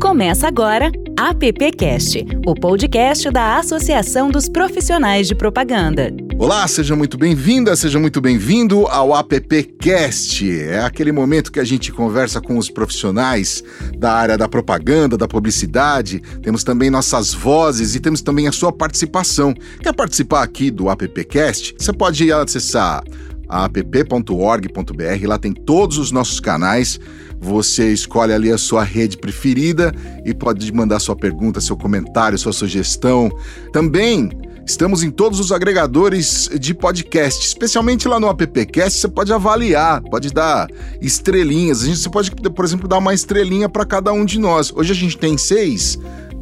Começa 0.00 0.46
agora 0.46 0.92
AppCast, 1.18 2.26
o 2.46 2.54
podcast 2.54 3.30
da 3.30 3.58
Associação 3.58 4.30
dos 4.30 4.46
Profissionais 4.46 5.26
de 5.26 5.34
Propaganda. 5.34 6.14
Olá, 6.38 6.68
seja 6.68 6.94
muito 6.94 7.16
bem-vinda, 7.16 7.74
seja 7.74 7.98
muito 7.98 8.20
bem-vindo 8.20 8.86
ao 8.88 9.14
AppCast. 9.14 10.60
É 10.60 10.80
aquele 10.80 11.12
momento 11.12 11.50
que 11.50 11.58
a 11.58 11.64
gente 11.64 11.90
conversa 11.90 12.42
com 12.42 12.58
os 12.58 12.68
profissionais 12.70 13.64
da 13.96 14.12
área 14.12 14.36
da 14.36 14.46
propaganda, 14.46 15.16
da 15.16 15.26
publicidade. 15.26 16.20
Temos 16.42 16.62
também 16.62 16.90
nossas 16.90 17.32
vozes 17.32 17.94
e 17.94 18.00
temos 18.00 18.20
também 18.20 18.46
a 18.46 18.52
sua 18.52 18.70
participação. 18.70 19.54
Quer 19.80 19.94
participar 19.94 20.42
aqui 20.42 20.70
do 20.70 20.90
AppCast? 20.90 21.74
Você 21.78 21.92
pode 21.92 22.30
acessar 22.30 23.02
app.org.br, 23.48 25.26
lá 25.26 25.38
tem 25.38 25.52
todos 25.52 25.98
os 25.98 26.10
nossos 26.10 26.40
canais. 26.40 27.00
Você 27.40 27.92
escolhe 27.92 28.32
ali 28.32 28.50
a 28.50 28.58
sua 28.58 28.82
rede 28.82 29.16
preferida 29.16 29.94
e 30.24 30.34
pode 30.34 30.72
mandar 30.72 30.98
sua 30.98 31.14
pergunta, 31.14 31.60
seu 31.60 31.76
comentário, 31.76 32.38
sua 32.38 32.52
sugestão. 32.52 33.30
Também 33.72 34.30
Estamos 34.66 35.04
em 35.04 35.12
todos 35.12 35.38
os 35.38 35.52
agregadores 35.52 36.50
de 36.58 36.74
podcast, 36.74 37.46
especialmente 37.46 38.08
lá 38.08 38.18
no 38.18 38.28
AppCast. 38.28 38.98
Você 38.98 39.06
pode 39.06 39.32
avaliar, 39.32 40.02
pode 40.02 40.32
dar 40.32 40.68
estrelinhas. 41.00 41.84
A 41.84 41.86
gente, 41.86 41.98
você 41.98 42.10
pode, 42.10 42.32
por 42.32 42.64
exemplo, 42.64 42.88
dar 42.88 42.98
uma 42.98 43.14
estrelinha 43.14 43.68
para 43.68 43.84
cada 43.84 44.12
um 44.12 44.24
de 44.24 44.40
nós. 44.40 44.72
Hoje 44.74 44.90
a 44.90 44.94
gente 44.94 45.16
tem 45.16 45.38
seis. 45.38 45.96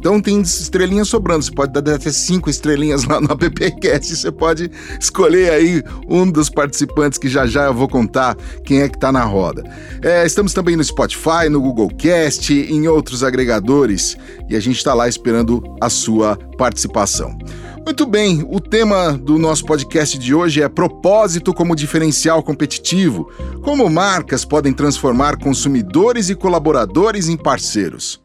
Então 0.05 0.21
tem 0.21 0.39
estrelinhas 0.39 1.07
sobrando. 1.07 1.43
Você 1.43 1.51
pode 1.51 1.73
dar 1.73 1.95
até 1.95 2.11
cinco 2.11 2.47
estrelinhas 2.47 3.05
lá 3.05 3.19
no 3.19 3.31
AppCast. 3.31 4.15
Você 4.15 4.31
pode 4.31 4.69
escolher 5.01 5.49
aí 5.49 5.81
um 6.07 6.29
dos 6.29 6.47
participantes 6.47 7.17
que 7.17 7.27
já 7.27 7.47
já 7.47 7.65
eu 7.65 7.73
vou 7.73 7.87
contar 7.87 8.37
quem 8.63 8.81
é 8.81 8.87
que 8.87 8.99
tá 8.99 9.11
na 9.11 9.23
roda. 9.23 9.63
É, 10.03 10.23
estamos 10.23 10.53
também 10.53 10.75
no 10.75 10.83
Spotify, 10.83 11.49
no 11.49 11.59
Google 11.59 11.89
Cast, 11.89 12.53
em 12.53 12.87
outros 12.87 13.23
agregadores 13.23 14.15
e 14.47 14.55
a 14.55 14.59
gente 14.59 14.77
está 14.77 14.93
lá 14.93 15.09
esperando 15.09 15.63
a 15.81 15.89
sua 15.89 16.37
participação. 16.55 17.35
Muito 17.83 18.05
bem, 18.05 18.45
o 18.47 18.59
tema 18.59 19.13
do 19.13 19.39
nosso 19.39 19.65
podcast 19.65 20.19
de 20.19 20.35
hoje 20.35 20.61
é 20.61 20.69
propósito 20.69 21.51
como 21.51 21.75
diferencial 21.75 22.43
competitivo. 22.43 23.27
Como 23.63 23.89
marcas 23.89 24.45
podem 24.45 24.71
transformar 24.71 25.39
consumidores 25.39 26.29
e 26.29 26.35
colaboradores 26.35 27.27
em 27.27 27.35
parceiros. 27.35 28.23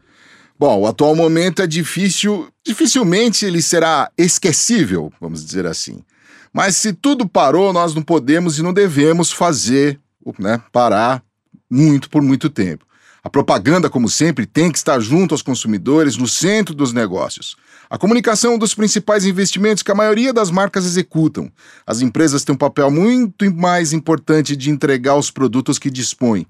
Bom, 0.60 0.80
o 0.80 0.86
atual 0.86 1.16
momento 1.16 1.62
é 1.62 1.66
difícil, 1.66 2.46
dificilmente 2.62 3.46
ele 3.46 3.62
será 3.62 4.10
esquecível, 4.18 5.10
vamos 5.18 5.42
dizer 5.42 5.64
assim. 5.64 6.04
Mas 6.52 6.76
se 6.76 6.92
tudo 6.92 7.26
parou, 7.26 7.72
nós 7.72 7.94
não 7.94 8.02
podemos 8.02 8.58
e 8.58 8.62
não 8.62 8.70
devemos 8.70 9.32
fazer, 9.32 9.98
né, 10.38 10.60
parar 10.70 11.22
muito 11.70 12.10
por 12.10 12.20
muito 12.20 12.50
tempo. 12.50 12.84
A 13.24 13.30
propaganda, 13.30 13.88
como 13.88 14.06
sempre, 14.06 14.44
tem 14.44 14.70
que 14.70 14.76
estar 14.76 15.00
junto 15.00 15.32
aos 15.32 15.40
consumidores, 15.40 16.18
no 16.18 16.28
centro 16.28 16.74
dos 16.74 16.92
negócios. 16.92 17.56
A 17.88 17.96
comunicação 17.96 18.52
é 18.52 18.54
um 18.56 18.58
dos 18.58 18.74
principais 18.74 19.24
investimentos 19.24 19.82
que 19.82 19.90
a 19.90 19.94
maioria 19.94 20.30
das 20.30 20.50
marcas 20.50 20.84
executam. 20.84 21.50
As 21.86 22.02
empresas 22.02 22.44
têm 22.44 22.54
um 22.54 22.58
papel 22.58 22.90
muito 22.90 23.50
mais 23.50 23.94
importante 23.94 24.54
de 24.54 24.68
entregar 24.68 25.16
os 25.16 25.30
produtos 25.30 25.78
que 25.78 25.90
dispõem. 25.90 26.46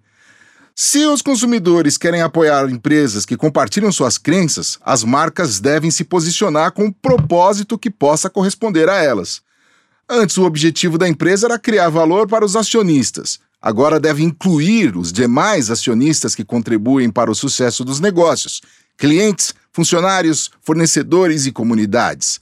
Se 0.82 1.04
os 1.04 1.20
consumidores 1.20 1.98
querem 1.98 2.22
apoiar 2.22 2.70
empresas 2.70 3.26
que 3.26 3.36
compartilham 3.36 3.92
suas 3.92 4.16
crenças, 4.16 4.78
as 4.80 5.04
marcas 5.04 5.60
devem 5.60 5.90
se 5.90 6.04
posicionar 6.04 6.72
com 6.72 6.86
um 6.86 6.90
propósito 6.90 7.78
que 7.78 7.90
possa 7.90 8.30
corresponder 8.30 8.88
a 8.88 8.96
elas. 8.96 9.42
Antes, 10.08 10.38
o 10.38 10.44
objetivo 10.44 10.96
da 10.96 11.06
empresa 11.06 11.48
era 11.48 11.58
criar 11.58 11.90
valor 11.90 12.26
para 12.26 12.46
os 12.46 12.56
acionistas. 12.56 13.38
Agora 13.60 14.00
deve 14.00 14.22
incluir 14.22 14.96
os 14.96 15.12
demais 15.12 15.70
acionistas 15.70 16.34
que 16.34 16.46
contribuem 16.46 17.10
para 17.10 17.30
o 17.30 17.34
sucesso 17.34 17.84
dos 17.84 18.00
negócios: 18.00 18.62
clientes, 18.96 19.52
funcionários, 19.74 20.50
fornecedores 20.62 21.44
e 21.44 21.52
comunidades. 21.52 22.40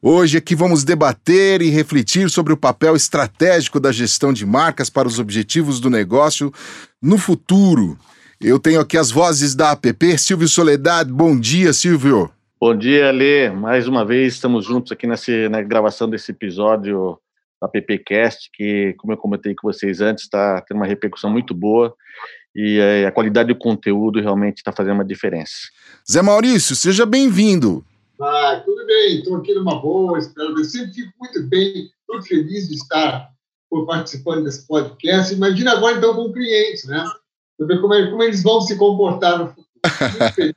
Hoje 0.00 0.38
aqui 0.38 0.54
vamos 0.54 0.84
debater 0.84 1.60
e 1.60 1.70
refletir 1.70 2.30
sobre 2.30 2.52
o 2.52 2.56
papel 2.56 2.94
estratégico 2.94 3.80
da 3.80 3.90
gestão 3.90 4.32
de 4.32 4.46
marcas 4.46 4.88
para 4.88 5.08
os 5.08 5.18
objetivos 5.18 5.80
do 5.80 5.90
negócio 5.90 6.52
no 7.02 7.18
futuro. 7.18 7.98
Eu 8.40 8.60
tenho 8.60 8.80
aqui 8.80 8.96
as 8.96 9.10
vozes 9.10 9.56
da 9.56 9.72
APP, 9.72 10.16
Silvio 10.16 10.46
Soledade. 10.46 11.12
Bom 11.12 11.36
dia, 11.38 11.72
Silvio. 11.72 12.30
Bom 12.60 12.78
dia, 12.78 13.10
Lê. 13.10 13.50
Mais 13.50 13.88
uma 13.88 14.04
vez 14.04 14.34
estamos 14.34 14.64
juntos 14.64 14.92
aqui 14.92 15.04
nessa, 15.04 15.48
na 15.48 15.62
gravação 15.62 16.08
desse 16.08 16.30
episódio 16.30 17.18
da 17.60 17.66
AppCast, 17.66 18.50
que, 18.54 18.94
como 18.98 19.12
eu 19.12 19.16
comentei 19.16 19.52
com 19.52 19.66
vocês 19.66 20.00
antes, 20.00 20.22
está 20.22 20.60
tendo 20.60 20.76
uma 20.76 20.86
repercussão 20.86 21.28
muito 21.28 21.52
boa 21.52 21.92
e 22.54 22.78
é, 22.78 23.04
a 23.04 23.10
qualidade 23.10 23.48
do 23.48 23.58
conteúdo 23.58 24.20
realmente 24.20 24.58
está 24.58 24.70
fazendo 24.70 24.94
uma 24.94 25.04
diferença. 25.04 25.54
Zé 26.08 26.22
Maurício, 26.22 26.76
seja 26.76 27.04
bem-vindo. 27.04 27.84
Ah, 28.20 28.60
tudo 28.64 28.84
bem, 28.84 29.18
estou 29.18 29.36
aqui 29.36 29.54
numa 29.54 29.80
boa, 29.80 30.18
espero. 30.18 30.58
Eu 30.58 30.64
sempre 30.64 30.92
fico 30.92 31.12
muito 31.20 31.42
bem, 31.44 31.88
muito 32.08 32.26
feliz 32.26 32.68
de 32.68 32.74
estar 32.74 33.30
participando 33.86 34.44
desse 34.44 34.66
podcast. 34.66 35.32
Imagina 35.32 35.72
agora, 35.72 35.96
então, 35.96 36.14
com 36.14 36.32
clientes, 36.32 36.84
né? 36.84 37.04
Para 37.56 37.66
ver 37.66 37.80
como, 37.80 37.94
é, 37.94 38.10
como, 38.10 38.22
eles 38.22 38.42
vão 38.42 38.60
se 38.60 38.76
comportar 38.76 39.38
no 39.38 39.48
futuro. 39.48 39.66
Muito 40.18 40.34
feliz. 40.34 40.54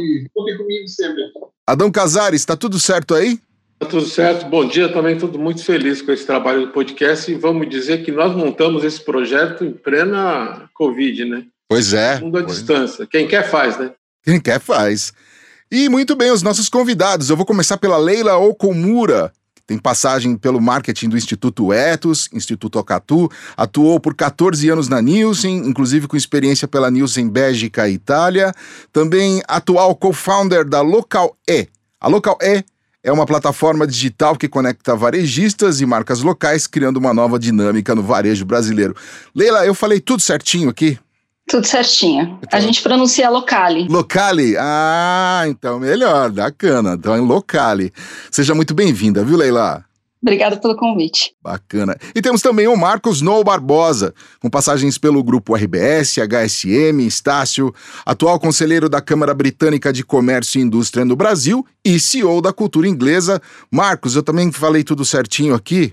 e 0.00 0.28
contem 0.34 0.56
comigo 0.56 0.88
sempre. 0.88 1.22
Adão 1.66 1.90
Casares, 1.90 2.40
está 2.40 2.56
tudo 2.56 2.80
certo 2.80 3.14
aí? 3.14 3.38
Está 3.74 3.86
tudo 3.86 4.06
certo. 4.06 4.46
Bom 4.46 4.66
dia, 4.66 4.92
também 4.92 5.14
estou 5.14 5.30
muito 5.38 5.64
feliz 5.64 6.02
com 6.02 6.10
esse 6.10 6.26
trabalho 6.26 6.66
do 6.66 6.72
podcast 6.72 7.30
e 7.30 7.36
vamos 7.36 7.68
dizer 7.68 8.04
que 8.04 8.10
nós 8.10 8.34
montamos 8.34 8.82
esse 8.82 9.00
projeto 9.04 9.64
em 9.64 9.72
plena 9.72 10.68
Covid, 10.74 11.24
né? 11.26 11.46
Pois 11.68 11.92
é. 11.92 12.18
Mundo 12.18 12.38
à 12.38 12.42
distância. 12.42 13.06
Quem 13.06 13.28
quer 13.28 13.48
faz, 13.48 13.78
né? 13.78 13.92
Quem 14.24 14.40
quer 14.40 14.60
faz. 14.60 15.12
E 15.74 15.88
muito 15.88 16.14
bem, 16.14 16.30
os 16.30 16.42
nossos 16.42 16.68
convidados. 16.68 17.30
Eu 17.30 17.36
vou 17.36 17.46
começar 17.46 17.78
pela 17.78 17.96
Leila 17.96 18.36
Okomura. 18.36 19.32
Tem 19.66 19.78
passagem 19.78 20.36
pelo 20.36 20.60
marketing 20.60 21.08
do 21.08 21.16
Instituto 21.16 21.72
Etos, 21.72 22.28
Instituto 22.30 22.78
Ocatu, 22.78 23.30
atuou 23.56 23.98
por 23.98 24.14
14 24.14 24.68
anos 24.68 24.86
na 24.86 25.00
Nielsen, 25.00 25.66
inclusive 25.66 26.06
com 26.06 26.14
experiência 26.14 26.68
pela 26.68 26.90
Nielsen 26.90 27.26
Bélgica 27.26 27.88
e 27.88 27.94
Itália. 27.94 28.52
Também 28.92 29.40
atual 29.48 29.96
co-founder 29.96 30.68
da 30.68 30.82
Local 30.82 31.34
E. 31.48 31.66
A 31.98 32.06
Local 32.06 32.36
E 32.42 32.62
é 33.02 33.10
uma 33.10 33.24
plataforma 33.24 33.86
digital 33.86 34.36
que 34.36 34.48
conecta 34.48 34.94
varejistas 34.94 35.80
e 35.80 35.86
marcas 35.86 36.20
locais, 36.20 36.66
criando 36.66 36.98
uma 36.98 37.14
nova 37.14 37.38
dinâmica 37.38 37.94
no 37.94 38.02
varejo 38.02 38.44
brasileiro. 38.44 38.94
Leila, 39.34 39.64
eu 39.64 39.72
falei 39.72 40.00
tudo 40.00 40.20
certinho 40.20 40.68
aqui? 40.68 40.98
Tudo 41.52 41.66
certinho. 41.66 42.38
Então, 42.42 42.58
a 42.58 42.62
gente 42.62 42.80
pronuncia 42.80 43.28
locale. 43.28 43.86
Locale? 43.86 44.56
Ah, 44.58 45.44
então 45.46 45.78
melhor, 45.78 46.30
bacana. 46.30 46.94
Então 46.94 47.14
é 47.14 47.20
locale. 47.20 47.92
Seja 48.30 48.54
muito 48.54 48.72
bem-vinda, 48.72 49.22
viu, 49.22 49.36
Leila? 49.36 49.84
Obrigada 50.22 50.56
pelo 50.56 50.74
convite. 50.74 51.34
Bacana. 51.42 51.94
E 52.14 52.22
temos 52.22 52.40
também 52.40 52.68
o 52.68 52.74
Marcos 52.74 53.20
Nou 53.20 53.44
Barbosa, 53.44 54.14
com 54.40 54.48
passagens 54.48 54.96
pelo 54.96 55.22
grupo 55.22 55.54
RBS, 55.54 56.16
HSM, 56.20 57.06
Estácio, 57.06 57.70
atual 58.06 58.40
conselheiro 58.40 58.88
da 58.88 59.02
Câmara 59.02 59.34
Britânica 59.34 59.92
de 59.92 60.02
Comércio 60.02 60.58
e 60.58 60.62
Indústria 60.62 61.04
no 61.04 61.14
Brasil 61.14 61.66
e 61.84 62.00
CEO 62.00 62.40
da 62.40 62.54
cultura 62.54 62.88
inglesa. 62.88 63.42
Marcos, 63.70 64.16
eu 64.16 64.22
também 64.22 64.50
falei 64.50 64.82
tudo 64.82 65.04
certinho 65.04 65.54
aqui? 65.54 65.92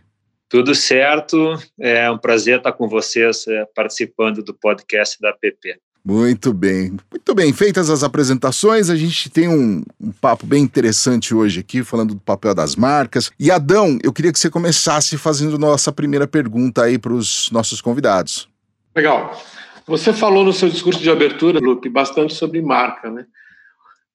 Tudo 0.50 0.74
certo. 0.74 1.54
É 1.80 2.10
um 2.10 2.18
prazer 2.18 2.58
estar 2.58 2.72
com 2.72 2.90
vocês 2.90 3.48
é, 3.48 3.66
participando 3.76 4.44
do 4.44 4.54
podcast 4.54 5.18
da 5.22 5.32
PP. 5.32 5.80
Muito 6.04 6.54
bem, 6.54 6.98
muito 7.12 7.36
bem. 7.36 7.54
Feitas 7.54 7.90
as 7.90 8.04
apresentações, 8.04 8.90
a 8.90 8.96
gente 8.96 9.30
tem 9.30 9.48
um, 9.48 9.84
um, 10.02 10.12
papo 10.12 10.46
bem 10.46 10.64
interessante 10.64 11.36
hoje 11.36 11.60
aqui, 11.60 11.84
falando 11.84 12.16
do 12.16 12.22
papel 12.22 12.56
das 12.56 12.76
marcas. 12.76 13.30
E 13.38 13.52
Adão, 13.52 14.00
eu 14.02 14.12
queria 14.12 14.32
que 14.32 14.40
você 14.40 14.50
começasse 14.50 15.18
fazendo 15.18 15.60
nossa 15.60 15.92
primeira 15.92 16.26
pergunta 16.26 16.84
aí 16.84 16.98
para 16.98 17.14
os 17.14 17.52
nossos 17.52 17.82
convidados. 17.82 18.50
Legal. 18.96 19.40
Você 19.86 20.14
falou 20.14 20.44
no 20.44 20.54
seu 20.54 20.70
discurso 20.70 21.02
de 21.02 21.12
abertura, 21.12 21.60
Luke, 21.60 21.88
bastante 21.90 22.34
sobre 22.34 22.62
marca, 22.62 23.12
né? 23.12 23.26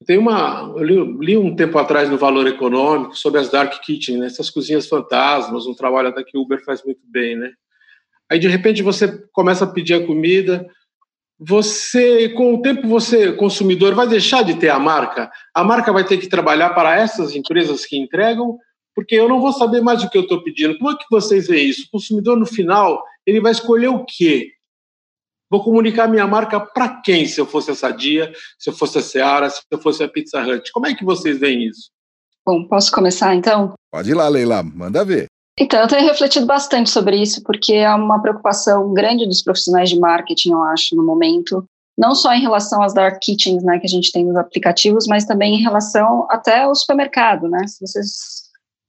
Tem 0.06 0.18
uma, 0.18 0.72
eu 0.76 0.82
li, 0.82 1.18
li, 1.20 1.36
um 1.36 1.54
tempo 1.54 1.78
atrás 1.78 2.10
no 2.10 2.18
Valor 2.18 2.46
Econômico 2.46 3.16
sobre 3.16 3.40
as 3.40 3.50
dark 3.50 3.80
kitchen, 3.80 4.18
né? 4.18 4.26
essas 4.26 4.50
cozinhas 4.50 4.86
fantasmas, 4.86 5.66
um 5.66 5.74
trabalho 5.74 6.08
até 6.08 6.22
que 6.22 6.36
o 6.36 6.42
Uber 6.42 6.62
faz 6.64 6.84
muito 6.84 7.00
bem, 7.04 7.36
né? 7.36 7.50
Aí 8.30 8.38
de 8.38 8.48
repente 8.48 8.82
você 8.82 9.22
começa 9.32 9.64
a 9.64 9.68
pedir 9.68 9.94
a 9.94 10.06
comida, 10.06 10.66
você, 11.38 12.28
com 12.30 12.54
o 12.54 12.62
tempo, 12.62 12.88
você 12.88 13.32
consumidor 13.32 13.94
vai 13.94 14.08
deixar 14.08 14.42
de 14.42 14.54
ter 14.54 14.70
a 14.70 14.78
marca. 14.78 15.30
A 15.52 15.64
marca 15.64 15.92
vai 15.92 16.04
ter 16.04 16.18
que 16.18 16.28
trabalhar 16.28 16.70
para 16.70 16.96
essas 16.96 17.34
empresas 17.34 17.84
que 17.84 17.98
entregam, 17.98 18.56
porque 18.94 19.14
eu 19.14 19.28
não 19.28 19.40
vou 19.40 19.52
saber 19.52 19.82
mais 19.82 20.02
o 20.02 20.08
que 20.08 20.16
eu 20.16 20.22
estou 20.22 20.42
pedindo. 20.42 20.78
Como 20.78 20.90
é 20.90 20.96
que 20.96 21.04
vocês 21.10 21.48
veem 21.48 21.68
isso? 21.68 21.86
O 21.86 21.90
consumidor 21.90 22.38
no 22.38 22.46
final 22.46 23.02
ele 23.26 23.40
vai 23.40 23.52
escolher 23.52 23.88
o 23.88 24.04
quê? 24.04 24.53
Vou 25.54 25.62
comunicar 25.62 26.08
minha 26.08 26.26
marca 26.26 26.58
para 26.58 27.00
quem, 27.00 27.26
se 27.26 27.40
eu 27.40 27.46
fosse 27.46 27.70
a 27.70 27.76
Sadia, 27.76 28.32
se 28.58 28.68
eu 28.68 28.74
fosse 28.74 28.98
a 28.98 29.00
Seara, 29.00 29.48
se 29.48 29.62
eu 29.70 29.78
fosse 29.78 30.02
a 30.02 30.08
Pizza 30.08 30.42
Hut? 30.42 30.72
Como 30.72 30.88
é 30.88 30.94
que 30.96 31.04
vocês 31.04 31.38
veem 31.38 31.68
isso? 31.68 31.92
Bom, 32.44 32.66
posso 32.66 32.90
começar 32.90 33.36
então? 33.36 33.72
Pode 33.88 34.10
ir 34.10 34.14
lá, 34.14 34.26
Leila, 34.26 34.64
manda 34.64 35.04
ver. 35.04 35.26
Então, 35.56 35.80
eu 35.80 35.86
tenho 35.86 36.08
refletido 36.08 36.44
bastante 36.44 36.90
sobre 36.90 37.22
isso, 37.22 37.40
porque 37.44 37.72
é 37.74 37.94
uma 37.94 38.20
preocupação 38.20 38.92
grande 38.92 39.28
dos 39.28 39.42
profissionais 39.42 39.88
de 39.90 39.96
marketing, 39.96 40.50
eu 40.50 40.62
acho, 40.64 40.96
no 40.96 41.06
momento, 41.06 41.64
não 41.96 42.16
só 42.16 42.34
em 42.34 42.40
relação 42.40 42.82
às 42.82 42.92
dark 42.92 43.20
kitchens, 43.22 43.62
né, 43.62 43.78
que 43.78 43.86
a 43.86 43.88
gente 43.88 44.10
tem 44.10 44.24
nos 44.24 44.36
aplicativos, 44.36 45.06
mas 45.06 45.24
também 45.24 45.54
em 45.54 45.62
relação 45.62 46.26
até 46.30 46.64
ao 46.64 46.74
supermercado, 46.74 47.48
né? 47.48 47.64
Se 47.68 47.78
vocês 47.80 48.10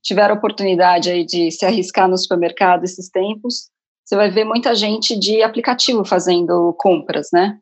tiveram 0.04 0.34
a 0.34 0.38
oportunidade 0.40 1.12
aí 1.12 1.24
de 1.24 1.52
se 1.52 1.64
arriscar 1.64 2.10
no 2.10 2.18
supermercado 2.18 2.84
esses 2.86 3.08
tempos, 3.08 3.70
você 4.06 4.16
vai 4.16 4.30
ver 4.30 4.46
muita 4.46 4.76
gente 4.76 5.18
de 5.18 5.42
aplicativo 5.42 6.06
fazendo 6.06 6.74
compras, 6.78 7.30
né? 7.34 7.58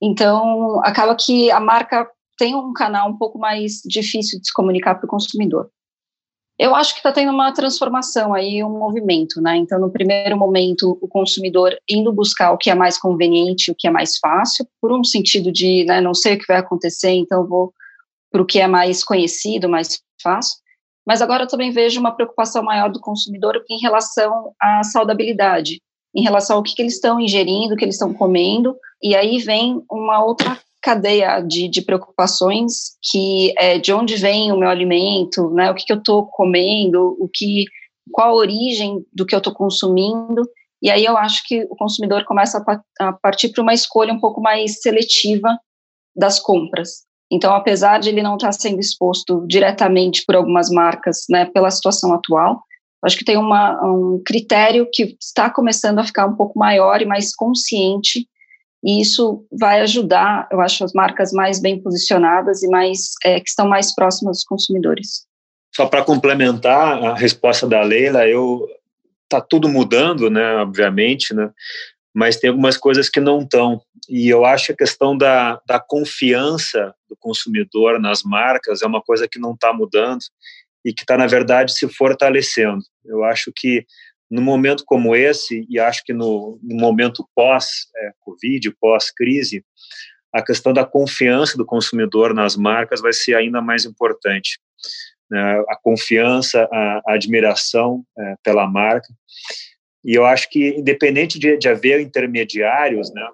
Então, 0.00 0.80
acaba 0.84 1.16
que 1.16 1.50
a 1.50 1.58
marca 1.58 2.08
tem 2.38 2.54
um 2.54 2.72
canal 2.72 3.08
um 3.08 3.16
pouco 3.16 3.38
mais 3.38 3.80
difícil 3.84 4.38
de 4.38 4.46
se 4.46 4.52
comunicar 4.52 4.94
para 4.94 5.06
o 5.06 5.08
consumidor. 5.08 5.68
Eu 6.58 6.74
acho 6.74 6.94
que 6.94 7.00
está 7.00 7.12
tendo 7.12 7.32
uma 7.32 7.52
transformação 7.52 8.32
aí, 8.32 8.64
um 8.64 8.78
movimento, 8.78 9.42
né? 9.42 9.56
Então, 9.56 9.78
no 9.78 9.90
primeiro 9.90 10.38
momento, 10.38 10.96
o 11.02 11.08
consumidor 11.08 11.76
indo 11.88 12.12
buscar 12.12 12.52
o 12.52 12.56
que 12.56 12.70
é 12.70 12.74
mais 12.74 12.98
conveniente, 12.98 13.70
o 13.70 13.74
que 13.74 13.86
é 13.86 13.90
mais 13.90 14.16
fácil, 14.18 14.66
por 14.80 14.90
um 14.92 15.04
sentido 15.04 15.52
de, 15.52 15.84
né, 15.84 16.00
não 16.00 16.14
sei 16.14 16.34
o 16.34 16.38
que 16.38 16.46
vai 16.46 16.58
acontecer, 16.58 17.10
então 17.10 17.46
vou 17.46 17.74
para 18.30 18.40
o 18.40 18.46
que 18.46 18.58
é 18.58 18.66
mais 18.66 19.04
conhecido, 19.04 19.68
mais 19.68 20.00
fácil. 20.22 20.56
Mas 21.06 21.22
agora 21.22 21.44
eu 21.44 21.48
também 21.48 21.70
vejo 21.70 22.00
uma 22.00 22.10
preocupação 22.10 22.62
maior 22.62 22.90
do 22.90 23.00
consumidor 23.00 23.62
em 23.70 23.78
relação 23.80 24.52
à 24.60 24.82
saudabilidade, 24.82 25.80
em 26.14 26.22
relação 26.22 26.56
ao 26.56 26.62
que, 26.62 26.74
que 26.74 26.82
eles 26.82 26.94
estão 26.94 27.20
ingerindo, 27.20 27.74
o 27.74 27.76
que 27.76 27.84
eles 27.84 27.94
estão 27.94 28.12
comendo, 28.12 28.76
e 29.02 29.14
aí 29.14 29.38
vem 29.38 29.82
uma 29.90 30.24
outra 30.24 30.58
cadeia 30.82 31.40
de, 31.40 31.68
de 31.68 31.82
preocupações 31.82 32.96
que 33.02 33.52
é 33.58 33.78
de 33.78 33.92
onde 33.92 34.16
vem 34.16 34.52
o 34.52 34.56
meu 34.56 34.68
alimento, 34.68 35.50
né, 35.50 35.70
o 35.70 35.74
que, 35.74 35.84
que 35.84 35.92
eu 35.92 35.98
estou 35.98 36.26
comendo, 36.26 37.16
o 37.20 37.28
que, 37.32 37.64
qual 38.10 38.30
a 38.30 38.34
origem 38.34 39.04
do 39.12 39.26
que 39.26 39.34
eu 39.34 39.38
estou 39.38 39.52
consumindo, 39.52 40.48
e 40.82 40.90
aí 40.90 41.04
eu 41.04 41.16
acho 41.16 41.42
que 41.46 41.64
o 41.64 41.76
consumidor 41.76 42.24
começa 42.24 42.64
a, 43.00 43.08
a 43.08 43.12
partir 43.12 43.48
para 43.48 43.62
uma 43.62 43.74
escolha 43.74 44.12
um 44.12 44.20
pouco 44.20 44.40
mais 44.40 44.80
seletiva 44.80 45.58
das 46.14 46.38
compras. 46.38 47.05
Então, 47.30 47.54
apesar 47.54 47.98
de 47.98 48.08
ele 48.08 48.22
não 48.22 48.36
estar 48.36 48.52
sendo 48.52 48.80
exposto 48.80 49.44
diretamente 49.46 50.24
por 50.24 50.36
algumas 50.36 50.70
marcas, 50.70 51.24
né, 51.28 51.44
pela 51.46 51.70
situação 51.70 52.12
atual, 52.14 52.62
acho 53.02 53.16
que 53.16 53.24
tem 53.24 53.36
uma, 53.36 53.80
um 53.84 54.22
critério 54.24 54.88
que 54.92 55.16
está 55.20 55.50
começando 55.50 55.98
a 55.98 56.04
ficar 56.04 56.26
um 56.26 56.36
pouco 56.36 56.58
maior 56.58 57.02
e 57.02 57.06
mais 57.06 57.34
consciente 57.34 58.26
e 58.86 59.00
isso 59.00 59.44
vai 59.50 59.80
ajudar, 59.80 60.48
eu 60.50 60.60
acho, 60.60 60.84
as 60.84 60.92
marcas 60.92 61.32
mais 61.32 61.60
bem 61.60 61.82
posicionadas 61.82 62.62
e 62.62 62.68
mais 62.68 63.14
é, 63.24 63.40
que 63.40 63.48
estão 63.48 63.66
mais 63.66 63.92
próximas 63.92 64.38
dos 64.38 64.44
consumidores. 64.44 65.26
Só 65.74 65.86
para 65.86 66.04
complementar 66.04 67.02
a 67.02 67.14
resposta 67.14 67.66
da 67.66 67.82
Leila, 67.82 68.28
eu 68.28 68.64
tá 69.28 69.40
tudo 69.40 69.68
mudando, 69.68 70.30
né, 70.30 70.56
obviamente, 70.58 71.34
né, 71.34 71.50
mas 72.16 72.38
tem 72.38 72.48
algumas 72.48 72.78
coisas 72.78 73.10
que 73.10 73.20
não 73.20 73.42
estão. 73.42 73.78
E 74.08 74.26
eu 74.26 74.46
acho 74.46 74.68
que 74.68 74.72
a 74.72 74.76
questão 74.76 75.14
da, 75.14 75.60
da 75.66 75.78
confiança 75.78 76.94
do 77.10 77.14
consumidor 77.20 78.00
nas 78.00 78.22
marcas 78.22 78.80
é 78.80 78.86
uma 78.86 79.02
coisa 79.02 79.28
que 79.28 79.38
não 79.38 79.52
está 79.52 79.70
mudando 79.70 80.22
e 80.82 80.94
que 80.94 81.02
está, 81.02 81.18
na 81.18 81.26
verdade, 81.26 81.74
se 81.74 81.86
fortalecendo. 81.86 82.82
Eu 83.04 83.22
acho 83.22 83.52
que 83.54 83.84
no 84.30 84.40
momento 84.40 84.82
como 84.86 85.14
esse, 85.14 85.66
e 85.68 85.78
acho 85.78 86.02
que 86.06 86.14
no, 86.14 86.58
no 86.62 86.76
momento 86.76 87.28
pós-Covid, 87.34 88.68
é, 88.68 88.72
pós-crise, 88.80 89.62
a 90.32 90.42
questão 90.42 90.72
da 90.72 90.86
confiança 90.86 91.58
do 91.58 91.66
consumidor 91.66 92.32
nas 92.32 92.56
marcas 92.56 93.02
vai 93.02 93.12
ser 93.12 93.34
ainda 93.34 93.60
mais 93.60 93.84
importante. 93.84 94.58
Né? 95.30 95.62
A 95.68 95.76
confiança, 95.82 96.66
a, 96.72 97.02
a 97.08 97.12
admiração 97.12 98.02
é, 98.18 98.34
pela 98.42 98.66
marca. 98.66 99.08
E 100.06 100.14
eu 100.14 100.24
acho 100.24 100.48
que, 100.48 100.68
independente 100.68 101.36
de, 101.36 101.56
de 101.58 101.68
haver 101.68 102.00
intermediários, 102.00 103.12
né, 103.12 103.28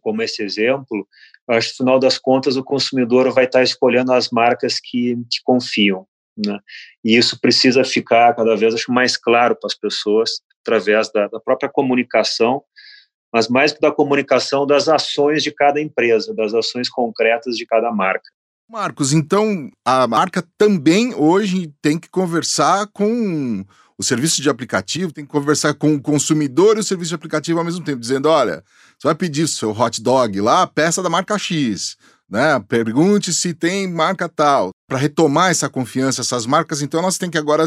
como 0.00 0.22
esse 0.22 0.42
exemplo, 0.42 1.06
acho 1.50 1.68
que, 1.68 1.74
no 1.74 1.84
final 1.84 1.98
das 1.98 2.16
contas, 2.16 2.56
o 2.56 2.64
consumidor 2.64 3.30
vai 3.30 3.44
estar 3.44 3.62
escolhendo 3.62 4.10
as 4.10 4.30
marcas 4.30 4.80
que, 4.80 5.16
que 5.30 5.42
confiam. 5.44 6.06
Né? 6.34 6.58
E 7.04 7.14
isso 7.14 7.38
precisa 7.38 7.84
ficar 7.84 8.34
cada 8.34 8.56
vez 8.56 8.74
acho, 8.74 8.90
mais 8.90 9.18
claro 9.18 9.54
para 9.54 9.66
as 9.66 9.74
pessoas, 9.74 10.40
através 10.62 11.12
da, 11.12 11.28
da 11.28 11.38
própria 11.38 11.68
comunicação, 11.68 12.64
mas 13.30 13.48
mais 13.48 13.72
que 13.72 13.80
da 13.80 13.92
comunicação, 13.92 14.66
das 14.66 14.88
ações 14.88 15.42
de 15.42 15.52
cada 15.52 15.78
empresa, 15.78 16.34
das 16.34 16.54
ações 16.54 16.88
concretas 16.88 17.54
de 17.54 17.66
cada 17.66 17.92
marca. 17.92 18.30
Marcos, 18.66 19.12
então 19.12 19.70
a 19.84 20.06
marca 20.06 20.42
também 20.56 21.14
hoje 21.14 21.70
tem 21.82 21.98
que 21.98 22.08
conversar 22.08 22.86
com 22.94 23.62
o 23.98 24.02
serviço 24.02 24.40
de 24.40 24.50
aplicativo, 24.50 25.12
tem 25.12 25.24
que 25.24 25.30
conversar 25.30 25.74
com 25.74 25.94
o 25.94 26.00
consumidor 26.00 26.76
e 26.76 26.80
o 26.80 26.84
serviço 26.84 27.10
de 27.10 27.14
aplicativo 27.14 27.58
ao 27.58 27.64
mesmo 27.64 27.84
tempo, 27.84 28.00
dizendo: 28.00 28.28
olha, 28.28 28.62
você 28.98 29.08
vai 29.08 29.14
pedir 29.14 29.48
seu 29.48 29.70
hot 29.70 30.02
dog 30.02 30.40
lá, 30.40 30.66
peça 30.66 31.02
da 31.02 31.10
marca 31.10 31.38
X 31.38 31.96
né? 32.32 32.58
Pergunte 32.66 33.30
se 33.30 33.52
tem 33.52 33.86
marca 33.86 34.26
tal. 34.26 34.70
Para 34.88 34.96
retomar 34.96 35.50
essa 35.50 35.68
confiança, 35.68 36.22
essas 36.22 36.46
marcas, 36.46 36.80
então 36.80 37.02
nós 37.02 37.18
temos 37.18 37.32
que 37.32 37.38
agora 37.38 37.64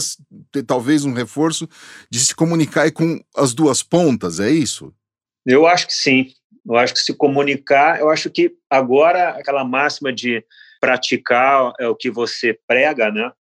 ter 0.52 0.64
talvez 0.64 1.06
um 1.06 1.14
reforço 1.14 1.70
de 2.10 2.20
se 2.20 2.36
comunicar 2.36 2.92
com 2.92 3.20
as 3.38 3.54
duas 3.54 3.84
pontas, 3.84 4.40
é 4.40 4.50
isso? 4.50 4.92
Eu 5.46 5.68
acho 5.68 5.86
que 5.86 5.94
sim. 5.94 6.32
Eu 6.66 6.76
acho 6.78 6.96
que 6.96 7.00
se 7.00 7.14
comunicar, 7.14 8.00
eu 8.00 8.10
acho 8.10 8.28
que 8.32 8.56
agora 8.68 9.30
aquela 9.30 9.64
máxima 9.64 10.12
de 10.12 10.44
praticar 10.82 11.72
é 11.80 11.88
o 11.88 11.96
que 11.96 12.10
você 12.10 12.58
prega, 12.68 13.12
né? 13.12 13.32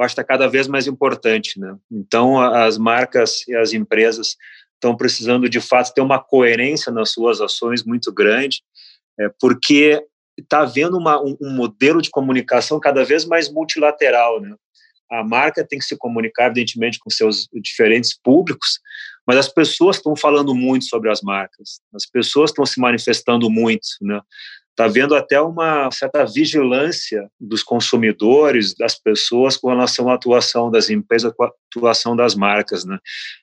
Eu 0.00 0.04
acho 0.06 0.14
que 0.14 0.22
está 0.22 0.32
cada 0.32 0.48
vez 0.48 0.66
mais 0.66 0.86
importante, 0.86 1.60
né? 1.60 1.76
Então 1.92 2.40
as 2.40 2.78
marcas 2.78 3.46
e 3.46 3.54
as 3.54 3.74
empresas 3.74 4.34
estão 4.76 4.96
precisando 4.96 5.46
de 5.46 5.60
fato 5.60 5.92
ter 5.92 6.00
uma 6.00 6.18
coerência 6.18 6.90
nas 6.90 7.10
suas 7.10 7.38
ações 7.38 7.84
muito 7.84 8.10
grande, 8.10 8.62
é, 9.20 9.28
porque 9.38 10.02
está 10.38 10.60
havendo 10.60 10.96
uma, 10.96 11.22
um, 11.22 11.36
um, 11.38 11.50
modelo 11.50 12.00
de 12.00 12.08
comunicação 12.08 12.80
cada 12.80 13.04
vez 13.04 13.26
mais 13.26 13.52
multilateral, 13.52 14.40
né? 14.40 14.56
A 15.12 15.22
marca 15.22 15.66
tem 15.68 15.78
que 15.78 15.84
se 15.84 15.98
comunicar, 15.98 16.46
evidentemente, 16.46 16.98
com 16.98 17.10
seus 17.10 17.46
diferentes 17.52 18.18
públicos, 18.18 18.80
mas 19.26 19.36
as 19.36 19.48
pessoas 19.52 19.96
estão 19.96 20.16
falando 20.16 20.54
muito 20.54 20.86
sobre 20.86 21.10
as 21.10 21.20
marcas, 21.20 21.82
as 21.92 22.06
pessoas 22.06 22.50
estão 22.50 22.64
se 22.64 22.80
manifestando 22.80 23.50
muito, 23.50 23.86
né? 24.00 24.18
Está 24.80 24.84
havendo 24.86 25.14
até 25.14 25.38
uma 25.40 25.90
certa 25.90 26.24
vigilância 26.24 27.30
dos 27.38 27.62
consumidores, 27.62 28.74
das 28.74 28.98
pessoas 28.98 29.56
com 29.56 29.68
relação 29.68 30.08
à 30.08 30.14
atuação 30.14 30.70
das 30.70 30.88
empresas, 30.88 31.32
com 31.36 31.44
a 31.44 31.50
atuação 31.70 32.16
das 32.16 32.34
marcas. 32.34 32.84
Né? 32.86 32.98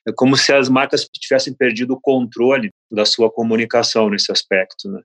É 0.06 0.12
como 0.12 0.36
se 0.36 0.52
as 0.52 0.68
marcas 0.68 1.08
tivessem 1.12 1.54
perdido 1.54 1.94
o 1.94 2.00
controle 2.00 2.70
da 2.90 3.04
sua 3.04 3.30
comunicação 3.30 4.10
nesse 4.10 4.32
aspecto. 4.32 4.90
Né? 4.90 5.00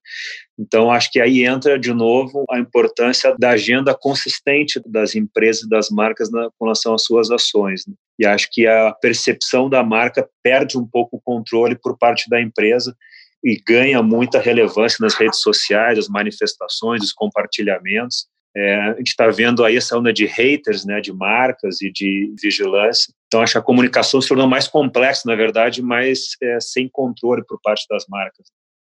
Então, 0.57 0.91
acho 0.91 1.11
que 1.11 1.19
aí 1.19 1.45
entra 1.45 1.77
de 1.77 1.93
novo 1.93 2.45
a 2.49 2.57
importância 2.57 3.35
da 3.37 3.51
agenda 3.51 3.93
consistente 3.93 4.81
das 4.87 5.15
empresas 5.15 5.63
e 5.63 5.69
das 5.69 5.89
marcas 5.89 6.31
na, 6.31 6.49
com 6.57 6.65
relação 6.65 6.95
às 6.95 7.03
suas 7.03 7.29
ações. 7.29 7.85
Né? 7.85 7.93
E 8.19 8.25
acho 8.25 8.47
que 8.51 8.65
a 8.65 8.91
percepção 8.93 9.69
da 9.69 9.83
marca 9.83 10.27
perde 10.41 10.79
um 10.79 10.87
pouco 10.87 11.17
o 11.17 11.21
controle 11.21 11.75
por 11.75 11.95
parte 11.97 12.27
da 12.27 12.41
empresa 12.41 12.95
e 13.43 13.61
ganha 13.67 14.01
muita 14.01 14.39
relevância 14.39 14.97
nas 15.01 15.15
redes 15.15 15.41
sociais, 15.41 15.99
as 15.99 16.07
manifestações, 16.07 17.03
os 17.03 17.11
compartilhamentos. 17.11 18.27
É, 18.55 18.75
a 18.75 18.97
gente 18.97 19.07
está 19.07 19.27
vendo 19.29 19.65
aí 19.65 19.75
essa 19.75 19.97
onda 19.97 20.13
de 20.13 20.25
haters, 20.25 20.85
né, 20.85 21.01
de 21.01 21.11
marcas 21.11 21.81
e 21.81 21.91
de 21.91 22.33
vigilância. 22.41 23.13
Então, 23.27 23.41
acho 23.41 23.53
que 23.53 23.57
a 23.57 23.63
comunicação 23.63 24.21
se 24.21 24.27
tornou 24.27 24.47
mais 24.47 24.67
complexa, 24.67 25.23
na 25.25 25.35
verdade, 25.35 25.81
mas 25.81 26.35
é, 26.41 26.59
sem 26.59 26.87
controle 26.87 27.43
por 27.45 27.59
parte 27.61 27.85
das 27.89 28.05
marcas. 28.07 28.47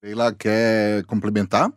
Leila, 0.03 0.33
quer 0.33 1.03
complementar? 1.05 1.73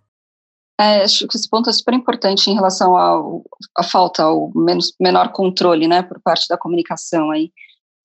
É, 0.78 1.02
acho 1.02 1.26
que 1.26 1.36
esse 1.36 1.48
ponto 1.48 1.68
é 1.68 1.72
super 1.72 1.94
importante 1.94 2.50
em 2.50 2.54
relação 2.54 2.96
à 2.96 3.82
falta, 3.82 4.22
ao 4.22 4.52
menos, 4.54 4.94
menor 5.00 5.32
controle, 5.32 5.88
né, 5.88 6.02
por 6.02 6.20
parte 6.20 6.46
da 6.48 6.56
comunicação 6.56 7.30
aí 7.30 7.50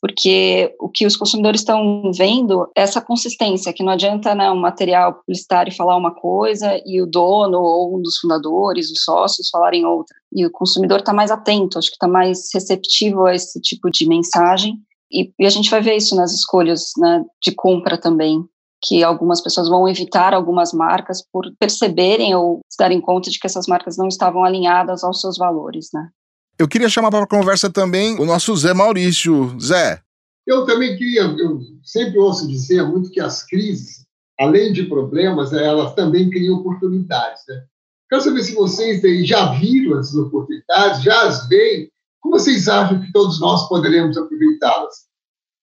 porque 0.06 0.72
o 0.80 0.88
que 0.88 1.04
os 1.04 1.18
consumidores 1.18 1.62
estão 1.62 2.12
vendo 2.16 2.70
é 2.78 2.84
essa 2.84 3.02
consistência, 3.02 3.74
que 3.74 3.82
não 3.82 3.94
adianta 3.94 4.36
né, 4.36 4.52
um 4.52 4.56
material 4.56 5.16
publicitário 5.16 5.76
falar 5.76 5.98
uma 5.98 6.14
coisa 6.14 6.80
e 6.86 7.02
o 7.02 7.08
dono 7.08 7.58
ou 7.58 7.98
um 7.98 8.02
dos 8.04 8.20
fundadores, 8.20 8.92
os 8.92 9.04
sócios, 9.04 9.50
falarem 9.50 9.84
outra. 9.84 10.16
E 10.32 10.46
o 10.46 10.52
consumidor 10.52 11.00
está 11.00 11.12
mais 11.12 11.32
atento, 11.32 11.80
acho 11.80 11.88
que 11.88 11.96
está 11.96 12.08
mais 12.08 12.50
receptivo 12.54 13.26
a 13.26 13.34
esse 13.34 13.60
tipo 13.60 13.90
de 13.90 14.08
mensagem. 14.08 14.76
E, 15.12 15.34
e, 15.40 15.46
a 15.48 15.50
gente 15.50 15.72
vai 15.72 15.82
ver 15.82 15.96
isso 15.96 16.16
nas 16.16 16.32
escolhas 16.36 16.92
né, 17.00 17.24
de 17.42 17.52
compra 17.56 17.98
também, 17.98 18.46
que 18.84 19.04
algumas 19.04 19.42
pessoas 19.42 19.68
vão 19.68 19.88
evitar 19.88 20.36
algumas 20.36 20.72
marcas 20.72 21.26
por 21.34 21.52
perceberem 21.58 22.36
ou 22.36 22.60
se 22.70 22.78
darem 22.78 23.02
conta 23.02 23.32
de 23.32 23.40
que 23.40 23.48
essas 23.48 23.66
marcas 23.66 23.98
não 23.98 24.08
estavam 24.08 24.44
alinhadas 24.44 25.04
aos 25.04 25.20
seus 25.20 25.36
valores, 25.36 25.90
né? 25.92 26.10
Eu 26.58 26.68
queria 26.68 26.88
chamar 26.88 27.12
para 27.12 27.28
conversa 27.28 27.70
também 27.70 28.18
o 28.20 28.26
nosso 28.26 28.56
Zé 28.56 28.74
Maurício. 28.74 29.60
Zé. 29.60 30.02
Eu 30.48 30.66
também 30.66 30.96
queria, 30.96 31.24
eu 31.24 31.60
sempre 31.84 32.18
ouço 32.18 32.48
dizer 32.48 32.84
muito 32.84 33.10
que 33.10 33.20
as 33.20 33.44
crises, 33.44 34.06
além 34.40 34.72
de 34.72 34.84
problemas, 34.84 35.52
elas 35.52 35.94
também 35.96 36.30
criam 36.30 36.58
oportunidades. 36.58 37.42
Né? 37.48 37.64
Quero 38.10 38.22
saber 38.22 38.44
se 38.44 38.54
vocês 38.54 39.02
já 39.28 39.52
viram 39.54 40.00
essas 40.00 40.16
oportunidades, 40.16 41.04
já 41.04 41.24
as 41.24 41.48
veem, 41.50 41.90
como 42.22 42.40
vocês 42.40 42.68
acham 42.70 43.02
que 43.02 43.12
todos 43.12 43.40
nós 43.40 43.68
poderemos 43.68 44.18
aproveitá-las? 44.18 45.06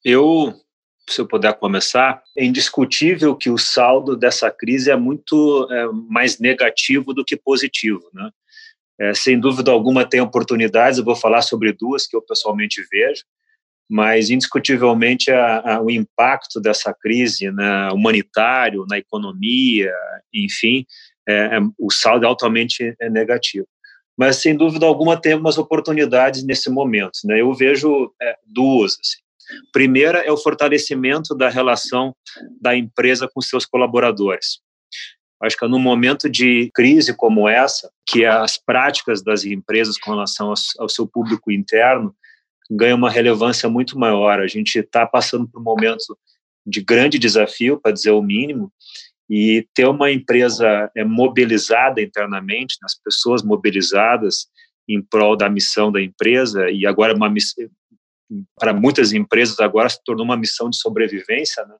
Eu 0.04 0.54
se 1.08 1.20
eu 1.20 1.26
puder 1.26 1.58
começar, 1.58 2.22
é 2.36 2.44
indiscutível 2.44 3.34
que 3.34 3.50
o 3.50 3.58
saldo 3.58 4.16
dessa 4.16 4.50
crise 4.50 4.90
é 4.90 4.96
muito 4.96 5.66
é, 5.70 5.86
mais 6.08 6.38
negativo 6.38 7.12
do 7.12 7.24
que 7.24 7.36
positivo, 7.36 8.02
né? 8.14 8.30
É, 9.02 9.12
sem 9.14 9.40
dúvida 9.40 9.72
alguma 9.72 10.08
tem 10.08 10.20
oportunidades, 10.20 10.98
eu 10.98 11.04
vou 11.04 11.16
falar 11.16 11.42
sobre 11.42 11.72
duas 11.72 12.06
que 12.06 12.14
eu 12.14 12.22
pessoalmente 12.22 12.80
vejo, 12.88 13.24
mas 13.90 14.30
indiscutivelmente 14.30 15.28
a, 15.32 15.74
a, 15.74 15.82
o 15.82 15.90
impacto 15.90 16.60
dessa 16.60 16.94
crise 16.94 17.50
né, 17.50 17.90
humanitário, 17.90 18.86
na 18.88 18.98
economia, 18.98 19.92
enfim, 20.32 20.86
é, 21.28 21.56
é, 21.56 21.58
o 21.76 21.90
saldo 21.90 22.24
é 22.24 22.28
altamente 22.28 22.94
é 23.00 23.10
negativo. 23.10 23.66
Mas, 24.16 24.36
sem 24.36 24.56
dúvida 24.56 24.86
alguma, 24.86 25.20
tem 25.20 25.32
algumas 25.32 25.58
oportunidades 25.58 26.44
nesse 26.44 26.70
momento. 26.70 27.18
Né? 27.24 27.40
Eu 27.40 27.52
vejo 27.54 28.12
é, 28.22 28.36
duas. 28.46 28.92
Assim. 28.92 29.18
Primeira 29.72 30.20
é 30.20 30.30
o 30.30 30.36
fortalecimento 30.36 31.34
da 31.34 31.48
relação 31.48 32.14
da 32.60 32.76
empresa 32.76 33.28
com 33.32 33.40
seus 33.40 33.66
colaboradores. 33.66 34.60
Acho 35.42 35.56
que 35.56 35.66
num 35.66 35.78
momento 35.78 36.30
de 36.30 36.70
crise 36.72 37.14
como 37.14 37.48
essa, 37.48 37.90
que 38.06 38.24
as 38.24 38.56
práticas 38.56 39.22
das 39.22 39.44
empresas 39.44 39.98
com 39.98 40.12
relação 40.12 40.48
ao, 40.48 40.54
ao 40.78 40.88
seu 40.88 41.06
público 41.06 41.50
interno 41.50 42.14
ganham 42.70 42.96
uma 42.96 43.10
relevância 43.10 43.68
muito 43.68 43.98
maior. 43.98 44.40
A 44.40 44.46
gente 44.46 44.78
está 44.78 45.04
passando 45.06 45.48
por 45.48 45.60
um 45.60 45.64
momento 45.64 46.16
de 46.64 46.80
grande 46.80 47.18
desafio, 47.18 47.80
para 47.80 47.92
dizer 47.92 48.12
o 48.12 48.22
mínimo, 48.22 48.72
e 49.28 49.66
ter 49.74 49.86
uma 49.86 50.12
empresa 50.12 50.90
é, 50.96 51.04
mobilizada 51.04 52.00
internamente, 52.00 52.76
as 52.84 52.94
pessoas 52.94 53.42
mobilizadas 53.42 54.46
em 54.88 55.02
prol 55.02 55.36
da 55.36 55.48
missão 55.48 55.90
da 55.90 56.00
empresa, 56.00 56.70
e 56.70 56.86
agora 56.86 57.14
uma 57.14 57.32
para 58.58 58.72
muitas 58.72 59.12
empresas 59.12 59.58
agora 59.60 59.88
se 59.88 60.02
tornou 60.04 60.24
uma 60.24 60.36
missão 60.36 60.70
de 60.70 60.76
sobrevivência, 60.76 61.64
né? 61.66 61.74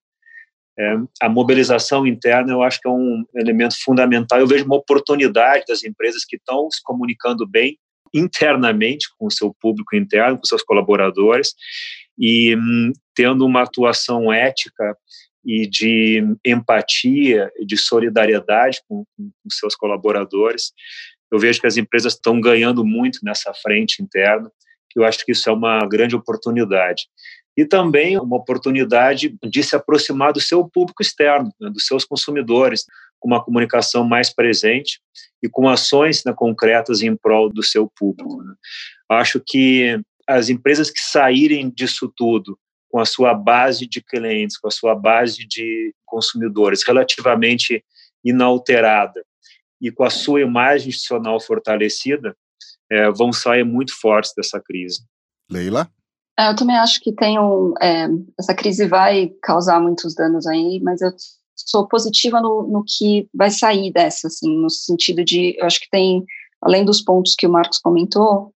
É, 0.79 0.97
a 1.21 1.29
mobilização 1.29 2.07
interna 2.07 2.53
eu 2.53 2.63
acho 2.63 2.81
que 2.81 2.89
é 2.89 2.91
um 2.91 3.25
elemento 3.35 3.75
fundamental. 3.83 4.39
Eu 4.39 4.47
vejo 4.47 4.65
uma 4.65 4.77
oportunidade 4.77 5.65
das 5.69 5.85
empresas 5.85 6.25
que 6.25 6.37
estão 6.37 6.71
se 6.71 6.83
comunicando 6.83 7.47
bem 7.47 7.79
internamente 8.15 9.07
com 9.19 9.27
o 9.27 9.31
seu 9.31 9.55
público 9.61 9.97
interno, 9.97 10.39
com 10.39 10.45
seus 10.45 10.63
colaboradores 10.63 11.55
e 12.19 12.55
hum, 12.57 12.93
tendo 13.15 13.45
uma 13.45 13.63
atuação 13.63 14.33
ética 14.33 14.97
e 15.45 15.67
de 15.67 16.23
empatia 16.45 17.51
e 17.59 17.67
de 17.67 17.77
solidariedade 17.77 18.81
com, 18.89 19.05
com, 19.17 19.31
com 19.43 19.51
seus 19.51 19.75
colaboradores. 19.75 20.73
Eu 21.31 21.39
vejo 21.39 21.61
que 21.61 21.67
as 21.67 21.77
empresas 21.77 22.13
estão 22.15 22.41
ganhando 22.41 22.85
muito 22.85 23.21
nessa 23.23 23.53
frente 23.55 24.03
interna. 24.03 24.51
Eu 24.97 25.05
acho 25.05 25.25
que 25.25 25.33
isso 25.33 25.49
é 25.49 25.53
uma 25.53 25.87
grande 25.87 26.15
oportunidade 26.17 27.05
e 27.57 27.65
também 27.65 28.19
uma 28.19 28.37
oportunidade 28.37 29.37
de 29.43 29.63
se 29.63 29.77
aproximar 29.77 30.33
do 30.33 30.41
seu 30.41 30.67
público 30.67 31.03
externo, 31.03 31.53
né, 31.61 31.71
dos 31.71 31.87
seus 31.87 32.05
consumidores, 32.05 32.87
com 33.21 33.29
uma 33.29 33.45
comunicação 33.45 34.05
mais 34.05 34.35
presente 34.35 35.01
e 35.43 35.49
com 35.49 35.69
ações 35.69 36.25
né, 36.25 36.33
concretas 36.35 37.03
em 37.03 37.15
prol 37.15 37.53
do 37.53 37.63
seu 37.63 37.91
público. 37.95 38.43
Né. 38.43 38.55
Acho 39.11 39.41
que 39.45 40.01
as 40.27 40.49
empresas 40.49 40.91
que 40.91 41.01
saírem 41.01 41.71
disso 41.71 42.13
tudo 42.17 42.59
com 42.89 42.99
a 42.99 43.05
sua 43.05 43.35
base 43.35 43.87
de 43.87 44.03
clientes, 44.03 44.59
com 44.59 44.69
a 44.69 44.71
sua 44.71 44.95
base 44.95 45.47
de 45.47 45.95
consumidores 46.05 46.83
relativamente 46.87 47.85
inalterada 48.25 49.25
e 49.81 49.91
com 49.91 50.05
a 50.05 50.11
sua 50.11 50.41
imagem 50.41 50.89
institucional 50.89 51.41
fortalecida, 51.41 52.37
é, 52.93 53.11
vão 53.11 53.33
sair 53.33 53.65
muito 53.65 53.99
fortes 53.99 54.33
dessa 54.37 54.61
crise. 54.61 55.01
Leila? 55.51 55.89
É, 56.39 56.51
eu 56.51 56.57
também 56.57 56.77
acho 56.77 57.01
que 57.01 57.13
tem 57.13 57.39
um, 57.39 57.75
é, 57.81 58.09
essa 58.39 58.55
crise 58.55 58.87
vai 58.87 59.31
causar 59.43 59.81
muitos 59.81 60.15
danos 60.15 60.47
aí, 60.47 60.81
mas 60.83 61.01
eu 61.01 61.11
sou 61.55 61.87
positiva 61.87 62.41
no, 62.41 62.63
no 62.63 62.85
que 62.85 63.29
vai 63.35 63.51
sair 63.51 63.93
dessa, 63.93 64.29
assim, 64.29 64.57
no 64.57 64.71
sentido 64.71 65.25
de, 65.25 65.57
eu 65.59 65.67
acho 65.67 65.81
que 65.81 65.91
tem, 65.91 66.25
além 66.61 66.85
dos 66.85 67.03
pontos 67.03 67.35
que 67.37 67.47
o 67.47 67.51
Marcos 67.51 67.79
comentou, 67.79 68.53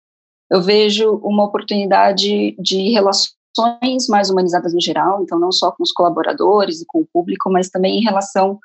eu 0.50 0.62
vejo 0.62 1.20
uma 1.22 1.44
oportunidade 1.44 2.56
de 2.58 2.90
relações 2.90 4.08
mais 4.08 4.30
humanizadas 4.30 4.72
no 4.72 4.80
geral, 4.80 5.22
então 5.22 5.38
não 5.38 5.50
só 5.50 5.70
com 5.72 5.82
os 5.82 5.92
colaboradores 5.92 6.80
e 6.80 6.86
com 6.86 7.00
o 7.00 7.08
público, 7.12 7.50
mas 7.50 7.70
também 7.70 7.98
em 7.98 8.04
relação 8.04 8.58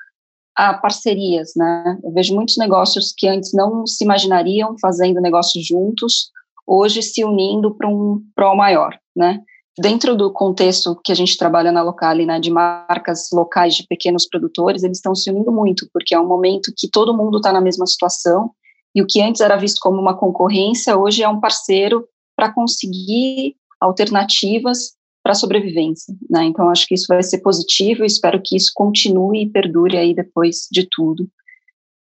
a 0.60 0.74
parcerias, 0.74 1.54
né? 1.56 1.98
Eu 2.04 2.12
vejo 2.12 2.36
muitos 2.36 2.58
negócios 2.58 3.14
que 3.18 3.30
antes 3.30 3.54
não 3.54 3.88
se 3.88 4.04
imaginariam 4.04 4.76
fazendo 4.78 5.22
negócios 5.22 5.66
juntos, 5.66 6.32
hoje 6.68 7.02
se 7.02 7.24
unindo 7.24 7.74
para 7.74 7.88
um 7.88 8.22
pró 8.36 8.54
maior, 8.54 9.00
né? 9.16 9.40
Dentro 9.80 10.18
do 10.18 10.34
contexto 10.34 11.00
que 11.02 11.14
a 11.14 11.16
gente 11.16 11.38
trabalha 11.38 11.72
na 11.72 11.82
Locale, 11.82 12.26
né, 12.26 12.38
de 12.42 12.52
marcas 12.52 13.30
locais 13.32 13.74
de 13.76 13.88
pequenos 13.88 14.28
produtores, 14.28 14.84
eles 14.84 14.98
estão 14.98 15.16
se 15.16 15.32
unindo 15.32 15.50
muito, 15.50 15.88
porque 15.94 16.14
é 16.14 16.20
um 16.20 16.28
momento 16.28 16.74
que 16.76 16.90
todo 16.90 17.16
mundo 17.16 17.38
está 17.38 17.54
na 17.54 17.62
mesma 17.62 17.88
situação, 17.88 18.52
e 18.94 19.02
o 19.02 19.08
que 19.08 19.22
antes 19.22 19.40
era 19.40 19.56
visto 19.56 19.80
como 19.80 19.98
uma 19.98 20.18
concorrência, 20.18 20.98
hoje 20.98 21.24
é 21.24 21.30
um 21.30 21.40
parceiro 21.40 22.06
para 22.36 22.52
conseguir 22.52 23.56
alternativas 23.80 24.92
para 25.30 25.34
a 25.34 25.36
sobrevivência, 25.36 26.12
né? 26.28 26.46
Então 26.46 26.70
acho 26.70 26.88
que 26.88 26.96
isso 26.96 27.06
vai 27.08 27.22
ser 27.22 27.38
positivo 27.40 28.04
espero 28.04 28.42
que 28.44 28.56
isso 28.56 28.72
continue 28.74 29.44
e 29.44 29.50
perdure 29.50 29.96
aí 29.96 30.16
depois 30.16 30.68
de 30.72 30.88
tudo. 30.90 31.30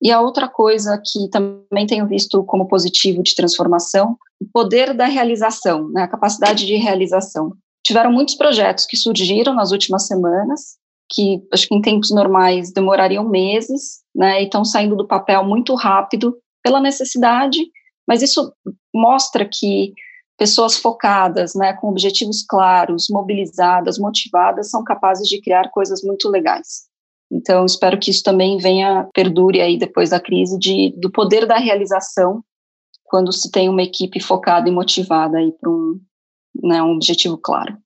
E 0.01 0.11
a 0.11 0.19
outra 0.19 0.47
coisa 0.47 0.99
que 1.05 1.29
também 1.29 1.85
tenho 1.85 2.07
visto 2.07 2.43
como 2.45 2.67
positivo 2.67 3.21
de 3.21 3.35
transformação, 3.35 4.17
o 4.41 4.47
poder 4.51 4.95
da 4.95 5.05
realização, 5.05 5.89
né, 5.89 6.03
a 6.03 6.07
capacidade 6.07 6.65
de 6.65 6.75
realização. 6.77 7.53
Tiveram 7.85 8.11
muitos 8.11 8.33
projetos 8.33 8.87
que 8.87 8.97
surgiram 8.97 9.53
nas 9.53 9.71
últimas 9.71 10.07
semanas, 10.07 10.77
que 11.11 11.39
acho 11.53 11.67
que 11.67 11.75
em 11.75 11.81
tempos 11.81 12.09
normais 12.09 12.73
demorariam 12.73 13.29
meses, 13.29 13.99
né, 14.15 14.41
e 14.41 14.45
estão 14.45 14.65
saindo 14.65 14.95
do 14.95 15.05
papel 15.05 15.43
muito 15.43 15.75
rápido 15.75 16.35
pela 16.63 16.81
necessidade, 16.81 17.59
mas 18.07 18.23
isso 18.23 18.51
mostra 18.95 19.47
que 19.47 19.93
pessoas 20.39 20.77
focadas, 20.77 21.53
né, 21.53 21.73
com 21.73 21.89
objetivos 21.89 22.43
claros, 22.47 23.07
mobilizadas, 23.09 23.99
motivadas, 23.99 24.69
são 24.69 24.83
capazes 24.83 25.27
de 25.27 25.41
criar 25.41 25.69
coisas 25.69 26.01
muito 26.01 26.29
legais. 26.29 26.87
Então, 27.29 27.65
espero 27.65 27.99
que 27.99 28.09
isso 28.09 28.23
também 28.23 28.57
venha, 28.57 29.07
perdure 29.13 29.61
aí 29.61 29.77
depois 29.77 30.09
da 30.09 30.19
crise, 30.19 30.57
de, 30.57 30.95
do 30.97 31.11
poder 31.11 31.45
da 31.45 31.57
realização, 31.57 32.41
quando 33.03 33.31
se 33.33 33.51
tem 33.51 33.67
uma 33.67 33.83
equipe 33.83 34.19
focada 34.19 34.69
e 34.69 34.71
motivada 34.71 35.37
aí 35.37 35.51
para 35.51 35.69
um, 35.69 35.99
né, 36.63 36.81
um 36.81 36.95
objetivo 36.95 37.37
claro. 37.37 37.77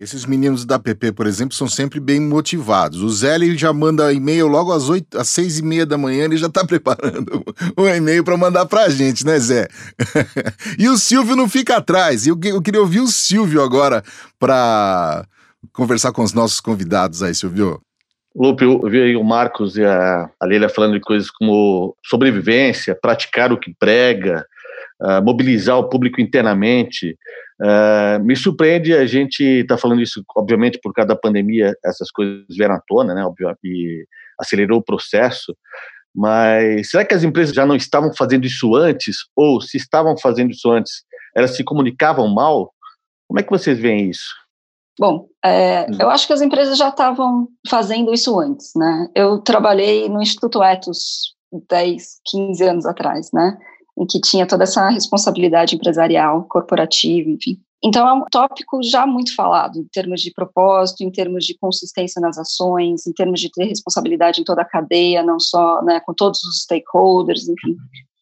Esses 0.00 0.24
meninos 0.24 0.64
da 0.64 0.78
PP, 0.78 1.10
por 1.10 1.26
exemplo, 1.26 1.56
são 1.56 1.66
sempre 1.66 1.98
bem 1.98 2.20
motivados. 2.20 3.02
O 3.02 3.08
Zé 3.08 3.34
ele 3.34 3.58
já 3.58 3.72
manda 3.72 4.12
e-mail 4.12 4.46
logo 4.46 4.72
às, 4.72 4.88
8, 4.88 5.18
às 5.18 5.28
seis 5.28 5.58
e 5.58 5.64
meia 5.64 5.84
da 5.84 5.98
manhã, 5.98 6.24
ele 6.24 6.36
já 6.36 6.46
está 6.46 6.62
preparando 6.66 7.44
um 7.76 7.88
e-mail 7.88 8.22
para 8.22 8.36
mandar 8.36 8.64
para 8.66 8.84
a 8.84 8.88
gente, 8.88 9.26
né, 9.26 9.36
Zé? 9.40 9.66
e 10.78 10.88
o 10.88 10.96
Silvio 10.96 11.34
não 11.34 11.48
fica 11.48 11.76
atrás. 11.78 12.28
Eu, 12.28 12.38
eu 12.44 12.62
queria 12.62 12.80
ouvir 12.80 13.00
o 13.00 13.08
Silvio 13.08 13.60
agora 13.60 14.04
para 14.38 15.26
conversar 15.72 16.12
com 16.12 16.22
os 16.22 16.32
nossos 16.32 16.60
convidados 16.60 17.20
aí, 17.20 17.34
Silvio. 17.34 17.80
Lupe, 18.36 18.62
eu 18.64 18.80
vi 18.88 19.02
aí 19.02 19.16
o 19.16 19.24
Marcos 19.24 19.76
e 19.76 19.84
a, 19.84 20.30
a 20.38 20.46
Leila 20.46 20.68
falando 20.68 20.92
de 20.92 21.00
coisas 21.00 21.28
como 21.28 21.96
sobrevivência, 22.06 22.94
praticar 22.94 23.52
o 23.52 23.58
que 23.58 23.74
prega, 23.76 24.46
uh, 25.02 25.20
mobilizar 25.24 25.76
o 25.76 25.88
público 25.88 26.20
internamente. 26.20 27.18
Uh, 27.60 28.22
me 28.22 28.36
surpreende 28.36 28.94
a 28.94 29.04
gente 29.04 29.42
estar 29.42 29.74
tá 29.74 29.80
falando 29.80 30.00
isso, 30.00 30.22
obviamente, 30.36 30.78
por 30.82 30.92
causa 30.92 31.08
da 31.08 31.16
pandemia, 31.16 31.74
essas 31.84 32.10
coisas 32.10 32.44
vieram 32.50 32.76
à 32.76 32.80
tona, 32.86 33.14
né, 33.14 33.22
e 33.64 34.04
acelerou 34.38 34.78
o 34.78 34.84
processo, 34.84 35.56
mas 36.14 36.90
será 36.90 37.04
que 37.04 37.14
as 37.14 37.22
empresas 37.22 37.54
já 37.54 37.66
não 37.66 37.76
estavam 37.76 38.12
fazendo 38.12 38.46
isso 38.46 38.74
antes? 38.74 39.16
Ou 39.36 39.60
se 39.60 39.76
estavam 39.76 40.16
fazendo 40.18 40.50
isso 40.50 40.70
antes, 40.70 41.04
elas 41.34 41.54
se 41.54 41.62
comunicavam 41.62 42.28
mal? 42.28 42.72
Como 43.28 43.38
é 43.38 43.42
que 43.42 43.50
vocês 43.50 43.78
veem 43.78 44.10
isso? 44.10 44.34
Bom, 44.98 45.28
é, 45.44 45.82
uhum. 45.82 45.98
eu 46.00 46.10
acho 46.10 46.26
que 46.26 46.32
as 46.32 46.40
empresas 46.40 46.76
já 46.76 46.88
estavam 46.88 47.48
fazendo 47.68 48.12
isso 48.12 48.38
antes, 48.40 48.72
né? 48.74 49.08
Eu 49.14 49.38
trabalhei 49.38 50.08
no 50.08 50.20
Instituto 50.20 50.62
Etos 50.62 51.36
10, 51.70 52.20
15 52.26 52.64
anos 52.64 52.86
atrás, 52.86 53.30
né? 53.32 53.56
Em 53.98 54.06
que 54.06 54.20
tinha 54.20 54.46
toda 54.46 54.64
essa 54.64 54.88
responsabilidade 54.88 55.74
empresarial, 55.74 56.44
corporativa, 56.44 57.28
enfim. 57.28 57.58
Então 57.82 58.08
é 58.08 58.12
um 58.12 58.24
tópico 58.30 58.82
já 58.82 59.06
muito 59.06 59.34
falado 59.34 59.78
em 59.78 59.84
termos 59.92 60.20
de 60.20 60.32
propósito, 60.32 61.02
em 61.02 61.10
termos 61.10 61.44
de 61.44 61.56
consistência 61.58 62.20
nas 62.20 62.36
ações, 62.36 63.06
em 63.06 63.12
termos 63.12 63.40
de 63.40 63.50
ter 63.50 63.64
responsabilidade 63.64 64.40
em 64.40 64.44
toda 64.44 64.62
a 64.62 64.68
cadeia, 64.68 65.22
não 65.22 65.38
só 65.38 65.82
né, 65.82 66.00
com 66.00 66.12
todos 66.12 66.42
os 66.44 66.62
stakeholders, 66.62 67.48
enfim. 67.48 67.76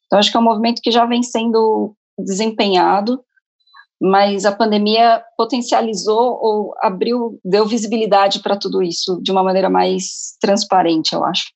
Então 0.06 0.18
acho 0.18 0.30
que 0.30 0.37
é 0.37 0.40
um 0.40 0.45
movimento 0.45 0.83
que 0.83 0.90
já 0.90 1.04
vem 1.06 1.23
sendo 1.23 1.95
desempenhado 2.18 3.21
mas 4.00 4.45
a 4.45 4.52
pandemia 4.52 5.23
potencializou 5.37 6.38
ou 6.42 6.75
abriu, 6.80 7.40
deu 7.45 7.66
visibilidade 7.66 8.40
para 8.40 8.56
tudo 8.56 8.83
isso 8.83 9.21
de 9.23 9.33
uma 9.33 9.42
maneira 9.42 9.71
mais 9.71 10.37
transparente, 10.40 11.14
eu 11.14 11.25
acho. 11.25 11.47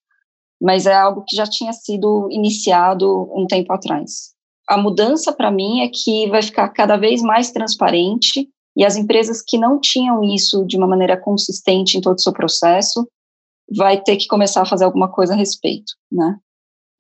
Mas 0.61 0.87
é 0.87 0.95
algo 0.95 1.25
que 1.27 1.37
já 1.37 1.47
tinha 1.47 1.73
sido 1.73 2.29
iniciado 2.31 3.31
um 3.35 3.47
tempo 3.47 3.73
atrás. 3.73 4.35
A 4.69 4.77
mudança 4.77 5.33
para 5.33 5.51
mim 5.51 5.81
é 5.81 5.89
que 5.89 6.29
vai 6.29 6.43
ficar 6.43 6.69
cada 6.69 6.97
vez 6.97 7.23
mais 7.23 7.51
transparente 7.51 8.49
E 8.77 8.85
as 8.85 8.97
empresas 8.97 9.43
que 9.43 9.59
não 9.59 9.81
tinham 9.81 10.23
isso 10.23 10.65
de 10.65 10.77
uma 10.77 10.87
maneira 10.87 11.17
consistente 11.17 11.99
em 11.99 12.01
todo 12.01 12.17
o 12.17 12.21
seu 12.21 12.33
processo, 12.33 13.07
vai 13.77 14.01
ter 14.01 14.17
que 14.17 14.27
começar 14.27 14.63
a 14.63 14.67
fazer 14.67 14.85
alguma 14.85 15.09
coisa 15.09 15.35
a 15.35 15.37
respeito, 15.37 15.93
né? 16.11 16.37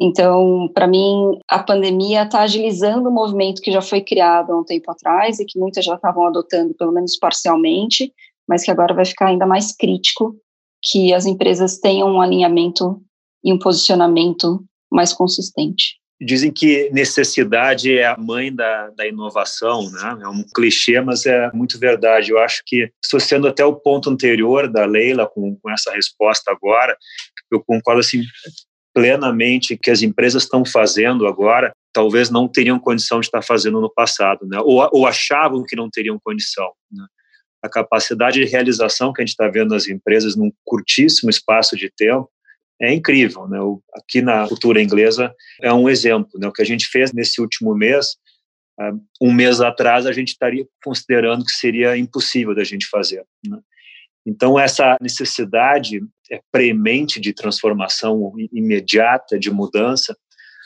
Então, 0.01 0.69
para 0.73 0.87
mim, 0.87 1.39
a 1.49 1.63
pandemia 1.63 2.23
está 2.23 2.41
agilizando 2.41 3.09
o 3.09 3.13
movimento 3.13 3.61
que 3.61 3.71
já 3.71 3.83
foi 3.83 4.01
criado 4.01 4.51
há 4.51 4.59
um 4.59 4.65
tempo 4.65 4.91
atrás 4.91 5.39
e 5.39 5.45
que 5.45 5.59
muitas 5.59 5.85
já 5.85 5.95
estavam 5.95 6.27
adotando, 6.27 6.75
pelo 6.75 6.93
menos 6.93 7.19
parcialmente, 7.19 8.13
mas 8.49 8.65
que 8.65 8.71
agora 8.71 8.95
vai 8.95 9.05
ficar 9.05 9.27
ainda 9.27 9.47
mais 9.47 9.77
crítico 9.77 10.35
que 10.83 11.13
as 11.13 11.27
empresas 11.27 11.79
tenham 11.79 12.09
um 12.09 12.21
alinhamento 12.21 13.01
e 13.45 13.53
um 13.53 13.59
posicionamento 13.59 14.65
mais 14.91 15.13
consistente. 15.13 16.01
Dizem 16.23 16.53
que 16.53 16.91
necessidade 16.93 17.97
é 17.97 18.05
a 18.05 18.17
mãe 18.17 18.55
da, 18.55 18.91
da 18.91 19.07
inovação, 19.07 19.91
né? 19.91 20.19
É 20.23 20.29
um 20.29 20.45
clichê, 20.55 21.01
mas 21.01 21.25
é 21.25 21.51
muito 21.53 21.79
verdade. 21.79 22.31
Eu 22.31 22.39
acho 22.39 22.63
que, 22.67 22.91
associando 23.03 23.49
até 23.49 23.65
o 23.65 23.75
ponto 23.75 24.11
anterior 24.11 24.71
da 24.71 24.85
Leila 24.85 25.27
com, 25.27 25.57
com 25.57 25.71
essa 25.71 25.91
resposta 25.91 26.53
agora, 26.53 26.95
eu 27.51 27.63
concordo 27.65 28.01
assim 28.01 28.23
plenamente 28.93 29.79
que 29.79 29.91
as 29.91 30.03
empresas 30.03 30.43
estão 30.43 30.63
fazendo 30.63 31.27
agora, 31.27 31.73
talvez 31.91 32.29
não 32.29 32.47
teriam 32.47 32.79
condição 32.79 33.21
de 33.21 33.27
estar 33.27 33.41
fazendo 33.41 33.81
no 33.81 33.91
passado, 33.91 34.47
né? 34.47 34.59
Ou, 34.61 34.87
ou 34.93 35.07
achavam 35.07 35.65
que 35.65 35.75
não 35.75 35.89
teriam 35.89 36.21
condição. 36.23 36.71
Né? 36.93 37.05
A 37.63 37.69
capacidade 37.69 38.39
de 38.39 38.51
realização 38.51 39.11
que 39.13 39.23
a 39.23 39.25
gente 39.25 39.33
está 39.33 39.49
vendo 39.49 39.71
nas 39.71 39.89
empresas 39.89 40.37
num 40.37 40.53
curtíssimo 40.67 41.31
espaço 41.31 41.77
de 41.77 41.91
tempo 41.97 42.29
é 42.81 42.93
incrível. 42.93 43.47
Né? 43.47 43.59
Aqui 43.95 44.23
na 44.23 44.49
cultura 44.49 44.83
inglesa 44.83 45.35
é 45.61 45.73
um 45.73 45.89
exemplo. 45.89 46.39
Né? 46.39 46.49
O 46.49 46.53
que 46.53 46.63
a 46.63 46.67
gente 46.67 46.87
fez 46.87 47.13
nesse 47.13 47.41
último 47.41 47.75
mês, 47.75 48.17
ah, 48.79 48.93
um 49.21 49.33
mês 49.33 49.61
atrás, 49.61 50.07
a 50.07 50.13
gente 50.13 50.29
estaria 50.29 50.67
considerando 50.83 51.45
que 51.45 51.53
seria 51.53 51.97
impossível 51.97 52.55
da 52.55 52.65
gente 52.65 52.87
fazer. 52.89 53.25
Né? 53.47 53.59
Então, 54.27 54.59
essa 54.59 54.97
necessidade 55.01 56.01
é 56.31 56.41
premente 56.53 57.21
de 57.21 57.33
transformação 57.33 58.33
imediata, 58.53 59.39
de 59.39 59.51
mudança, 59.51 60.17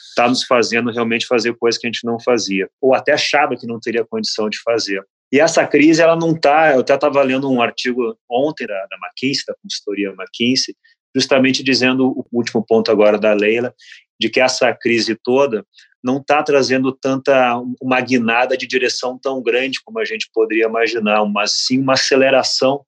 está 0.08 0.28
nos 0.28 0.44
fazendo 0.44 0.90
realmente 0.90 1.26
fazer 1.26 1.54
coisas 1.56 1.80
que 1.80 1.86
a 1.86 1.90
gente 1.90 2.04
não 2.04 2.20
fazia, 2.20 2.68
ou 2.80 2.94
até 2.94 3.12
achava 3.12 3.56
que 3.56 3.66
não 3.66 3.80
teria 3.80 4.04
condição 4.04 4.48
de 4.48 4.60
fazer. 4.62 5.02
E 5.32 5.40
essa 5.40 5.66
crise, 5.66 6.00
ela 6.00 6.14
não 6.14 6.32
está. 6.32 6.74
Eu 6.74 6.80
até 6.80 6.94
estava 6.94 7.20
lendo 7.22 7.50
um 7.50 7.60
artigo 7.60 8.16
ontem 8.30 8.66
da, 8.66 8.74
da 8.74 8.96
McKinsey, 9.02 9.44
da 9.46 9.54
consultoria 9.60 10.10
McKinsey, 10.10 10.76
justamente 11.14 11.62
dizendo 11.62 12.08
o 12.08 12.26
último 12.32 12.64
ponto 12.66 12.90
agora 12.90 13.18
da 13.18 13.32
Leila, 13.32 13.74
de 14.20 14.28
que 14.28 14.40
essa 14.40 14.72
crise 14.74 15.14
toda 15.22 15.64
não 16.02 16.18
está 16.18 16.42
trazendo 16.42 16.92
tanta 16.92 17.58
uma 17.80 18.00
guinada 18.00 18.56
de 18.56 18.66
direção 18.66 19.18
tão 19.18 19.42
grande 19.42 19.80
como 19.82 19.98
a 19.98 20.04
gente 20.04 20.28
poderia 20.32 20.66
imaginar, 20.66 21.24
mas 21.24 21.64
sim 21.66 21.80
uma 21.80 21.94
aceleração 21.94 22.84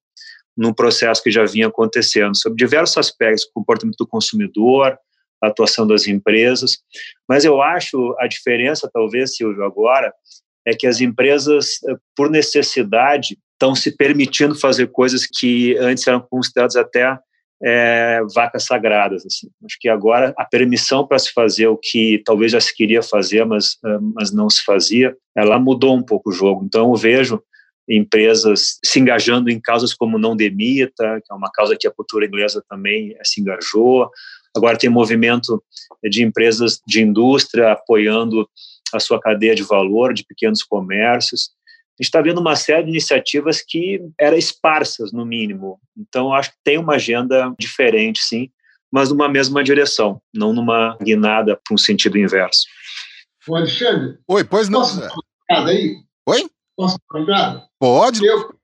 no 0.56 0.75
processo 0.75 1.23
que 1.23 1.30
já 1.30 1.45
vinha 1.45 1.68
acontecendo 1.68 2.37
sobre 2.37 2.56
diversos 2.56 2.97
aspectos, 2.99 3.49
comportamento 3.52 3.97
do 3.99 4.06
consumidor, 4.06 4.99
atuação 5.42 5.87
das 5.87 6.06
empresas. 6.06 6.78
Mas 7.28 7.45
eu 7.45 7.61
acho 7.61 8.14
a 8.18 8.26
diferença, 8.26 8.90
talvez, 8.92 9.37
Silvio, 9.37 9.64
agora, 9.64 10.12
é 10.66 10.75
que 10.75 10.87
as 10.87 11.00
empresas, 11.00 11.78
por 12.14 12.30
necessidade, 12.30 13.38
estão 13.52 13.75
se 13.75 13.97
permitindo 13.97 14.54
fazer 14.54 14.88
coisas 14.88 15.26
que 15.26 15.76
antes 15.78 16.06
eram 16.06 16.21
consideradas 16.21 16.76
até 16.76 17.18
é, 17.62 18.20
vacas 18.34 18.64
sagradas. 18.64 19.25
Assim. 19.25 19.48
Acho 19.64 19.76
que 19.80 19.88
agora 19.88 20.34
a 20.36 20.44
permissão 20.44 21.06
para 21.06 21.18
se 21.18 21.32
fazer 21.32 21.66
o 21.68 21.76
que 21.76 22.22
talvez 22.25 22.52
já 22.52 22.60
se 22.60 22.75
queria 22.75 23.02
fazer, 23.02 23.44
mas, 23.44 23.76
eh, 23.84 23.98
mas 24.14 24.32
não 24.32 24.48
se 24.50 24.62
fazia, 24.62 25.16
ela 25.36 25.58
mudou 25.58 25.96
um 25.96 26.02
pouco 26.02 26.30
o 26.30 26.32
jogo. 26.32 26.64
Então 26.64 26.90
eu 26.90 26.96
vejo 26.96 27.42
empresas 27.88 28.78
se 28.84 28.98
engajando 28.98 29.48
em 29.48 29.60
causas 29.60 29.94
como 29.94 30.18
Não 30.18 30.36
Demita, 30.36 31.20
que 31.25 31.32
é 31.32 31.34
uma 31.34 31.50
causa 31.52 31.76
que 31.78 31.86
a 31.86 31.92
cultura 31.92 32.26
inglesa 32.26 32.62
também 32.68 33.12
eh, 33.12 33.20
se 33.25 33.40
engajou. 33.40 34.10
Agora 34.54 34.78
tem 34.78 34.90
movimento 34.90 35.62
de 36.02 36.22
empresas 36.22 36.80
de 36.86 37.02
indústria 37.02 37.72
apoiando 37.72 38.48
a 38.92 39.00
sua 39.00 39.20
cadeia 39.20 39.54
de 39.54 39.62
valor, 39.62 40.14
de 40.14 40.25
pequenos 40.25 40.62
comércios 40.62 41.50
a 41.98 42.02
gente 42.02 42.09
está 42.09 42.20
vendo 42.20 42.42
uma 42.42 42.54
série 42.54 42.85
de 42.85 42.90
iniciativas 42.90 43.62
que 43.62 44.02
eram 44.20 44.37
esparsas, 44.37 45.12
no 45.12 45.24
mínimo. 45.24 45.80
Então, 45.96 46.30
acho 46.30 46.50
que 46.50 46.59
tem 46.62 46.76
uma 46.76 46.96
agenda 46.96 47.54
diferente, 47.59 48.22
sim, 48.22 48.50
mas 48.92 49.09
numa 49.09 49.30
mesma 49.30 49.64
direção, 49.64 50.20
não 50.35 50.52
numa 50.52 50.98
guinada 51.00 51.59
para 51.64 51.74
um 51.74 51.78
sentido 51.78 52.18
inverso. 52.18 52.66
O 53.48 53.56
Alexandre. 53.56 54.18
Oi, 54.28 54.44
pois 54.44 54.68
não. 54.68 54.80
Posso 54.80 55.00
falar 55.48 55.68
aí? 55.68 55.96
Oi? 56.28 56.50
Posso 56.76 56.98
falar? 57.11 57.66
Pode. 57.78 58.22
Eu, 58.22 58.54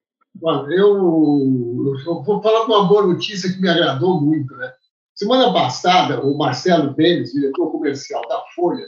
eu, 0.70 1.94
eu 2.06 2.22
vou 2.22 2.42
falar 2.42 2.66
com 2.66 2.72
uma 2.72 2.86
boa 2.86 3.06
notícia 3.06 3.50
que 3.50 3.60
me 3.60 3.68
agradou 3.68 4.20
muito, 4.20 4.54
né? 4.56 4.70
Semana 5.14 5.52
passada, 5.54 6.20
o 6.20 6.36
Marcelo 6.36 6.94
Denis, 6.94 7.32
diretor 7.32 7.70
comercial 7.70 8.20
da 8.28 8.42
Folha, 8.54 8.84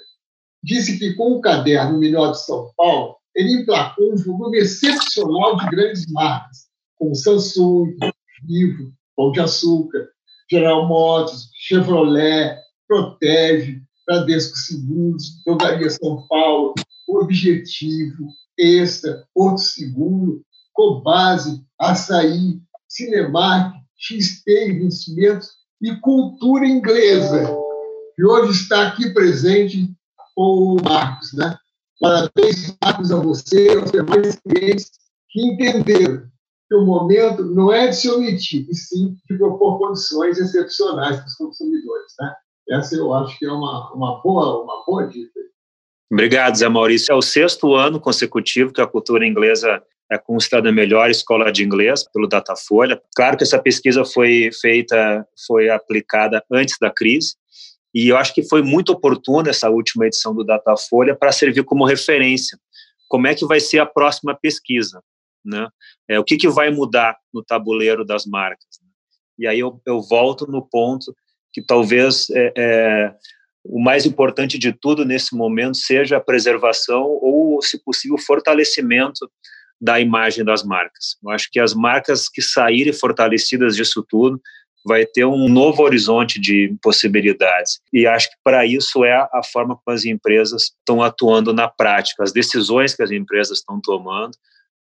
disse 0.63 0.99
que 0.99 1.15
com 1.15 1.33
o 1.33 1.41
caderno 1.41 1.99
Melhor 1.99 2.33
de 2.33 2.45
São 2.45 2.71
Paulo, 2.77 3.17
ele 3.35 3.63
emplacou 3.63 4.13
um 4.13 4.17
volume 4.17 4.59
excepcional 4.59 5.57
de 5.57 5.67
grandes 5.67 6.07
marcas, 6.11 6.69
como 6.97 7.15
Samsung, 7.15 7.97
Vivo, 8.45 8.93
Pão 9.17 9.33
de 9.33 9.41
Açúcar, 9.41 10.09
General 10.51 10.87
Motors, 10.87 11.51
Chevrolet, 11.55 12.57
Protege, 12.87 13.83
Bradesco 14.07 14.57
Seguros, 14.57 15.43
Drogaria 15.45 15.91
São 15.91 16.27
Paulo, 16.29 16.75
Objetivo, 17.09 18.29
Extra, 18.59 19.27
Porto 19.35 19.59
Seguro, 19.59 20.43
Cobase, 20.73 21.65
Açaí, 21.79 22.61
Cinemark, 22.89 23.75
XP 23.97 24.69
Investimentos 24.69 25.49
e 25.81 25.97
Cultura 25.97 26.67
Inglesa, 26.67 27.47
que 28.15 28.25
hoje 28.25 28.53
está 28.53 28.89
aqui 28.89 29.11
presente 29.13 29.93
com 30.35 30.77
o 30.77 30.83
Marcos, 30.83 31.33
né? 31.33 31.57
Parabéns, 32.01 32.77
Marcos, 32.83 33.13
a 33.13 33.17
você 33.17 33.67
e 33.67 33.79
aos 33.79 33.91
demais 33.91 34.39
clientes 34.41 34.91
que 35.31 35.41
entenderam 35.41 36.23
que 36.69 36.75
o 36.75 36.85
momento 36.85 37.45
não 37.45 37.73
é 37.73 37.89
de 37.89 37.97
se 37.97 38.11
omitir, 38.11 38.67
e 38.71 38.75
sim 38.75 39.17
de 39.29 39.37
propor 39.37 39.79
condições 39.79 40.39
excepcionais 40.39 41.17
para 41.17 41.27
os 41.27 41.35
consumidores. 41.35 42.13
Né? 42.19 42.35
Essa 42.71 42.97
eu 42.97 43.13
acho 43.13 43.39
que 43.39 43.47
é 43.47 43.53
uma, 43.53 43.93
uma, 43.93 44.21
boa, 44.23 44.63
uma 44.63 44.85
boa 44.87 45.07
dica. 45.07 45.41
Obrigado, 46.11 46.57
Zé 46.57 46.69
Maurício. 46.69 47.13
É 47.13 47.15
o 47.15 47.23
sexto 47.23 47.75
ano 47.75 48.01
consecutivo 48.01 48.73
que 48.73 48.81
a 48.81 48.87
cultura 48.87 49.27
inglesa 49.27 49.83
é 50.11 50.19
considerada 50.19 50.69
a 50.69 50.73
melhor 50.73 51.11
escola 51.11 51.51
de 51.51 51.65
inglês 51.65 52.05
pelo 52.13 52.29
Datafolha. 52.29 53.01
Claro 53.17 53.37
que 53.37 53.43
essa 53.43 53.59
pesquisa 53.59 54.05
foi 54.05 54.51
feita, 54.61 55.27
foi 55.47 55.69
aplicada 55.69 56.43
antes 56.53 56.77
da 56.81 56.91
crise, 56.91 57.35
e 57.95 58.09
eu 58.09 58.17
acho 58.17 58.35
que 58.35 58.43
foi 58.43 58.61
muito 58.61 58.91
oportuna 58.91 59.51
essa 59.51 59.71
última 59.71 60.07
edição 60.07 60.35
do 60.35 60.43
Datafolha 60.43 61.15
para 61.15 61.31
servir 61.31 61.63
como 61.63 61.87
referência. 61.87 62.59
Como 63.09 63.29
é 63.29 63.35
que 63.35 63.47
vai 63.47 63.61
ser 63.61 63.79
a 63.79 63.87
próxima 63.87 64.35
pesquisa? 64.35 65.01
Né? 65.45 65.69
É, 66.09 66.19
o 66.19 66.25
que, 66.25 66.37
que 66.37 66.49
vai 66.49 66.71
mudar 66.71 67.17
no 67.33 67.45
tabuleiro 67.45 68.05
das 68.05 68.27
marcas? 68.27 68.81
Né? 68.83 68.89
E 69.39 69.47
aí 69.47 69.61
eu, 69.61 69.81
eu 69.87 70.03
volto 70.03 70.51
no 70.51 70.67
ponto 70.67 71.15
que 71.53 71.63
talvez 71.63 72.29
é, 72.31 72.53
é, 72.57 73.15
o 73.65 73.81
mais 73.81 74.05
importante 74.05 74.59
de 74.59 74.73
tudo 74.73 75.05
nesse 75.05 75.37
momento 75.37 75.77
seja 75.77 76.17
a 76.17 76.21
preservação 76.21 77.05
ou, 77.23 77.63
se 77.63 77.83
possível, 77.85 78.19
fortalecimento 78.19 79.31
da 79.81 80.01
imagem 80.01 80.45
das 80.45 80.65
marcas. 80.65 81.17
Eu 81.23 81.31
acho 81.31 81.49
que 81.51 81.61
as 81.61 81.75
marcas 81.75 82.29
que 82.29 82.43
saírem 82.43 82.93
fortalecidas 82.93 83.77
disso 83.77 84.05
tudo 84.09 84.41
vai 84.85 85.07
ter 85.07 85.25
um 85.25 85.49
novo 85.49 85.83
horizonte 85.83 86.39
de 86.41 86.75
possibilidades. 86.83 87.81
E 87.93 88.07
acho 88.07 88.29
que 88.29 88.37
para 88.45 88.67
isso 88.67 89.05
é 89.05 89.15
a 89.15 89.41
forma 89.51 89.77
como 89.77 89.95
as 89.95 90.05
empresas 90.05 90.75
estão 90.79 91.03
atuando 91.03 91.53
na 91.53 91.69
prática, 91.69 92.23
as 92.23 92.33
decisões 92.33 92.95
que 92.95 93.03
as 93.03 93.11
empresas 93.11 93.59
estão 93.59 93.81
tomando 93.81 94.37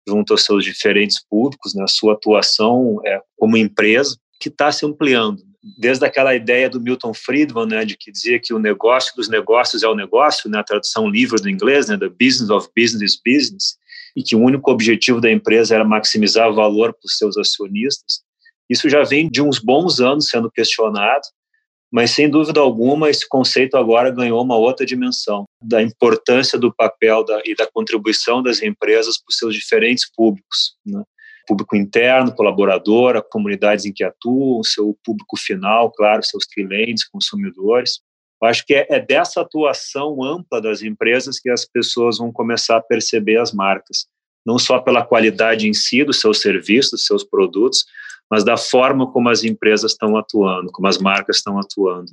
junto 0.06 0.34
aos 0.34 0.44
seus 0.44 0.64
diferentes 0.64 1.24
públicos, 1.26 1.74
né, 1.74 1.82
a 1.82 1.88
sua 1.88 2.12
atuação 2.12 3.00
é, 3.06 3.20
como 3.38 3.56
empresa, 3.56 4.16
que 4.38 4.50
está 4.50 4.70
se 4.70 4.84
ampliando. 4.84 5.42
Desde 5.78 6.04
aquela 6.04 6.34
ideia 6.34 6.68
do 6.68 6.78
Milton 6.78 7.14
Friedman, 7.14 7.66
né, 7.66 7.84
de 7.86 7.96
que 7.96 8.12
dizia 8.12 8.38
que 8.38 8.52
o 8.52 8.58
negócio 8.58 9.16
dos 9.16 9.30
negócios 9.30 9.82
é 9.82 9.88
o 9.88 9.94
negócio, 9.94 10.50
né, 10.50 10.58
a 10.58 10.64
tradução 10.64 11.08
livre 11.08 11.40
do 11.40 11.48
inglês, 11.48 11.88
né, 11.88 11.96
the 11.96 12.10
business 12.10 12.50
of 12.50 12.68
business 12.76 13.18
business, 13.24 13.78
e 14.14 14.22
que 14.22 14.36
o 14.36 14.40
único 14.40 14.70
objetivo 14.70 15.22
da 15.22 15.32
empresa 15.32 15.74
era 15.74 15.84
maximizar 15.84 16.52
valor 16.52 16.92
para 16.92 17.06
os 17.06 17.16
seus 17.16 17.38
acionistas, 17.38 18.22
isso 18.68 18.88
já 18.88 19.02
vem 19.02 19.28
de 19.28 19.42
uns 19.42 19.58
bons 19.58 20.00
anos 20.00 20.28
sendo 20.28 20.50
questionado, 20.50 21.26
mas 21.92 22.10
sem 22.10 22.28
dúvida 22.28 22.60
alguma 22.60 23.08
esse 23.08 23.28
conceito 23.28 23.76
agora 23.76 24.10
ganhou 24.10 24.42
uma 24.42 24.56
outra 24.56 24.84
dimensão 24.84 25.44
da 25.62 25.80
importância 25.80 26.58
do 26.58 26.74
papel 26.74 27.24
da, 27.24 27.40
e 27.44 27.54
da 27.54 27.70
contribuição 27.70 28.42
das 28.42 28.62
empresas 28.62 29.16
para 29.16 29.30
os 29.30 29.38
seus 29.38 29.54
diferentes 29.54 30.10
públicos, 30.10 30.74
né? 30.84 31.02
público 31.46 31.76
interno, 31.76 32.34
colaborador, 32.34 33.22
comunidades 33.30 33.84
em 33.84 33.92
que 33.92 34.02
atuam, 34.02 34.64
seu 34.64 34.96
público 35.04 35.36
final, 35.36 35.92
claro, 35.92 36.22
seus 36.24 36.44
clientes, 36.44 37.06
consumidores. 37.06 38.00
Eu 38.42 38.48
acho 38.48 38.66
que 38.66 38.74
é, 38.74 38.86
é 38.90 38.98
dessa 38.98 39.42
atuação 39.42 40.22
ampla 40.22 40.60
das 40.60 40.82
empresas 40.82 41.38
que 41.38 41.48
as 41.48 41.64
pessoas 41.64 42.18
vão 42.18 42.32
começar 42.32 42.76
a 42.76 42.82
perceber 42.82 43.36
as 43.38 43.52
marcas. 43.52 44.06
não 44.44 44.58
só 44.58 44.78
pela 44.78 45.06
qualidade 45.06 45.68
em 45.68 45.72
si 45.72 46.04
dos 46.04 46.20
seus 46.20 46.40
serviços, 46.40 46.90
dos 46.90 47.06
seus 47.06 47.24
produtos, 47.24 47.84
mas 48.34 48.42
da 48.42 48.56
forma 48.56 49.06
como 49.12 49.28
as 49.28 49.44
empresas 49.44 49.92
estão 49.92 50.16
atuando, 50.16 50.72
como 50.72 50.88
as 50.88 50.98
marcas 50.98 51.36
estão 51.36 51.56
atuando. 51.56 52.10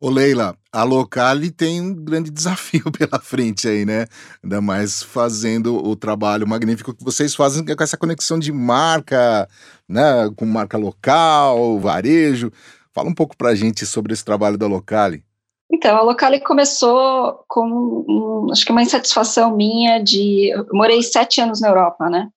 Ô 0.00 0.10
Leila, 0.10 0.56
a 0.72 0.82
Locale 0.82 1.52
tem 1.52 1.80
um 1.80 1.94
grande 1.94 2.32
desafio 2.32 2.90
pela 2.90 3.20
frente 3.20 3.68
aí, 3.68 3.86
né? 3.86 4.06
Ainda 4.42 4.60
mais 4.60 5.00
fazendo 5.00 5.76
o 5.76 5.94
trabalho 5.94 6.48
magnífico 6.48 6.92
que 6.92 7.04
vocês 7.04 7.32
fazem 7.32 7.64
com 7.64 7.80
essa 7.80 7.96
conexão 7.96 8.40
de 8.40 8.50
marca, 8.50 9.48
né? 9.88 10.28
Com 10.34 10.44
marca 10.44 10.76
local, 10.76 11.78
varejo. 11.78 12.50
Fala 12.92 13.08
um 13.08 13.14
pouco 13.14 13.36
pra 13.36 13.54
gente 13.54 13.86
sobre 13.86 14.12
esse 14.12 14.24
trabalho 14.24 14.58
da 14.58 14.66
Locale. 14.66 15.22
Então, 15.70 15.96
a 15.96 16.02
Locale 16.02 16.40
começou 16.40 17.44
com, 17.46 17.68
um, 18.08 18.50
acho 18.50 18.66
que 18.66 18.72
uma 18.72 18.82
insatisfação 18.82 19.56
minha 19.56 20.02
de... 20.02 20.48
Eu 20.48 20.66
morei 20.72 21.00
sete 21.04 21.40
anos 21.40 21.60
na 21.60 21.68
Europa, 21.68 22.10
né? 22.10 22.28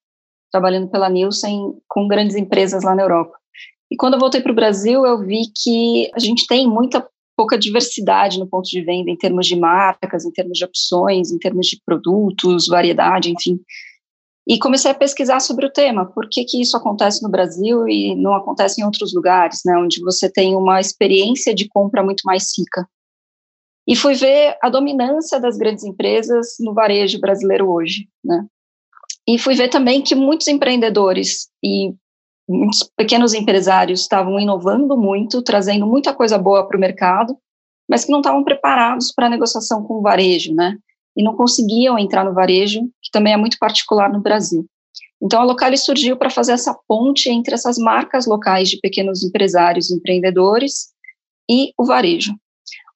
Trabalhando 0.52 0.90
pela 0.90 1.10
Nielsen 1.10 1.74
com 1.88 2.08
grandes 2.08 2.36
empresas 2.36 2.84
lá 2.84 2.94
na 2.94 3.04
Europa. 3.04 3.38
E 3.90 3.96
quando 3.96 4.14
eu 4.14 4.20
voltei 4.20 4.42
para 4.42 4.52
o 4.52 4.56
Brasil, 4.56 5.06
eu 5.06 5.20
vi 5.20 5.44
que 5.56 6.10
a 6.14 6.20
gente 6.20 6.46
tem 6.48 6.68
muita 6.68 7.06
pouca 7.36 7.58
diversidade 7.58 8.40
no 8.40 8.48
ponto 8.48 8.70
de 8.70 8.82
venda 8.82 9.10
em 9.10 9.18
termos 9.18 9.48
de 9.48 9.56
marcas, 9.56 10.24
em 10.24 10.32
termos 10.32 10.58
de 10.58 10.64
opções, 10.64 11.32
em 11.32 11.40
termos 11.40 11.68
de 11.68 11.82
produtos, 11.86 12.68
variedade, 12.68 13.32
enfim. 13.32 13.60
E 14.48 14.58
comecei 14.60 14.92
a 14.92 14.96
pesquisar 14.96 15.40
sobre 15.40 15.66
o 15.66 15.72
tema, 15.72 16.06
por 16.06 16.28
que, 16.30 16.44
que 16.44 16.62
isso 16.62 16.76
acontece 16.76 17.22
no 17.22 17.30
Brasil 17.30 17.88
e 17.88 18.16
não 18.16 18.34
acontece 18.34 18.82
em 18.82 18.86
outros 18.86 19.14
lugares, 19.14 19.62
né, 19.66 19.78
onde 19.78 20.02
você 20.02 20.32
tem 20.32 20.56
uma 20.56 20.80
experiência 20.80 21.54
de 21.54 21.68
compra 21.68 22.04
muito 22.04 22.22
mais 22.26 22.52
rica. 22.58 22.88
E 23.88 23.96
fui 23.96 24.14
ver 24.14 24.58
a 24.62 24.70
dominância 24.70 25.40
das 25.40 25.58
grandes 25.58 25.84
empresas 25.84 26.56
no 26.60 26.74
varejo 26.74 27.20
brasileiro 27.20 27.72
hoje, 27.72 28.08
né. 28.24 28.46
E 29.28 29.38
fui 29.38 29.56
ver 29.56 29.70
também 29.70 30.02
que 30.02 30.16
muitos 30.16 30.48
empreendedores 30.48 31.50
e 31.64 31.94
muitos 32.48 32.84
pequenos 32.96 33.34
empresários 33.34 34.02
estavam 34.02 34.40
inovando 34.40 34.98
muito, 34.98 35.42
trazendo 35.42 35.86
muita 35.88 36.14
coisa 36.14 36.38
boa 36.38 36.68
para 36.68 36.78
o 36.78 36.80
mercado, 36.80 37.36
mas 37.90 38.06
que 38.06 38.12
não 38.12 38.20
estavam 38.20 38.44
preparados 38.44 39.12
para 39.14 39.28
a 39.28 39.30
negociação 39.30 39.84
com 39.84 39.96
o 39.96 40.02
varejo, 40.02 40.54
né? 40.54 40.78
E 41.16 41.24
não 41.24 41.36
conseguiam 41.36 42.00
entrar 42.00 42.24
no 42.24 42.34
varejo, 42.34 42.82
que 43.02 43.12
também 43.12 43.34
é 43.34 43.38
muito 43.38 43.58
particular 43.60 44.12
no 44.12 44.22
Brasil. 44.22 44.66
Então, 45.22 45.40
a 45.40 45.44
Locale 45.44 45.78
surgiu 45.78 46.18
para 46.18 46.30
fazer 46.30 46.54
essa 46.54 46.76
ponte 46.88 47.30
entre 47.30 47.54
essas 47.54 47.78
marcas 47.78 48.26
locais 48.26 48.70
de 48.70 48.80
pequenos 48.80 49.24
empresários 49.24 49.92
empreendedores 49.92 50.88
e 51.50 51.72
o 51.78 51.86
varejo. 51.86 52.34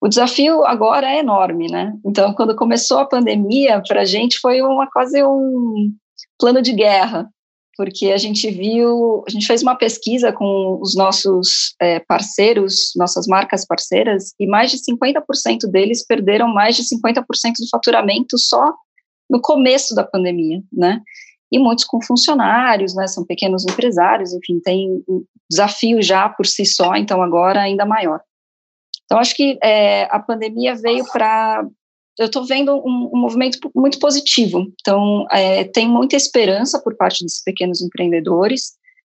O 0.01 0.07
desafio 0.07 0.65
agora 0.65 1.11
é 1.11 1.19
enorme, 1.19 1.69
né? 1.69 1.93
Então, 2.05 2.33
quando 2.33 2.55
começou 2.55 2.99
a 2.99 3.05
pandemia, 3.05 3.81
para 3.87 4.01
a 4.01 4.05
gente 4.05 4.39
foi 4.39 4.61
uma, 4.61 4.89
quase 4.89 5.23
um 5.23 5.93
plano 6.37 6.61
de 6.61 6.73
guerra, 6.73 7.29
porque 7.77 8.11
a 8.11 8.17
gente 8.17 8.49
viu, 8.49 9.23
a 9.27 9.31
gente 9.31 9.45
fez 9.45 9.61
uma 9.61 9.75
pesquisa 9.75 10.31
com 10.31 10.79
os 10.81 10.95
nossos 10.95 11.75
é, 11.81 11.99
parceiros, 11.99 12.93
nossas 12.95 13.27
marcas 13.27 13.65
parceiras, 13.65 14.33
e 14.39 14.47
mais 14.47 14.71
de 14.71 14.77
50% 14.77 15.69
deles 15.69 16.05
perderam 16.05 16.47
mais 16.47 16.75
de 16.75 16.83
50% 16.83 17.23
do 17.59 17.69
faturamento 17.69 18.37
só 18.37 18.63
no 19.29 19.41
começo 19.41 19.93
da 19.93 20.03
pandemia, 20.03 20.61
né? 20.71 21.01
E 21.51 21.59
muitos 21.59 21.85
com 21.85 22.01
funcionários, 22.01 22.95
né? 22.95 23.07
São 23.07 23.25
pequenos 23.25 23.65
empresários, 23.65 24.33
enfim, 24.33 24.59
tem 24.59 25.03
um 25.07 25.23
desafio 25.49 26.01
já 26.01 26.29
por 26.29 26.45
si 26.45 26.65
só, 26.65 26.95
então 26.95 27.21
agora 27.21 27.61
ainda 27.61 27.85
maior. 27.85 28.21
Então, 29.05 29.19
acho 29.19 29.35
que 29.35 29.57
é, 29.61 30.03
a 30.05 30.19
pandemia 30.19 30.75
veio 30.75 31.05
para 31.11 31.65
eu 32.17 32.27
estou 32.27 32.45
vendo 32.45 32.73
um, 32.75 33.09
um, 33.13 33.19
movimento 33.19 33.59
muito 33.75 33.99
positivo. 33.99 34.65
Então, 34.79 35.25
é, 35.31 35.65
tem 35.65 35.87
muita 35.87 36.15
esperança 36.15 36.81
por 36.81 36.95
parte 36.95 37.23
desses 37.23 37.43
pequenos 37.43 37.81
empreendedores 37.81 38.73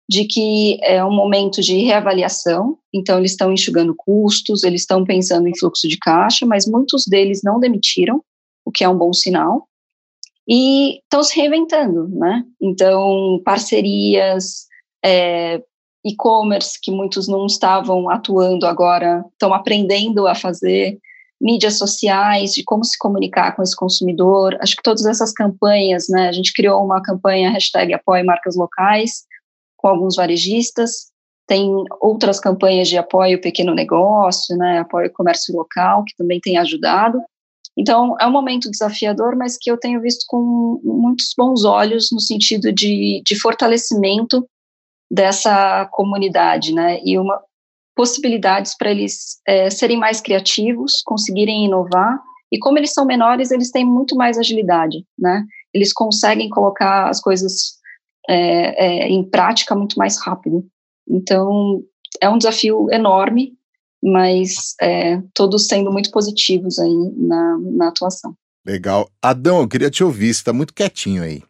de 0.10 0.26
que 0.26 0.80
é 0.82 1.04
um 1.04 1.14
momento 1.14 1.62
de 1.62 1.80
reavaliação. 1.80 2.78
Então, 2.94 3.20
eles 3.20 3.32
estão 3.32 3.52
enxugando 3.52 3.94
custos, 3.96 4.64
eles 4.64 4.82
estão 4.82 5.04
pensando 5.04 5.48
em 5.48 5.58
fluxo 5.58 5.88
de 5.88 5.98
caixa, 5.98 6.46
mas 6.46 6.66
muitos 6.66 7.06
deles 7.06 7.42
não 7.44 7.60
demitiram, 7.60 8.24
o 8.66 8.72
que 8.72 8.84
é 8.84 8.90
um 8.90 8.98
bom 8.98 9.14
sinal. 9.14 9.68
E 10.48 11.00
estão 11.00 11.22
se 11.24 11.36
reinventando, 11.36 12.08
né? 12.08 12.44
Então, 12.62 13.42
parcerias, 13.44 14.66
é, 15.04 15.62
e-commerce 16.06 16.80
que 16.82 16.90
muitos 16.90 17.28
não 17.28 17.46
estavam 17.46 18.10
atuando 18.10 18.66
agora 18.66 19.24
estão 19.34 19.54
aprendendo 19.54 20.26
a 20.26 20.34
fazer 20.34 20.98
mídias 21.40 21.78
sociais, 21.78 22.54
de 22.54 22.64
como 22.64 22.84
se 22.84 22.98
comunicar 22.98 23.56
com 23.56 23.62
esse 23.62 23.76
consumidor. 23.76 24.58
Acho 24.60 24.76
que 24.76 24.84
todas 24.84 25.06
essas 25.06 25.32
campanhas, 25.32 26.08
né? 26.10 26.30
A 26.30 26.32
gente 26.32 26.54
criou 26.54 26.84
uma 26.84 27.02
campanha 27.02 27.52
hashtag 27.52 27.94
apoie 27.94 28.24
marcas 28.24 28.56
locais 28.56 29.26
com 29.78 29.88
alguns 29.88 30.16
varejistas. 30.16 31.12
Tem 31.48 31.72
outras 32.02 32.40
campanhas 32.40 32.88
de 32.88 32.98
apoio 32.98 33.40
pequeno 33.40 33.74
negócio, 33.74 34.58
né? 34.58 34.80
Apoio 34.80 35.14
comércio 35.14 35.56
local, 35.56 36.04
que 36.04 36.16
também 36.18 36.40
tem 36.40 36.58
ajudado. 36.58 37.20
Então, 37.78 38.16
é 38.20 38.26
um 38.26 38.32
momento 38.32 38.72
desafiador, 38.72 39.36
mas 39.36 39.56
que 39.56 39.70
eu 39.70 39.78
tenho 39.78 40.02
visto 40.02 40.26
com 40.28 40.82
muitos 40.84 41.34
bons 41.38 41.64
olhos 41.64 42.10
no 42.12 42.20
sentido 42.20 42.74
de, 42.74 43.22
de 43.24 43.40
fortalecimento 43.40 44.48
dessa 45.10 45.86
comunidade, 45.92 46.74
né? 46.74 47.00
E 47.06 47.20
uma, 47.20 47.40
possibilidades 47.98 48.78
para 48.78 48.92
eles 48.92 49.42
é, 49.46 49.72
serem 49.72 49.98
mais 49.98 50.22
criativos, 50.22 51.02
conseguirem 51.04 51.66
inovar. 51.66 52.22
E 52.52 52.60
como 52.60 52.78
eles 52.78 52.94
são 52.94 53.06
menores, 53.06 53.50
eles 53.50 53.72
têm 53.72 53.84
muito 53.84 54.16
mais 54.16 54.38
agilidade, 54.38 55.04
né? 55.18 55.44
Eles 55.74 55.92
conseguem 55.92 56.48
colocar 56.48 57.10
as 57.10 57.20
coisas 57.20 57.78
é, 58.30 58.86
é, 58.86 59.10
em 59.10 59.28
prática 59.28 59.76
muito 59.76 59.98
mais 59.98 60.22
rápido. 60.22 60.64
Então, 61.10 61.82
é 62.22 62.30
um 62.30 62.38
desafio 62.38 62.88
enorme, 62.92 63.54
mas 64.02 64.76
é, 64.80 65.20
todos 65.34 65.68
sendo 65.68 65.92
muito 65.92 66.12
positivos 66.12 66.80
aí 66.80 67.12
na, 67.18 67.58
na 67.60 67.88
atuação. 67.90 68.34
Legal. 68.66 69.10
Adão, 69.22 69.62
eu 69.62 69.68
queria 69.68 69.90
te 69.90 70.04
ouvir, 70.04 70.34
você 70.34 70.42
está 70.42 70.54
muito 70.54 70.74
quietinho 70.74 71.24
aí. 71.24 71.42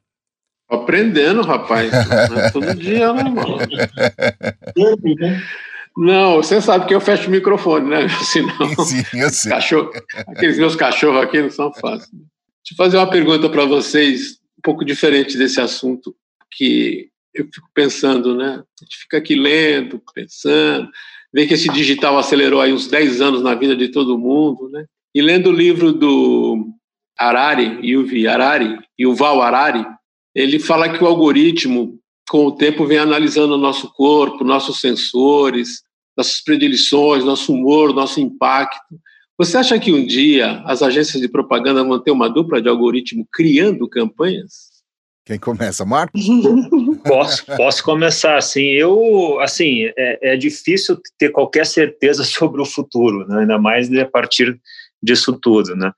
Aprendendo, 0.69 1.41
rapaz. 1.41 1.91
Todo 2.53 2.73
dia, 2.73 3.11
né, 3.13 3.23
mano? 3.23 3.57
Não, 5.97 6.35
você 6.35 6.61
sabe 6.61 6.85
que 6.85 6.93
eu 6.93 7.01
fecho 7.01 7.27
o 7.27 7.31
microfone, 7.31 7.89
né? 7.89 8.07
Senão, 8.23 8.55
Sim, 8.85 9.03
eu 9.19 9.29
sei. 9.31 9.51
Cachorro, 9.51 9.91
aqueles 10.27 10.59
meus 10.59 10.75
cachorros 10.75 11.23
aqui 11.23 11.41
não 11.41 11.49
são 11.49 11.73
fáceis. 11.73 12.11
Deixa 12.11 12.73
eu 12.73 12.77
fazer 12.77 12.97
uma 12.97 13.09
pergunta 13.09 13.49
para 13.49 13.65
vocês, 13.65 14.33
um 14.57 14.61
pouco 14.61 14.85
diferente 14.85 15.37
desse 15.37 15.59
assunto, 15.59 16.15
que 16.51 17.09
eu 17.33 17.45
fico 17.45 17.67
pensando, 17.73 18.35
né? 18.35 18.63
A 18.79 18.83
gente 18.83 18.97
fica 19.01 19.17
aqui 19.17 19.35
lendo, 19.35 20.01
pensando, 20.13 20.87
vê 21.33 21.47
que 21.47 21.55
esse 21.55 21.69
digital 21.69 22.17
acelerou 22.17 22.61
aí 22.61 22.71
uns 22.71 22.87
10 22.87 23.21
anos 23.21 23.41
na 23.41 23.55
vida 23.55 23.75
de 23.75 23.89
todo 23.89 24.19
mundo, 24.19 24.69
né? 24.69 24.85
E 25.15 25.21
lendo 25.21 25.49
o 25.49 25.53
livro 25.53 25.91
do 25.91 26.67
Harari, 27.17 27.79
Yuval 27.83 28.33
Harari, 28.33 28.77
Yuval 28.99 29.41
Harari, 29.41 29.85
ele 30.35 30.59
fala 30.59 30.89
que 30.89 31.03
o 31.03 31.07
algoritmo, 31.07 31.99
com 32.29 32.45
o 32.45 32.51
tempo, 32.51 32.85
vem 32.85 32.99
analisando 32.99 33.55
o 33.55 33.57
nosso 33.57 33.91
corpo, 33.93 34.43
nossos 34.43 34.79
sensores, 34.79 35.86
nossas 36.17 36.41
predileções, 36.41 37.23
nosso 37.23 37.53
humor, 37.53 37.93
nosso 37.93 38.19
impacto. 38.19 38.99
Você 39.37 39.55
acha 39.55 39.79
que 39.79 39.93
um 39.93 40.05
dia 40.05 40.63
as 40.65 40.81
agências 40.81 41.21
de 41.21 41.29
propaganda 41.29 41.83
vão 41.83 42.01
ter 42.01 42.11
uma 42.11 42.27
dupla 42.27 42.59
de 42.59 42.67
algoritmo 42.67 43.27
criando 43.31 43.87
campanhas? 43.87 44.77
Quem 45.23 45.37
começa, 45.37 45.85
Marcos? 45.85 46.25
posso, 47.05 47.45
posso 47.45 47.83
começar, 47.83 48.37
assim. 48.37 48.63
Eu, 48.63 49.39
assim, 49.41 49.91
é, 49.97 50.33
é, 50.33 50.37
difícil 50.37 50.97
ter 51.19 51.29
qualquer 51.29 51.65
certeza 51.65 52.23
sobre 52.25 52.61
o 52.61 52.65
futuro, 52.65 53.27
né? 53.27 53.41
ainda 53.41 53.59
mais 53.59 53.93
a 53.93 54.05
partir 54.05 54.59
disso 55.03 55.37
tudo, 55.39 55.75
né? 55.75 55.91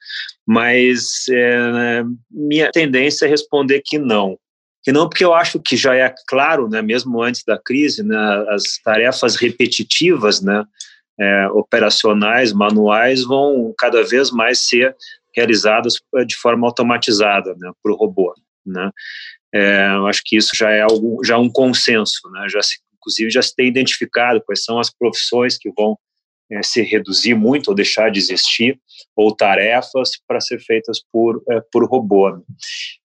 Mas 0.45 1.25
é, 1.31 2.03
minha 2.29 2.69
tendência 2.71 3.25
é 3.25 3.29
responder 3.29 3.81
que 3.85 3.97
não 3.97 4.37
que 4.89 4.91
não 4.91 5.07
porque 5.07 5.23
eu 5.23 5.35
acho 5.35 5.59
que 5.59 5.77
já 5.77 5.95
é 5.95 6.11
claro, 6.27 6.67
né, 6.67 6.81
mesmo 6.81 7.21
antes 7.21 7.43
da 7.43 7.59
crise, 7.59 8.01
né, 8.01 8.17
as 8.49 8.79
tarefas 8.83 9.35
repetitivas, 9.35 10.41
né, 10.41 10.65
é, 11.19 11.47
operacionais, 11.49 12.51
manuais, 12.51 13.23
vão 13.23 13.71
cada 13.77 14.03
vez 14.03 14.31
mais 14.31 14.67
ser 14.67 14.95
realizadas 15.35 15.97
eh, 16.15 16.25
de 16.25 16.35
forma 16.35 16.65
automatizada, 16.65 17.55
né, 17.59 17.71
por 17.83 17.95
robô, 17.95 18.33
né. 18.65 18.89
É, 19.53 19.89
eu 19.93 20.07
acho 20.07 20.21
que 20.25 20.35
isso 20.35 20.51
já 20.55 20.71
é 20.71 20.81
algo, 20.81 21.23
já 21.23 21.37
um 21.37 21.51
consenso, 21.51 22.27
né, 22.31 22.47
já 22.49 22.61
se, 22.63 22.79
inclusive 22.97 23.29
já 23.29 23.43
se 23.43 23.55
tem 23.55 23.67
identificado 23.67 24.41
quais 24.43 24.63
são 24.63 24.79
as 24.79 24.89
profissões 24.89 25.55
que 25.55 25.69
vão 25.77 25.95
é, 26.51 26.63
se 26.63 26.81
reduzir 26.81 27.35
muito 27.35 27.69
ou 27.69 27.75
deixar 27.75 28.09
de 28.09 28.19
existir, 28.19 28.79
ou 29.15 29.35
tarefas 29.35 30.11
para 30.27 30.41
ser 30.41 30.59
feitas 30.59 30.99
por, 31.11 31.43
é, 31.49 31.61
por 31.71 31.85
robô. 31.89 32.31
Né? 32.31 32.41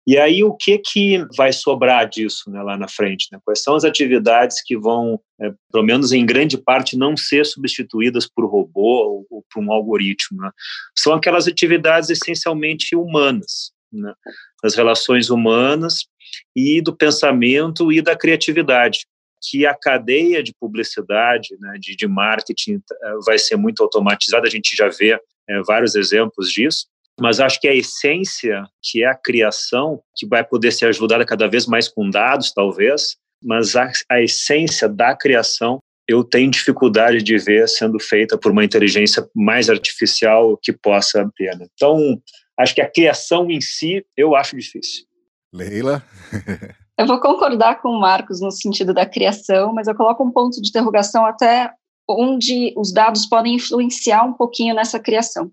E 0.07 0.19
aí, 0.19 0.43
o 0.43 0.53
que, 0.55 0.79
que 0.79 1.25
vai 1.37 1.53
sobrar 1.53 2.09
disso 2.09 2.51
né, 2.51 2.61
lá 2.63 2.77
na 2.77 2.89
frente? 2.89 3.29
Né? 3.31 3.39
Quais 3.45 3.63
são 3.63 3.75
as 3.75 3.85
atividades 3.85 4.63
que 4.63 4.77
vão, 4.77 5.21
é, 5.41 5.53
pelo 5.71 5.85
menos 5.85 6.13
em 6.13 6.27
grande 6.27 6.59
parte, 6.59 6.97
não 6.97 7.17
ser 7.17 7.47
substituídas 7.47 8.29
por 8.29 8.47
robô 8.47 8.81
ou, 8.81 9.27
ou 9.31 9.45
por 9.53 9.63
um 9.63 9.73
algoritmo? 9.73 10.43
Né? 10.43 10.51
São 10.97 11.13
aquelas 11.15 11.47
atividades 11.47 12.11
essencialmente 12.11 12.97
humanas. 12.97 13.73
né, 13.93 14.13
das 14.63 14.75
relações 14.75 15.29
humanas 15.29 16.07
e 16.57 16.81
do 16.81 16.97
pensamento 16.97 17.93
e 17.93 18.01
da 18.01 18.17
criatividade 18.17 19.07
que 19.43 19.67
a 19.67 19.75
cadeia 19.75 20.43
de 20.43 20.55
publicidade, 20.59 21.57
né, 21.61 21.77
de, 21.81 21.97
de 21.97 22.07
marketing, 22.07 22.81
eh, 23.03 23.15
vai 23.27 23.39
ser 23.39 23.57
muito 23.57 23.83
automatizada. 23.83 24.47
A 24.47 24.51
gente 24.51 24.77
já 24.77 24.89
vê 24.89 25.19
é, 25.49 25.63
vários 25.67 25.95
exemplos 25.95 26.51
disso. 26.51 26.87
Mas 27.21 27.41
acho 27.41 27.61
que 27.61 27.69
a 27.69 27.75
essência, 27.75 28.65
que 28.83 29.03
é 29.03 29.07
a 29.07 29.15
criação, 29.15 30.03
que 30.17 30.27
vai 30.27 30.43
poder 30.43 30.73
ser 30.73 30.87
ajudada 30.87 31.27
cada 31.27 31.47
vez 31.47 31.67
mais 31.67 31.87
com 31.89 32.09
dados, 32.09 32.53
talvez, 32.53 33.17
mas 33.43 33.77
a, 33.77 33.91
a 34.09 34.21
essência 34.23 34.89
da 34.89 35.15
criação 35.15 35.79
eu 36.09 36.25
tenho 36.25 36.51
dificuldade 36.51 37.23
de 37.23 37.39
ver 37.39 37.69
sendo 37.69 37.99
feita 38.01 38.37
por 38.37 38.51
uma 38.51 38.65
inteligência 38.65 39.27
mais 39.35 39.71
artificial 39.71 40.59
que 40.61 40.73
possa 40.73 41.31
ter. 41.37 41.57
Né? 41.57 41.67
Então, 41.75 42.21
acho 42.59 42.75
que 42.75 42.81
a 42.81 42.91
criação 42.91 43.51
em 43.51 43.61
si 43.61 44.05
eu 44.17 44.35
acho 44.35 44.57
difícil. 44.57 45.05
Leila? 45.53 46.03
eu 47.03 47.07
vou 47.07 47.21
concordar 47.21 47.83
com 47.83 47.89
o 47.89 48.01
Marcos 48.01 48.41
no 48.41 48.51
sentido 48.51 48.95
da 48.95 49.05
criação, 49.05 49.73
mas 49.73 49.89
eu 49.89 49.95
coloco 49.95 50.23
um 50.23 50.31
ponto 50.31 50.63
de 50.63 50.69
interrogação 50.69 51.27
até 51.27 51.73
onde 52.09 52.73
os 52.77 52.93
dados 52.93 53.27
podem 53.27 53.57
influenciar 53.57 54.25
um 54.25 54.33
pouquinho 54.33 54.75
nessa 54.75 55.01
criação. 55.01 55.51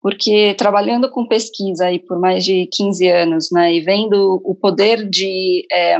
Porque 0.00 0.54
trabalhando 0.54 1.10
com 1.10 1.26
pesquisa 1.26 1.86
aí 1.86 1.98
por 1.98 2.18
mais 2.18 2.44
de 2.44 2.66
15 2.72 3.08
anos, 3.08 3.50
né, 3.50 3.74
e 3.74 3.80
vendo 3.80 4.40
o 4.44 4.54
poder 4.54 5.08
de 5.08 5.66
é, 5.70 5.98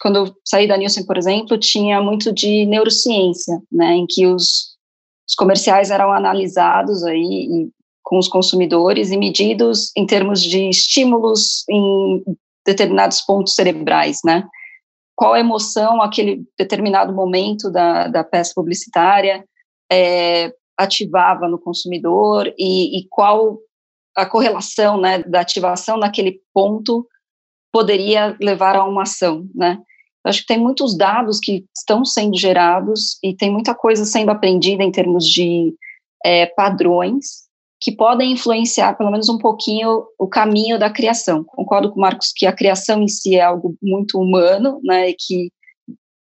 quando 0.00 0.16
eu 0.16 0.34
saí 0.44 0.66
da 0.66 0.76
Nielsen, 0.76 1.04
por 1.04 1.16
exemplo, 1.16 1.58
tinha 1.58 2.00
muito 2.00 2.32
de 2.32 2.64
neurociência, 2.66 3.60
né, 3.70 3.96
em 3.96 4.06
que 4.06 4.26
os, 4.26 4.76
os 5.28 5.34
comerciais 5.34 5.90
eram 5.90 6.12
analisados 6.12 7.04
aí 7.04 7.68
com 8.02 8.18
os 8.18 8.28
consumidores 8.28 9.10
e 9.10 9.16
medidos 9.16 9.90
em 9.96 10.06
termos 10.06 10.40
de 10.42 10.70
estímulos 10.70 11.64
em 11.68 12.22
determinados 12.66 13.20
pontos 13.20 13.54
cerebrais, 13.54 14.18
né? 14.24 14.44
Qual 15.14 15.32
a 15.32 15.40
emoção 15.40 16.02
aquele 16.02 16.44
determinado 16.58 17.14
momento 17.14 17.70
da, 17.70 18.08
da 18.08 18.24
peça 18.24 18.52
publicitária 18.54 19.44
é, 19.90 20.52
ativava 20.76 21.48
no 21.48 21.58
consumidor 21.58 22.52
e, 22.58 22.98
e 22.98 23.08
qual 23.08 23.58
a 24.14 24.26
correlação, 24.26 25.00
né, 25.00 25.22
da 25.22 25.40
ativação 25.40 25.96
naquele 25.98 26.40
ponto 26.52 27.06
poderia 27.72 28.36
levar 28.40 28.76
a 28.76 28.84
uma 28.84 29.02
ação, 29.02 29.46
né? 29.54 29.78
Eu 30.24 30.30
acho 30.30 30.40
que 30.40 30.46
tem 30.46 30.58
muitos 30.58 30.96
dados 30.96 31.38
que 31.38 31.64
estão 31.76 32.04
sendo 32.04 32.36
gerados 32.36 33.16
e 33.22 33.34
tem 33.34 33.50
muita 33.50 33.74
coisa 33.74 34.04
sendo 34.04 34.30
aprendida 34.30 34.82
em 34.82 34.90
termos 34.90 35.24
de 35.24 35.72
é, 36.24 36.46
padrões 36.46 37.45
que 37.86 37.92
podem 37.92 38.32
influenciar 38.32 38.98
pelo 38.98 39.12
menos 39.12 39.28
um 39.28 39.38
pouquinho 39.38 40.04
o 40.18 40.26
caminho 40.26 40.76
da 40.76 40.90
criação. 40.90 41.44
Concordo 41.44 41.92
com 41.92 42.00
o 42.00 42.02
Marcos 42.02 42.32
que 42.34 42.44
a 42.44 42.52
criação 42.52 43.00
em 43.00 43.06
si 43.06 43.36
é 43.36 43.42
algo 43.42 43.76
muito 43.80 44.18
humano, 44.18 44.80
né, 44.82 45.10
e 45.10 45.14
que 45.16 45.52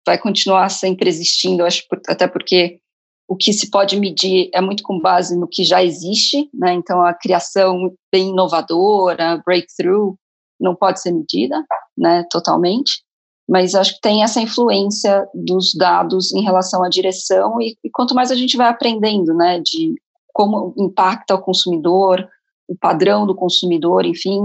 vai 0.05 0.19
continuar 0.19 0.69
sempre 0.71 1.09
existindo, 1.09 1.65
acho 1.65 1.85
até 2.09 2.27
porque 2.27 2.81
o 3.29 3.37
que 3.37 3.53
se 3.53 3.71
pode 3.71 3.97
medir 3.97 4.51
é 4.53 4.61
muito 4.61 4.83
com 4.83 4.99
base 4.99 5.39
no 5.39 5.47
que 5.47 5.63
já 5.63 5.85
existe, 5.85 6.51
né, 6.53 6.73
então 6.73 7.01
a 7.07 7.15
criação 7.15 7.93
bem 8.13 8.31
inovadora, 8.31 9.41
breakthrough, 9.47 10.17
não 10.59 10.75
pode 10.75 11.01
ser 11.01 11.13
medida, 11.13 11.65
né, 11.97 12.25
totalmente, 12.29 13.05
mas 13.49 13.77
acho 13.77 13.95
que 13.95 14.01
tem 14.01 14.25
essa 14.25 14.41
influência 14.41 15.25
dos 15.33 15.73
dados 15.77 16.33
em 16.35 16.43
relação 16.43 16.83
à 16.83 16.89
direção 16.89 17.61
e, 17.61 17.77
e 17.85 17.91
quanto 17.93 18.17
mais 18.17 18.33
a 18.33 18.35
gente 18.35 18.57
vai 18.57 18.67
aprendendo, 18.67 19.33
né, 19.33 19.61
de 19.61 19.95
como 20.33 20.75
impacta 20.79 21.35
o 21.35 21.43
consumidor, 21.43 22.27
o 22.69 22.77
padrão 22.77 23.27
do 23.27 23.35
consumidor, 23.35 24.07
enfim, 24.07 24.41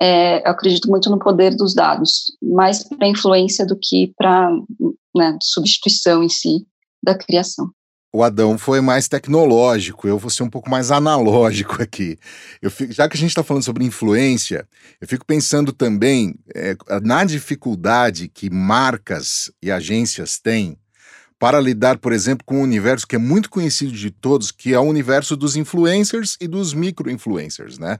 é, 0.00 0.46
eu 0.46 0.52
acredito 0.52 0.88
muito 0.88 1.10
no 1.10 1.18
poder 1.18 1.54
dos 1.54 1.74
dados, 1.74 2.32
mais 2.42 2.82
para 2.88 3.08
influência 3.08 3.66
do 3.66 3.78
que 3.80 4.14
para 4.16 4.50
né, 5.14 5.36
substituição 5.42 6.22
em 6.22 6.28
si 6.28 6.66
da 7.02 7.14
criação 7.14 7.70
o 8.12 8.24
Adão 8.24 8.58
foi 8.58 8.80
mais 8.80 9.06
tecnológico, 9.06 10.08
eu 10.08 10.18
vou 10.18 10.30
ser 10.30 10.42
um 10.42 10.50
pouco 10.50 10.68
mais 10.68 10.90
analógico 10.90 11.80
aqui. 11.80 12.18
Fico, 12.70 12.92
já 12.92 13.08
que 13.08 13.16
a 13.16 13.20
gente 13.20 13.30
está 13.30 13.44
falando 13.44 13.62
sobre 13.62 13.84
influência, 13.84 14.66
eu 15.00 15.06
fico 15.06 15.24
pensando 15.24 15.72
também 15.72 16.34
é, 16.54 16.76
na 17.02 17.24
dificuldade 17.24 18.28
que 18.28 18.50
marcas 18.50 19.50
e 19.62 19.70
agências 19.70 20.38
têm 20.40 20.76
para 21.40 21.58
lidar, 21.58 21.96
por 21.96 22.12
exemplo, 22.12 22.44
com 22.44 22.58
um 22.58 22.62
universo 22.62 23.06
que 23.06 23.16
é 23.16 23.18
muito 23.18 23.48
conhecido 23.48 23.92
de 23.92 24.10
todos, 24.10 24.52
que 24.52 24.74
é 24.74 24.78
o 24.78 24.82
universo 24.82 25.34
dos 25.34 25.56
influencers 25.56 26.36
e 26.38 26.46
dos 26.46 26.74
micro-influencers, 26.74 27.78
né? 27.78 27.98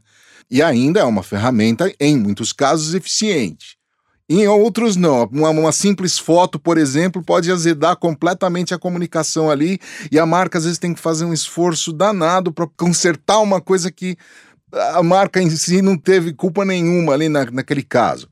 E 0.51 0.63
ainda 0.63 1.01
é 1.01 1.05
uma 1.05 1.23
ferramenta, 1.23 1.91
em 1.99 2.19
muitos 2.19 2.53
casos, 2.53 2.93
eficiente. 2.93 3.79
Em 4.29 4.47
outros, 4.47 4.95
não. 4.95 5.25
Uma, 5.33 5.49
uma, 5.49 5.73
simples 5.73 6.19
foto, 6.19 6.59
por 6.59 6.77
exemplo, 6.77 7.23
pode 7.23 7.51
azedar 7.51 7.97
completamente 7.97 8.75
a 8.75 8.79
comunicação 8.79 9.51
ali 9.51 9.81
e 10.13 10.19
a 10.19 10.27
marca 10.27 10.59
às 10.59 10.65
vezes 10.65 10.79
tem 10.79 10.93
que 10.93 11.01
fazer 11.01 11.25
um 11.25 11.33
esforço 11.33 11.95
danado 11.95 12.53
para 12.53 12.67
consertar 12.77 13.41
uma 13.41 13.61
coisa 13.61 13.91
que 13.91 14.19
a 14.71 15.03
marca 15.03 15.41
em 15.41 15.49
si 15.49 15.81
não 15.81 15.97
teve 15.97 16.35
culpa 16.35 16.63
nenhuma 16.63 17.15
ali 17.15 17.31
na, 17.31 17.47
naquele 17.47 17.83
caso. 17.83 18.29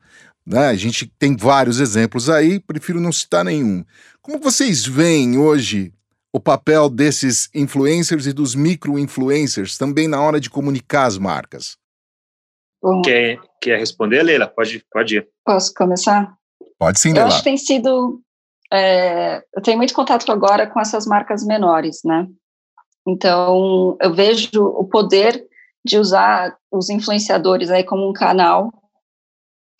Né? 0.49 0.69
A 0.69 0.75
gente 0.75 1.07
tem 1.19 1.37
vários 1.37 1.79
exemplos 1.79 2.31
aí, 2.31 2.59
prefiro 2.59 2.99
não 2.99 3.13
citar 3.13 3.45
nenhum. 3.45 3.85
Como 4.23 4.39
vocês 4.39 4.87
veem 4.87 5.37
hoje 5.37 5.93
o 6.33 6.41
papel 6.41 6.89
desses 6.89 7.51
influencers 7.55 8.27
e 8.27 8.33
dos 8.33 8.55
micro-influencers 8.55 9.77
também 9.77 10.09
na 10.09 10.23
hora 10.23 10.41
de 10.41 10.49
comunicar 10.49 11.05
as 11.05 11.19
marcas? 11.19 11.77
Quer, 13.05 13.39
quer 13.61 13.79
responder, 13.79 14.23
Leila? 14.23 14.47
Pode, 14.47 14.83
pode 14.91 15.19
ir. 15.19 15.29
Posso 15.45 15.75
começar? 15.75 16.33
Pode 16.79 16.99
sim, 16.99 17.13
Leila. 17.13 17.25
Eu 17.25 17.27
acho 17.27 17.39
que 17.39 17.45
tem 17.45 17.59
sido. 17.59 18.23
É, 18.73 19.43
eu 19.55 19.61
tenho 19.61 19.77
muito 19.77 19.93
contato 19.93 20.33
agora 20.33 20.67
com 20.67 20.81
essas 20.81 21.07
marcas 21.07 21.45
menores, 21.45 22.01
né? 22.05 22.27
Então, 23.07 23.99
eu 24.01 24.15
vejo 24.15 24.65
o 24.65 24.85
poder 24.85 25.47
de 25.85 25.99
usar 25.99 26.57
os 26.71 26.89
influenciadores 26.89 27.71
aí 27.71 27.85
como 27.85 28.09
um 28.09 28.13
canal. 28.15 28.73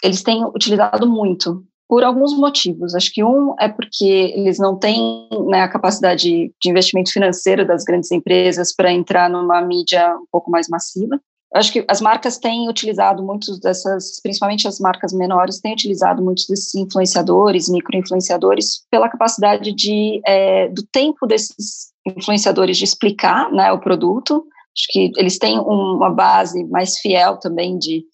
Eles 0.03 0.23
têm 0.23 0.45
utilizado 0.45 1.09
muito, 1.09 1.65
por 1.89 2.05
alguns 2.05 2.37
motivos. 2.37 2.95
Acho 2.95 3.13
que 3.13 3.25
um 3.25 3.55
é 3.59 3.69
porque 3.69 4.33
eles 4.37 4.59
não 4.59 4.77
têm 4.77 5.29
né, 5.49 5.63
a 5.63 5.69
capacidade 5.69 6.53
de 6.61 6.71
investimento 6.71 7.11
financeiro 7.11 7.67
das 7.67 7.83
grandes 7.83 8.13
empresas 8.13 8.75
para 8.75 8.93
entrar 8.93 9.31
numa 9.31 9.63
mídia 9.63 10.15
um 10.17 10.27
pouco 10.31 10.51
mais 10.51 10.69
massiva. 10.69 11.19
Acho 11.55 11.73
que 11.73 11.83
as 11.89 12.03
marcas 12.03 12.37
têm 12.37 12.69
utilizado 12.69 13.23
muitos 13.23 13.59
dessas, 13.59 14.21
principalmente 14.23 14.69
as 14.69 14.79
marcas 14.79 15.15
menores, 15.15 15.61
têm 15.61 15.73
utilizado 15.73 16.23
muitos 16.23 16.47
desses 16.47 16.75
influenciadores, 16.75 17.71
micro-influenciadores, 17.71 18.85
pela 18.91 19.09
capacidade 19.09 19.73
de, 19.73 20.21
é, 20.27 20.69
do 20.69 20.83
tempo 20.93 21.27
desses 21.27 21.91
influenciadores 22.07 22.77
de 22.77 22.85
explicar 22.85 23.51
né, 23.51 23.73
o 23.73 23.81
produto. 23.81 24.45
Acho 24.77 24.87
que 24.91 25.11
eles 25.17 25.39
têm 25.39 25.59
uma 25.59 26.11
base 26.11 26.65
mais 26.65 26.99
fiel 26.99 27.39
também 27.39 27.79
de, 27.79 28.05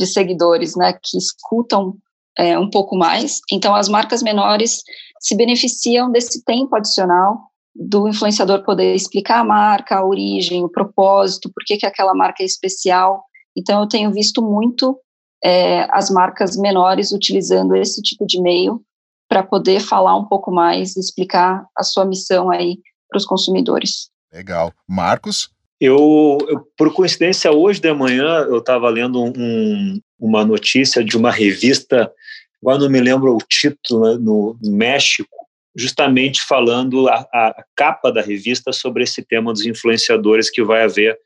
de 0.00 0.06
seguidores 0.06 0.74
né, 0.74 0.94
que 1.02 1.18
escutam 1.18 1.94
é, 2.38 2.58
um 2.58 2.70
pouco 2.70 2.96
mais. 2.96 3.40
Então, 3.52 3.74
as 3.74 3.88
marcas 3.88 4.22
menores 4.22 4.82
se 5.20 5.36
beneficiam 5.36 6.10
desse 6.10 6.42
tempo 6.42 6.74
adicional 6.74 7.50
do 7.74 8.08
influenciador 8.08 8.64
poder 8.64 8.94
explicar 8.94 9.40
a 9.40 9.44
marca, 9.44 9.96
a 9.96 10.04
origem, 10.04 10.64
o 10.64 10.68
propósito, 10.68 11.50
por 11.54 11.62
que, 11.64 11.76
que 11.76 11.86
aquela 11.86 12.14
marca 12.14 12.42
é 12.42 12.46
especial. 12.46 13.24
Então, 13.56 13.80
eu 13.80 13.86
tenho 13.86 14.10
visto 14.10 14.42
muito 14.42 14.98
é, 15.44 15.86
as 15.90 16.10
marcas 16.10 16.56
menores 16.56 17.12
utilizando 17.12 17.76
esse 17.76 18.00
tipo 18.02 18.26
de 18.26 18.40
meio 18.40 18.82
para 19.28 19.42
poder 19.42 19.80
falar 19.80 20.16
um 20.16 20.24
pouco 20.24 20.50
mais 20.50 20.96
explicar 20.96 21.66
a 21.76 21.84
sua 21.84 22.04
missão 22.04 22.50
aí 22.50 22.78
para 23.08 23.18
os 23.18 23.26
consumidores. 23.26 24.10
Legal. 24.32 24.72
Marcos? 24.88 25.50
Eu, 25.80 26.38
eu, 26.48 26.60
por 26.76 26.92
coincidência, 26.92 27.50
hoje 27.50 27.80
de 27.80 27.92
manhã 27.94 28.40
eu 28.40 28.58
estava 28.58 28.88
lendo 28.90 29.22
um, 29.24 29.98
uma 30.18 30.44
notícia 30.44 31.02
de 31.02 31.16
uma 31.16 31.30
revista, 31.30 32.12
agora 32.60 32.78
não 32.78 32.90
me 32.90 33.00
lembro 33.00 33.34
o 33.34 33.38
título, 33.48 34.02
né, 34.02 34.18
no 34.20 34.58
México, 34.62 35.34
justamente 35.74 36.42
falando 36.42 37.08
a, 37.08 37.26
a, 37.32 37.64
capa 37.74 38.12
da 38.12 38.20
revista 38.20 38.72
sobre 38.72 39.04
esse 39.04 39.22
tema 39.22 39.52
dos 39.52 39.64
influenciadores 39.64 40.50
que 40.50 40.62
vai 40.62 40.82
haver 40.82 41.18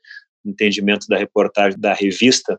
entendimento 0.45 1.07
da 1.07 1.17
reportagem 1.17 1.77
da 1.77 1.93
revista 1.93 2.55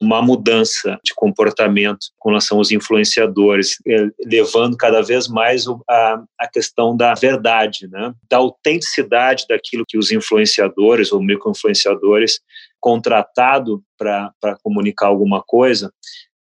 uma 0.00 0.22
mudança 0.22 0.98
de 1.04 1.12
comportamento 1.14 2.06
com 2.18 2.30
relação 2.30 2.58
aos 2.58 2.70
influenciadores, 2.70 3.76
eh, 3.86 4.08
levando 4.24 4.76
cada 4.76 5.02
vez 5.02 5.28
mais 5.28 5.66
a, 5.88 6.22
a 6.38 6.48
questão 6.48 6.96
da 6.96 7.12
verdade, 7.12 7.86
né? 7.88 8.14
da 8.28 8.38
autenticidade 8.38 9.44
daquilo 9.46 9.84
que 9.86 9.98
os 9.98 10.10
influenciadores 10.10 11.12
ou 11.12 11.22
microinfluenciadores 11.22 12.40
contratado 12.80 13.82
para 13.98 14.32
comunicar 14.62 15.08
alguma 15.08 15.42
coisa 15.42 15.92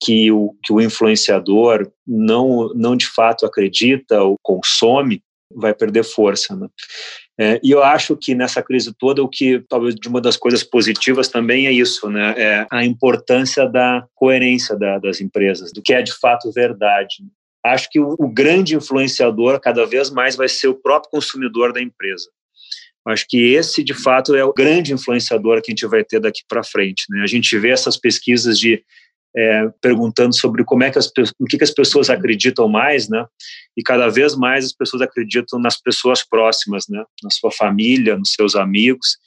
que 0.02 0.30
o, 0.32 0.54
que 0.62 0.72
o 0.72 0.80
influenciador 0.80 1.90
não, 2.06 2.70
não 2.74 2.96
de 2.96 3.06
fato 3.06 3.46
acredita 3.46 4.20
ou 4.22 4.36
consome, 4.42 5.22
vai 5.54 5.72
perder 5.72 6.04
força. 6.04 6.56
Né? 6.56 6.68
É, 7.38 7.60
e 7.62 7.72
eu 7.72 7.82
acho 7.82 8.16
que 8.16 8.34
nessa 8.34 8.62
crise 8.62 8.94
toda, 8.96 9.22
o 9.22 9.28
que 9.28 9.60
talvez 9.68 9.96
de 9.96 10.08
uma 10.08 10.20
das 10.20 10.36
coisas 10.36 10.62
positivas 10.62 11.28
também 11.28 11.66
é 11.66 11.72
isso, 11.72 12.08
né? 12.08 12.34
É 12.36 12.66
a 12.70 12.84
importância 12.84 13.66
da 13.66 14.06
coerência 14.14 14.76
da, 14.76 14.98
das 14.98 15.20
empresas, 15.20 15.72
do 15.72 15.82
que 15.82 15.92
é 15.92 16.00
de 16.00 16.12
fato 16.12 16.52
verdade. 16.52 17.16
Acho 17.64 17.88
que 17.90 17.98
o, 17.98 18.14
o 18.18 18.28
grande 18.28 18.76
influenciador 18.76 19.58
cada 19.58 19.84
vez 19.84 20.10
mais 20.10 20.36
vai 20.36 20.48
ser 20.48 20.68
o 20.68 20.74
próprio 20.74 21.10
consumidor 21.10 21.72
da 21.72 21.82
empresa. 21.82 22.28
Acho 23.06 23.26
que 23.28 23.52
esse, 23.52 23.84
de 23.84 23.92
fato, 23.92 24.34
é 24.34 24.44
o 24.44 24.52
grande 24.52 24.92
influenciador 24.92 25.60
que 25.60 25.70
a 25.70 25.74
gente 25.74 25.86
vai 25.86 26.02
ter 26.02 26.20
daqui 26.20 26.42
para 26.48 26.64
frente. 26.64 27.04
Né? 27.10 27.22
A 27.22 27.26
gente 27.26 27.58
vê 27.58 27.70
essas 27.70 27.98
pesquisas 27.98 28.58
de 28.58 28.82
é, 29.36 29.68
perguntando 29.80 30.34
sobre 30.34 30.64
como 30.64 30.84
é 30.84 30.90
que 30.90 30.98
as 30.98 31.10
no 31.40 31.46
que, 31.46 31.58
que 31.58 31.64
as 31.64 31.72
pessoas 31.72 32.08
acreditam 32.08 32.68
mais, 32.68 33.08
né? 33.08 33.26
E 33.76 33.82
cada 33.82 34.08
vez 34.08 34.36
mais 34.36 34.66
as 34.66 34.72
pessoas 34.72 35.02
acreditam 35.02 35.58
nas 35.58 35.80
pessoas 35.80 36.22
próximas, 36.22 36.86
né? 36.88 37.04
Na 37.22 37.30
sua 37.30 37.50
família, 37.50 38.16
nos 38.16 38.32
seus 38.32 38.54
amigos, 38.54 39.18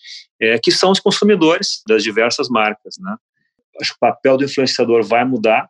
é, 0.41 0.57
que 0.59 0.71
são 0.71 0.91
os 0.91 0.99
consumidores 0.99 1.81
das 1.87 2.03
diversas 2.03 2.47
marcas, 2.47 2.95
né? 2.99 3.15
Acho 3.81 3.91
que 3.91 3.97
o 3.97 3.99
papel 3.99 4.37
do 4.37 4.45
influenciador 4.45 5.03
vai 5.03 5.25
mudar. 5.25 5.69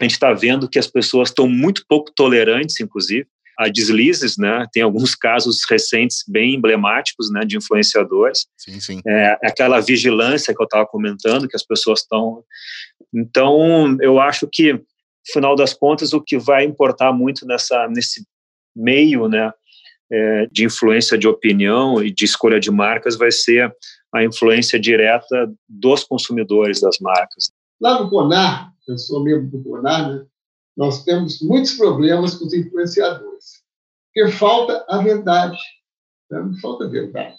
A 0.00 0.04
gente 0.04 0.12
está 0.12 0.32
vendo 0.32 0.68
que 0.68 0.78
as 0.78 0.88
pessoas 0.88 1.28
estão 1.28 1.48
muito 1.48 1.84
pouco 1.88 2.12
tolerantes, 2.14 2.80
inclusive, 2.80 3.26
a 3.58 3.68
deslizes, 3.68 4.36
né? 4.36 4.66
Tem 4.72 4.82
alguns 4.82 5.14
casos 5.16 5.60
recentes 5.68 6.24
bem 6.28 6.54
emblemáticos, 6.54 7.30
né, 7.30 7.44
de 7.44 7.56
influenciadores. 7.56 8.46
Sim, 8.56 8.80
sim. 8.80 9.00
É, 9.06 9.38
aquela 9.44 9.80
vigilância 9.80 10.54
que 10.54 10.62
eu 10.62 10.64
estava 10.64 10.86
comentando, 10.86 11.48
que 11.48 11.56
as 11.56 11.64
pessoas 11.64 12.00
estão. 12.00 12.42
Então, 13.12 13.96
eu 14.00 14.20
acho 14.20 14.48
que, 14.50 14.72
no 14.72 14.82
final 15.32 15.56
das 15.56 15.72
contas, 15.72 16.12
o 16.12 16.20
que 16.20 16.38
vai 16.38 16.64
importar 16.64 17.12
muito 17.12 17.46
nessa 17.46 17.88
nesse 17.88 18.24
meio, 18.74 19.28
né, 19.28 19.52
é, 20.10 20.46
de 20.50 20.64
influência 20.64 21.16
de 21.16 21.28
opinião 21.28 22.02
e 22.02 22.10
de 22.12 22.24
escolha 22.24 22.60
de 22.60 22.70
marcas 22.70 23.16
vai 23.16 23.30
ser 23.30 23.74
a 24.14 24.22
influência 24.22 24.78
direta 24.78 25.52
dos 25.68 26.04
consumidores 26.04 26.80
das 26.80 26.98
marcas. 27.00 27.50
Lá 27.80 28.00
no 28.00 28.08
CONAR, 28.08 28.72
eu 28.86 28.96
sou 28.96 29.22
membro 29.22 29.48
do 29.48 29.62
CONAR, 29.62 30.08
né? 30.08 30.24
Nós 30.76 31.04
temos 31.04 31.40
muitos 31.40 31.72
problemas 31.72 32.34
com 32.34 32.46
os 32.46 32.52
influenciadores, 32.52 33.62
porque 34.12 34.30
falta 34.32 34.84
a 34.88 34.98
verdade, 34.98 35.58
né? 36.30 36.50
falta 36.60 36.84
a 36.84 36.88
verdade. 36.88 37.36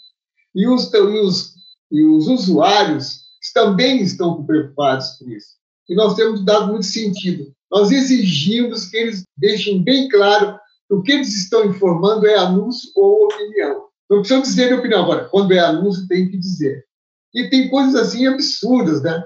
E 0.54 0.68
os, 0.68 0.94
e, 0.94 0.98
os, 0.98 1.54
e 1.92 2.04
os 2.04 2.28
usuários 2.28 3.26
também 3.54 4.02
estão 4.02 4.44
preocupados 4.46 5.12
com 5.18 5.30
isso. 5.30 5.56
E 5.88 5.96
nós 5.96 6.16
temos 6.16 6.44
dado 6.44 6.68
muito 6.68 6.86
sentido. 6.86 7.54
Nós 7.72 7.92
exigimos 7.92 8.86
que 8.86 8.98
eles 8.98 9.24
deixem 9.38 9.84
bem 9.84 10.08
claro 10.10 10.58
que 10.88 10.94
o 10.94 11.02
que 11.02 11.12
eles 11.12 11.36
estão 11.36 11.66
informando 11.66 12.26
é 12.26 12.36
anúncio 12.36 12.90
ou 12.96 13.26
opinião. 13.26 13.86
Não 14.10 14.20
precisam 14.20 14.42
dizer 14.42 14.74
opinião 14.74 15.04
agora. 15.04 15.26
Quando 15.26 15.52
é 15.52 15.60
anúncio, 15.60 16.08
tem 16.08 16.30
que 16.30 16.38
dizer. 16.38 16.86
E 17.34 17.50
tem 17.50 17.70
coisas 17.70 17.96
assim 17.96 18.28
absurdas, 18.28 19.02
né? 19.02 19.24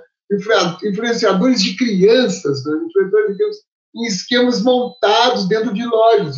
Influenciadores 0.84 1.62
de 1.62 1.76
crianças, 1.76 2.64
né? 2.66 2.74
influenciadores 2.86 3.32
de 3.32 3.38
crianças 3.38 3.69
em 3.96 4.06
esquemas 4.06 4.62
montados 4.62 5.48
dentro 5.48 5.74
de 5.74 5.84
lojas. 5.86 6.38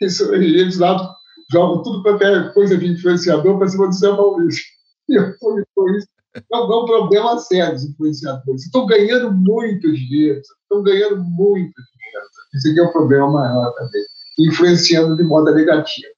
Isso, 0.00 0.34
eles 0.34 0.78
lá 0.78 1.14
jogam 1.50 1.82
tudo 1.82 2.02
quanto 2.02 2.22
é 2.24 2.52
coisa 2.52 2.76
de 2.76 2.86
influenciador 2.86 3.58
para 3.58 3.68
cima 3.68 3.86
do 3.86 3.94
Zé 3.94 4.10
Maurício. 4.10 4.64
E 5.08 5.14
eu 5.14 5.34
com 5.38 5.90
isso. 5.90 6.08
Não, 6.50 6.70
é 6.70 6.82
um 6.82 6.84
problema 6.84 7.38
sério 7.38 7.74
os 7.74 7.84
influenciadores. 7.84 8.64
Estão 8.64 8.84
ganhando 8.86 9.32
muito 9.32 9.90
dinheiro, 9.92 10.40
estão 10.40 10.82
ganhando 10.82 11.22
muito 11.22 11.72
dinheiro. 11.72 12.26
Esse 12.54 12.70
aqui 12.70 12.80
é 12.80 12.82
um 12.82 12.92
problema 12.92 13.30
maior 13.30 13.72
também, 13.74 14.04
influenciando 14.38 15.16
de 15.16 15.22
modo 15.22 15.54
negativo. 15.54 16.08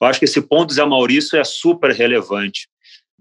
Eu 0.00 0.06
acho 0.06 0.18
que 0.18 0.24
esse 0.24 0.40
ponto, 0.40 0.72
Zé 0.72 0.84
Maurício, 0.84 1.38
é 1.38 1.44
super 1.44 1.90
relevante. 1.90 2.68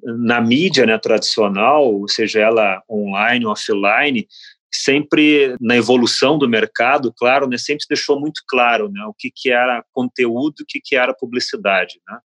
Na 0.01 0.39
mídia 0.39 0.85
né, 0.85 0.97
tradicional, 0.97 2.07
seja 2.07 2.39
ela 2.39 2.81
online 2.89 3.45
ou 3.45 3.51
offline, 3.51 4.27
sempre 4.71 5.55
na 5.59 5.75
evolução 5.75 6.37
do 6.37 6.47
mercado, 6.47 7.13
claro, 7.17 7.47
né, 7.47 7.57
sempre 7.57 7.85
deixou 7.89 8.19
muito 8.19 8.41
claro 8.47 8.89
né, 8.91 9.03
o 9.05 9.13
que, 9.13 9.31
que 9.33 9.51
era 9.51 9.83
conteúdo, 9.91 10.61
o 10.61 10.65
que, 10.67 10.79
que 10.83 10.95
era 10.95 11.13
publicidade, 11.13 11.99
né, 12.07 12.19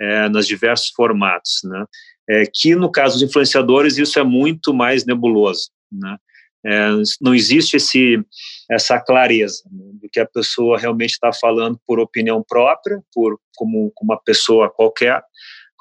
é, 0.00 0.28
nos 0.28 0.46
diversos 0.46 0.90
formatos. 0.94 1.60
Né, 1.64 1.84
é, 2.28 2.44
que 2.52 2.74
no 2.74 2.90
caso 2.90 3.14
dos 3.18 3.28
influenciadores 3.28 3.98
isso 3.98 4.18
é 4.18 4.24
muito 4.24 4.72
mais 4.72 5.04
nebuloso. 5.04 5.70
Né, 5.90 6.16
é, 6.64 6.90
não 7.20 7.34
existe 7.34 7.76
esse, 7.76 8.22
essa 8.70 9.00
clareza 9.00 9.62
né, 9.70 9.84
do 9.94 10.08
que 10.10 10.20
a 10.20 10.26
pessoa 10.26 10.78
realmente 10.78 11.12
está 11.12 11.32
falando 11.32 11.80
por 11.86 11.98
opinião 11.98 12.44
própria, 12.46 13.00
por 13.12 13.38
como, 13.56 13.90
como 13.94 14.12
uma 14.12 14.22
pessoa 14.22 14.70
qualquer, 14.70 15.22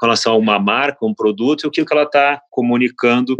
relação 0.01 0.33
a 0.33 0.37
uma 0.37 0.59
marca, 0.59 1.05
um 1.05 1.13
produto, 1.13 1.63
e 1.63 1.67
o 1.67 1.71
que 1.71 1.83
ela 1.91 2.03
está 2.03 2.41
comunicando 2.49 3.35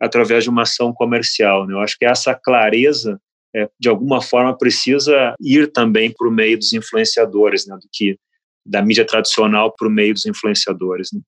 através 0.00 0.44
de 0.44 0.50
uma 0.50 0.62
ação 0.62 0.92
comercial. 0.92 1.66
Né? 1.66 1.74
Eu 1.74 1.80
acho 1.80 1.98
que 1.98 2.04
essa 2.04 2.34
clareza, 2.34 3.20
é, 3.54 3.68
de 3.78 3.88
alguma 3.88 4.20
forma, 4.20 4.56
precisa 4.56 5.34
ir 5.40 5.72
também 5.72 6.12
para 6.12 6.28
o 6.28 6.32
meio 6.32 6.58
dos 6.58 6.72
influenciadores, 6.72 7.66
né? 7.66 7.74
do 7.76 7.88
que 7.92 8.18
da 8.64 8.82
mídia 8.82 9.04
tradicional 9.04 9.74
para 9.76 9.88
o 9.88 9.90
meio 9.90 10.14
dos 10.14 10.26
influenciadores. 10.26 11.10
Né? 11.12 11.20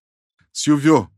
Silvio, 0.53 1.09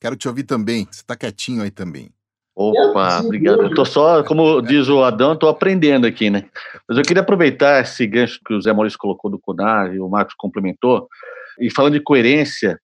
quero 0.00 0.16
te 0.16 0.28
ouvir 0.28 0.44
também. 0.44 0.86
Você 0.90 1.00
está 1.00 1.16
quietinho 1.16 1.62
aí 1.62 1.70
também. 1.70 2.10
Opa, 2.56 3.20
obrigado. 3.20 3.62
Eu 3.62 3.74
tô 3.74 3.84
só, 3.84 4.22
como 4.22 4.60
diz 4.60 4.88
o 4.88 5.02
Adão, 5.02 5.32
estou 5.32 5.48
aprendendo 5.48 6.06
aqui, 6.06 6.30
né? 6.30 6.48
Mas 6.88 6.96
eu 6.96 7.02
queria 7.02 7.20
aproveitar 7.20 7.82
esse 7.82 8.06
gancho 8.06 8.38
que 8.46 8.54
o 8.54 8.60
Zé 8.60 8.72
Maurício 8.72 8.98
colocou 8.98 9.28
do 9.28 9.40
CONAR 9.40 9.92
e 9.92 9.98
o 9.98 10.08
Marcos 10.08 10.36
complementou, 10.38 11.08
e 11.58 11.68
falando 11.68 11.94
de 11.94 12.00
coerência, 12.00 12.78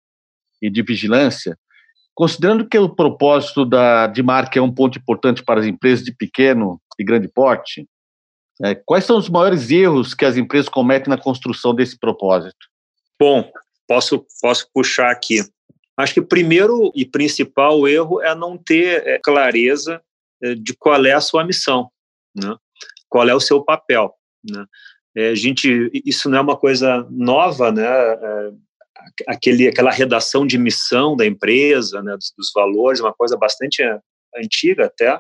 e 0.61 0.71
de 0.71 0.83
vigilância, 0.83 1.59
considerando 2.15 2.69
que 2.69 2.79
o 2.79 2.89
propósito 2.89 3.65
da, 3.65 4.07
de 4.07 4.23
marca 4.23 4.59
é 4.59 4.63
um 4.63 4.73
ponto 4.73 4.99
importante 4.99 5.43
para 5.43 5.61
as 5.61 5.67
empresas 5.67 6.05
de 6.05 6.15
pequeno 6.15 6.81
e 6.99 7.05
grande 7.05 7.29
porte, 7.29 7.87
é, 8.63 8.75
quais 8.75 9.05
são 9.05 9.17
os 9.17 9.29
maiores 9.29 9.71
erros 9.71 10.13
que 10.13 10.25
as 10.25 10.37
empresas 10.37 10.69
cometem 10.69 11.09
na 11.09 11.17
construção 11.17 11.75
desse 11.75 11.99
propósito? 11.99 12.69
Bom, 13.19 13.51
posso, 13.89 14.27
posso 14.41 14.69
puxar 14.73 15.11
aqui. 15.11 15.43
Acho 15.97 16.15
que 16.15 16.21
o 16.21 16.27
primeiro 16.27 16.93
e 16.95 17.05
principal 17.05 17.87
erro 17.89 18.21
é 18.21 18.35
não 18.35 18.57
ter 18.57 19.07
é, 19.07 19.19
clareza 19.19 20.03
é, 20.43 20.55
de 20.55 20.75
qual 20.75 21.05
é 21.05 21.13
a 21.13 21.21
sua 21.21 21.45
missão, 21.45 21.91
né? 22.35 22.55
qual 23.09 23.29
é 23.29 23.35
o 23.35 23.41
seu 23.41 23.63
papel. 23.63 24.15
Né? 24.45 24.65
É, 25.17 25.35
gente, 25.35 25.91
isso 26.05 26.29
não 26.31 26.39
é 26.39 26.41
uma 26.41 26.57
coisa 26.57 27.07
nova, 27.11 27.73
né? 27.73 27.85
É, 27.85 28.53
aquele, 29.27 29.69
aquela 29.69 29.91
redação 29.91 30.47
de 30.47 30.59
missão 30.59 31.17
da 31.17 31.27
empresa, 31.27 32.03
né, 32.03 32.17
dos, 32.17 32.33
dos 32.37 32.51
valores, 32.55 33.01
uma 33.01 33.13
coisa 33.13 33.37
bastante 33.37 33.83
antiga 34.37 34.87
até, 34.87 35.19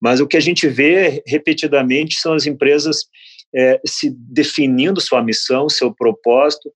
mas 0.00 0.20
o 0.20 0.26
que 0.26 0.36
a 0.36 0.40
gente 0.40 0.68
vê 0.68 1.22
repetidamente 1.26 2.16
são 2.20 2.34
as 2.34 2.46
empresas 2.46 3.06
é, 3.54 3.80
se 3.86 4.10
definindo 4.10 5.00
sua 5.00 5.22
missão, 5.22 5.68
seu 5.68 5.94
propósito, 5.94 6.70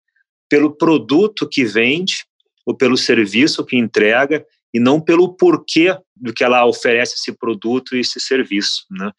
pelo 0.49 0.75
produto 0.75 1.49
que 1.49 1.65
vende 1.65 2.25
ou 2.67 2.77
pelo 2.77 2.97
serviço 2.97 3.65
que 3.65 3.77
entrega 3.77 4.45
e 4.73 4.79
não 4.79 5.01
pelo 5.01 5.35
porquê 5.35 5.97
do 6.15 6.33
que 6.33 6.45
ela 6.45 6.65
oferece 6.67 7.15
esse 7.15 7.33
produto 7.33 7.97
e 7.97 8.01
esse 8.01 8.21
serviço. 8.21 8.85
Né? 8.91 9.11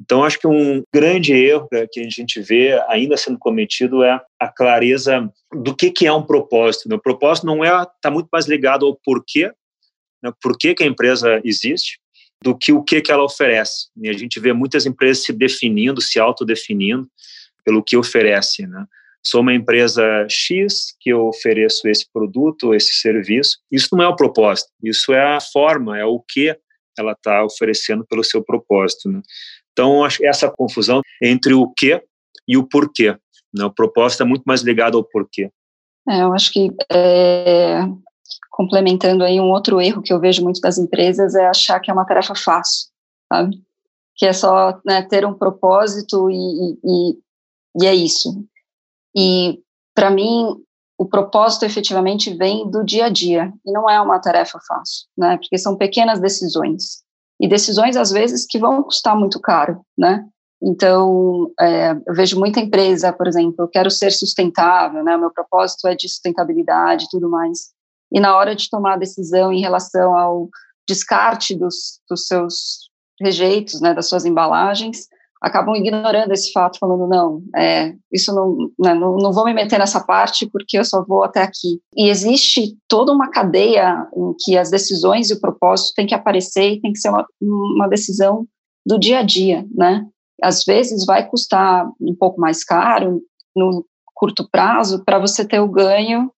Então, 0.00 0.22
acho 0.22 0.38
que 0.38 0.46
um 0.46 0.82
grande 0.92 1.32
erro 1.32 1.68
que 1.90 2.00
a 2.00 2.10
gente 2.10 2.40
vê 2.40 2.80
ainda 2.88 3.16
sendo 3.16 3.38
cometido 3.38 4.04
é 4.04 4.20
a 4.38 4.48
clareza 4.48 5.28
do 5.52 5.74
que, 5.74 5.90
que 5.90 6.06
é 6.06 6.12
um 6.12 6.22
propósito. 6.22 6.88
Né? 6.88 6.96
O 6.96 7.00
propósito 7.00 7.46
não 7.46 7.64
é 7.64 7.82
está 7.82 8.10
muito 8.10 8.28
mais 8.32 8.46
ligado 8.46 8.86
ao 8.86 8.98
porquê, 9.04 9.50
né? 10.22 10.32
por 10.40 10.56
que, 10.56 10.74
que 10.74 10.84
a 10.84 10.86
empresa 10.86 11.40
existe, 11.44 11.98
do 12.42 12.56
que 12.56 12.72
o 12.72 12.82
que, 12.82 13.00
que 13.00 13.12
ela 13.12 13.24
oferece. 13.24 13.88
E 13.96 14.08
a 14.08 14.12
gente 14.12 14.40
vê 14.40 14.52
muitas 14.52 14.86
empresas 14.86 15.24
se 15.24 15.32
definindo, 15.32 16.00
se 16.00 16.18
autodefinindo 16.18 17.06
pelo 17.64 17.82
que 17.82 17.96
oferece. 17.96 18.66
Né? 18.66 18.84
Sou 19.24 19.42
uma 19.42 19.54
empresa 19.54 20.02
X 20.28 20.94
que 20.98 21.10
eu 21.10 21.26
ofereço 21.26 21.88
esse 21.88 22.06
produto, 22.12 22.74
esse 22.74 22.94
serviço. 22.94 23.58
Isso 23.70 23.88
não 23.92 24.04
é 24.04 24.08
o 24.08 24.16
propósito, 24.16 24.70
isso 24.82 25.12
é 25.12 25.36
a 25.36 25.40
forma, 25.40 25.98
é 25.98 26.04
o 26.04 26.20
que 26.20 26.56
ela 26.98 27.12
está 27.12 27.44
oferecendo 27.44 28.04
pelo 28.06 28.24
seu 28.24 28.42
propósito. 28.42 29.08
Né? 29.08 29.20
Então, 29.72 30.06
essa 30.22 30.50
confusão 30.50 31.00
entre 31.22 31.54
o 31.54 31.68
que 31.68 32.02
e 32.46 32.56
o 32.56 32.66
porquê. 32.66 33.16
Né? 33.54 33.64
O 33.64 33.70
propósito 33.70 34.22
é 34.22 34.26
muito 34.26 34.42
mais 34.44 34.62
ligado 34.62 34.96
ao 34.96 35.04
porquê. 35.04 35.50
É, 36.08 36.22
eu 36.22 36.32
acho 36.32 36.52
que 36.52 36.70
é, 36.92 37.80
complementando 38.50 39.22
aí 39.24 39.40
um 39.40 39.50
outro 39.50 39.80
erro 39.80 40.02
que 40.02 40.12
eu 40.12 40.20
vejo 40.20 40.42
muito 40.42 40.60
das 40.60 40.78
empresas 40.78 41.34
é 41.34 41.46
achar 41.46 41.80
que 41.80 41.90
é 41.90 41.94
uma 41.94 42.04
tarefa 42.04 42.34
fácil, 42.34 42.88
sabe? 43.32 43.62
Que 44.16 44.26
é 44.26 44.32
só 44.32 44.80
né, 44.84 45.02
ter 45.02 45.24
um 45.24 45.34
propósito 45.34 46.30
e, 46.30 46.78
e, 46.84 47.18
e 47.82 47.86
é 47.86 47.94
isso. 47.94 48.44
E, 49.16 49.60
para 49.94 50.10
mim, 50.10 50.56
o 50.98 51.06
propósito 51.06 51.64
efetivamente 51.64 52.34
vem 52.34 52.70
do 52.70 52.84
dia 52.84 53.06
a 53.06 53.08
dia, 53.08 53.52
e 53.64 53.72
não 53.72 53.88
é 53.88 54.00
uma 54.00 54.18
tarefa 54.18 54.58
fácil, 54.66 55.06
né? 55.16 55.36
Porque 55.38 55.56
são 55.56 55.76
pequenas 55.76 56.20
decisões. 56.20 57.02
E 57.40 57.48
decisões, 57.48 57.96
às 57.96 58.10
vezes, 58.10 58.46
que 58.46 58.58
vão 58.58 58.82
custar 58.82 59.16
muito 59.16 59.40
caro, 59.40 59.80
né? 59.96 60.26
Então, 60.62 61.50
é, 61.58 61.92
eu 62.06 62.14
vejo 62.14 62.38
muita 62.38 62.60
empresa, 62.60 63.12
por 63.12 63.26
exemplo, 63.26 63.64
eu 63.64 63.68
quero 63.68 63.90
ser 63.90 64.10
sustentável, 64.10 65.02
né? 65.02 65.16
O 65.16 65.20
meu 65.20 65.32
propósito 65.32 65.88
é 65.88 65.94
de 65.94 66.06
sustentabilidade 66.06 67.06
e 67.06 67.08
tudo 67.08 67.30
mais. 67.30 67.70
E 68.12 68.20
na 68.20 68.36
hora 68.36 68.54
de 68.54 68.68
tomar 68.68 68.94
a 68.94 68.98
decisão 68.98 69.52
em 69.52 69.60
relação 69.60 70.16
ao 70.16 70.48
descarte 70.86 71.56
dos, 71.56 72.00
dos 72.08 72.26
seus 72.26 72.90
rejeitos, 73.20 73.80
né, 73.80 73.94
das 73.94 74.08
suas 74.08 74.24
embalagens, 74.24 75.06
acabam 75.40 75.74
ignorando 75.74 76.32
esse 76.32 76.52
fato, 76.52 76.78
falando, 76.78 77.06
não, 77.06 77.42
é, 77.56 77.94
isso 78.12 78.34
não, 78.34 78.70
né, 78.78 78.94
não, 78.94 79.16
não 79.16 79.32
vou 79.32 79.44
me 79.44 79.54
meter 79.54 79.78
nessa 79.78 80.00
parte 80.04 80.48
porque 80.50 80.78
eu 80.78 80.84
só 80.84 81.02
vou 81.04 81.24
até 81.24 81.42
aqui. 81.42 81.80
E 81.96 82.08
existe 82.08 82.76
toda 82.86 83.12
uma 83.12 83.30
cadeia 83.30 84.06
em 84.14 84.34
que 84.38 84.58
as 84.58 84.70
decisões 84.70 85.30
e 85.30 85.34
o 85.34 85.40
propósito 85.40 85.94
têm 85.94 86.06
que 86.06 86.14
aparecer 86.14 86.72
e 86.72 86.80
tem 86.80 86.92
que 86.92 86.98
ser 86.98 87.08
uma, 87.08 87.26
uma 87.40 87.88
decisão 87.88 88.46
do 88.86 88.98
dia 88.98 89.20
a 89.20 89.22
dia, 89.22 89.66
né? 89.74 90.06
Às 90.42 90.64
vezes 90.64 91.06
vai 91.06 91.26
custar 91.28 91.86
um 92.00 92.14
pouco 92.14 92.40
mais 92.40 92.64
caro 92.64 93.22
no 93.56 93.84
curto 94.14 94.48
prazo 94.50 95.04
para 95.04 95.18
você 95.18 95.44
ter 95.44 95.60
o 95.60 95.68
ganho 95.68 96.30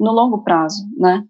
no 0.00 0.10
longo 0.10 0.42
prazo, 0.42 0.82
né? 0.96 1.22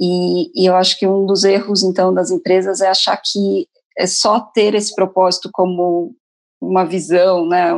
E, 0.00 0.50
e 0.54 0.66
eu 0.66 0.76
acho 0.76 0.98
que 0.98 1.06
um 1.06 1.26
dos 1.26 1.44
erros, 1.44 1.82
então, 1.82 2.14
das 2.14 2.30
empresas 2.30 2.80
é 2.80 2.88
achar 2.88 3.20
que 3.22 3.68
é 3.98 4.06
só 4.06 4.40
ter 4.40 4.74
esse 4.74 4.94
propósito 4.94 5.50
como 5.52 6.14
uma 6.60 6.84
visão, 6.84 7.46
né? 7.46 7.70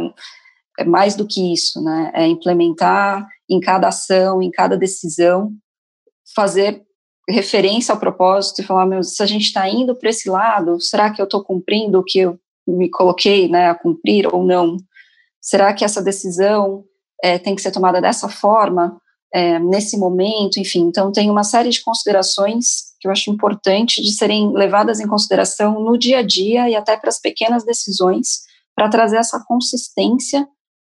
É 0.79 0.85
mais 0.85 1.15
do 1.15 1.27
que 1.27 1.53
isso, 1.53 1.83
né? 1.83 2.11
É 2.15 2.27
implementar 2.27 3.27
em 3.49 3.61
cada 3.61 3.89
ação, 3.89 4.43
em 4.43 4.51
cada 4.51 4.77
decisão, 4.77 5.53
fazer 6.35 6.83
referência 7.29 7.93
ao 7.93 8.01
propósito 8.01 8.61
e 8.61 8.65
falar, 8.65 8.87
meu, 8.87 9.03
se 9.03 9.23
a 9.23 9.27
gente 9.27 9.45
está 9.45 9.69
indo 9.69 9.95
para 9.95 10.11
esse 10.11 10.29
lado, 10.29 10.81
será 10.81 11.11
que 11.11 11.21
eu 11.21 11.25
estou 11.25 11.43
cumprindo 11.45 11.99
o 11.99 12.05
que 12.05 12.21
eu 12.21 12.39
me 12.67 12.91
coloquei, 12.91 13.49
né, 13.49 13.69
a 13.71 13.75
cumprir 13.75 14.33
ou 14.33 14.45
não? 14.45 14.77
Será 15.41 15.73
que 15.73 15.85
essa 15.85 16.03
decisão 16.03 16.85
é, 17.23 17.39
tem 17.39 17.55
que 17.55 17.63
ser 17.63 17.71
tomada 17.71 18.01
dessa 18.01 18.29
forma, 18.29 19.01
é, 19.33 19.59
nesse 19.59 19.97
momento, 19.97 20.59
enfim? 20.59 20.81
Então, 20.81 21.13
tem 21.13 21.31
uma 21.31 21.45
série 21.45 21.71
de 21.71 21.83
considerações 21.83 22.93
que 23.01 23.09
eu 23.09 23.13
acho 23.13 23.31
importante 23.31 24.03
de 24.03 24.13
serem 24.13 24.53
levadas 24.53 25.01
em 25.01 25.07
consideração 25.07 25.81
no 25.81 25.99
dia 25.99 26.19
a 26.19 26.23
dia 26.23 26.69
e 26.69 26.77
até 26.77 26.97
para 26.97 27.09
as 27.09 27.21
pequenas 27.21 27.65
decisões 27.65 28.43
para 28.83 28.89
trazer 28.89 29.19
essa 29.19 29.39
consistência 29.47 30.45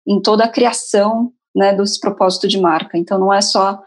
em 0.06 0.22
toda 0.22 0.44
a 0.44 0.48
criação 0.48 1.32
né, 1.52 1.74
desse 1.74 1.98
propósito 1.98 2.46
de 2.46 2.60
marca. 2.60 2.96
Então, 2.96 3.18
não 3.18 3.32
é 3.32 3.40
só 3.40 3.82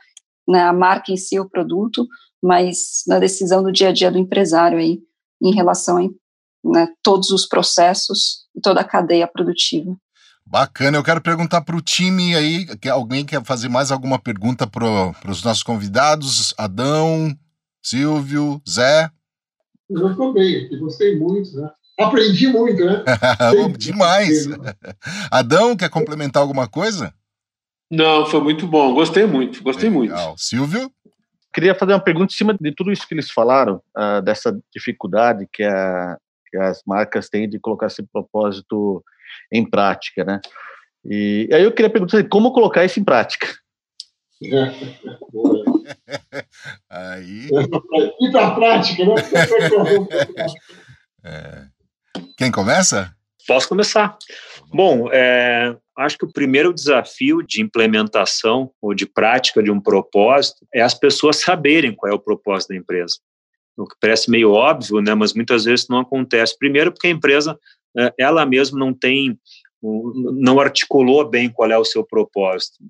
né, 0.45 0.62
a 0.62 0.74
marca 0.74 1.10
em 1.10 1.16
si, 1.16 1.39
o 1.39 1.49
produto, 1.49 2.06
mas 2.43 3.04
na 3.08 3.18
decisão 3.18 3.64
do 3.64 3.72
dia 3.72 3.89
a 3.89 3.91
dia 3.93 4.12
do 4.12 4.18
empresário 4.18 4.78
aí, 4.78 4.99
em 5.41 5.56
relação 5.56 5.97
a 5.97 6.01
né, 6.70 6.89
todos 7.01 7.30
os 7.30 7.47
processos 7.47 8.45
e 8.54 8.60
toda 8.60 8.82
a 8.82 8.84
cadeia 8.84 9.26
produtiva. 9.26 9.95
Bacana, 10.45 10.97
eu 10.97 11.04
quero 11.04 11.22
perguntar 11.22 11.62
para 11.62 11.78
o 11.78 11.82
time 11.82 12.36
aí, 12.36 12.66
que 12.78 12.89
alguém 12.89 13.26
quer 13.26 13.41
fazer 13.45 13.70
mais 13.70 13.89
alguma 13.89 14.20
pergunta 14.20 14.68
para 14.68 15.14
os 15.30 15.41
nossos 15.41 15.64
convidados? 15.64 16.54
Adão, 16.58 17.34
Silvio, 17.82 18.62
Zé? 18.70 19.10
Eu 19.89 20.14
também, 20.18 20.78
gostei 20.78 21.18
muito, 21.18 21.56
né? 21.56 21.72
Aprendi 22.00 22.48
muito, 22.48 22.84
né? 22.84 23.04
Demais. 23.78 24.48
Adão, 25.32 25.76
quer 25.76 25.89
complementar 25.89 26.41
alguma 26.41 26.68
coisa? 26.68 27.14
Não, 27.89 28.26
foi 28.26 28.41
muito 28.41 28.66
bom. 28.66 28.94
Gostei 28.94 29.26
muito, 29.26 29.62
gostei 29.62 29.89
Legal. 29.89 30.30
muito. 30.30 30.41
Silvio? 30.41 30.91
Queria 31.54 31.76
fazer 31.76 31.94
uma 31.94 32.00
pergunta 32.00 32.34
em 32.34 32.36
cima 32.36 32.58
de 32.60 32.72
tudo 32.72 32.91
isso 32.91 33.08
que 33.08 33.14
eles 33.14 33.30
falaram, 33.30 33.80
uh, 33.96 34.20
dessa 34.24 34.60
dificuldade 34.74 35.48
que, 35.54 35.64
a, 35.64 36.18
que, 36.50 36.58
as 36.58 36.82
marcas 36.88 37.30
têm 37.30 37.48
de 37.48 37.60
colocar 37.60 37.86
esse 37.86 38.02
propósito 38.02 39.04
em 39.52 39.70
prática, 39.70 40.24
né? 40.24 40.41
E 41.06 41.48
aí 41.54 41.64
eu 41.64 41.72
queria 41.72 41.91
perguntar 41.91 42.28
como 42.28 42.52
colocar 42.52 42.84
isso 42.84 43.00
em 43.00 43.04
prática. 43.04 43.48
aí. 46.89 47.50
E 48.20 48.32
para 48.32 48.48
a 48.48 48.56
prática, 48.56 49.06
né? 49.06 49.14
é. 51.24 51.72
Quem 52.44 52.52
começa? 52.52 53.16
Posso 53.48 53.70
começar. 53.70 54.18
Bom, 54.74 55.08
é, 55.14 55.74
acho 55.98 56.18
que 56.18 56.26
o 56.26 56.32
primeiro 56.34 56.74
desafio 56.74 57.41
de 57.41 57.62
implementação 57.62 58.70
ou 58.82 58.94
de 58.94 59.06
prática 59.06 59.64
de 59.64 59.72
um 59.72 59.80
propósito 59.80 60.68
é 60.74 60.82
as 60.82 60.94
pessoas 60.94 61.38
saberem 61.38 61.96
qual 61.96 62.12
é 62.12 62.14
o 62.14 62.20
propósito 62.20 62.72
da 62.72 62.76
empresa. 62.76 63.16
O 63.78 63.88
que 63.88 63.96
parece 63.98 64.30
meio 64.30 64.52
óbvio, 64.52 65.00
né, 65.00 65.16
mas 65.16 65.34
muitas 65.34 65.64
vezes 65.64 65.88
não 65.88 66.00
acontece. 66.00 66.58
Primeiro, 66.58 66.91
porque 66.91 67.08
a 67.08 67.12
empresa 67.12 67.58
é, 67.98 68.14
ela 68.20 68.46
mesma 68.46 68.78
não 68.78 68.94
tem, 68.94 69.39
não 69.82 70.60
articulou 70.60 71.30
bem 71.30 71.50
qual 71.50 71.72
é 71.72 71.78
o 71.78 71.86
seu 71.86 72.04
propósito 72.04 72.84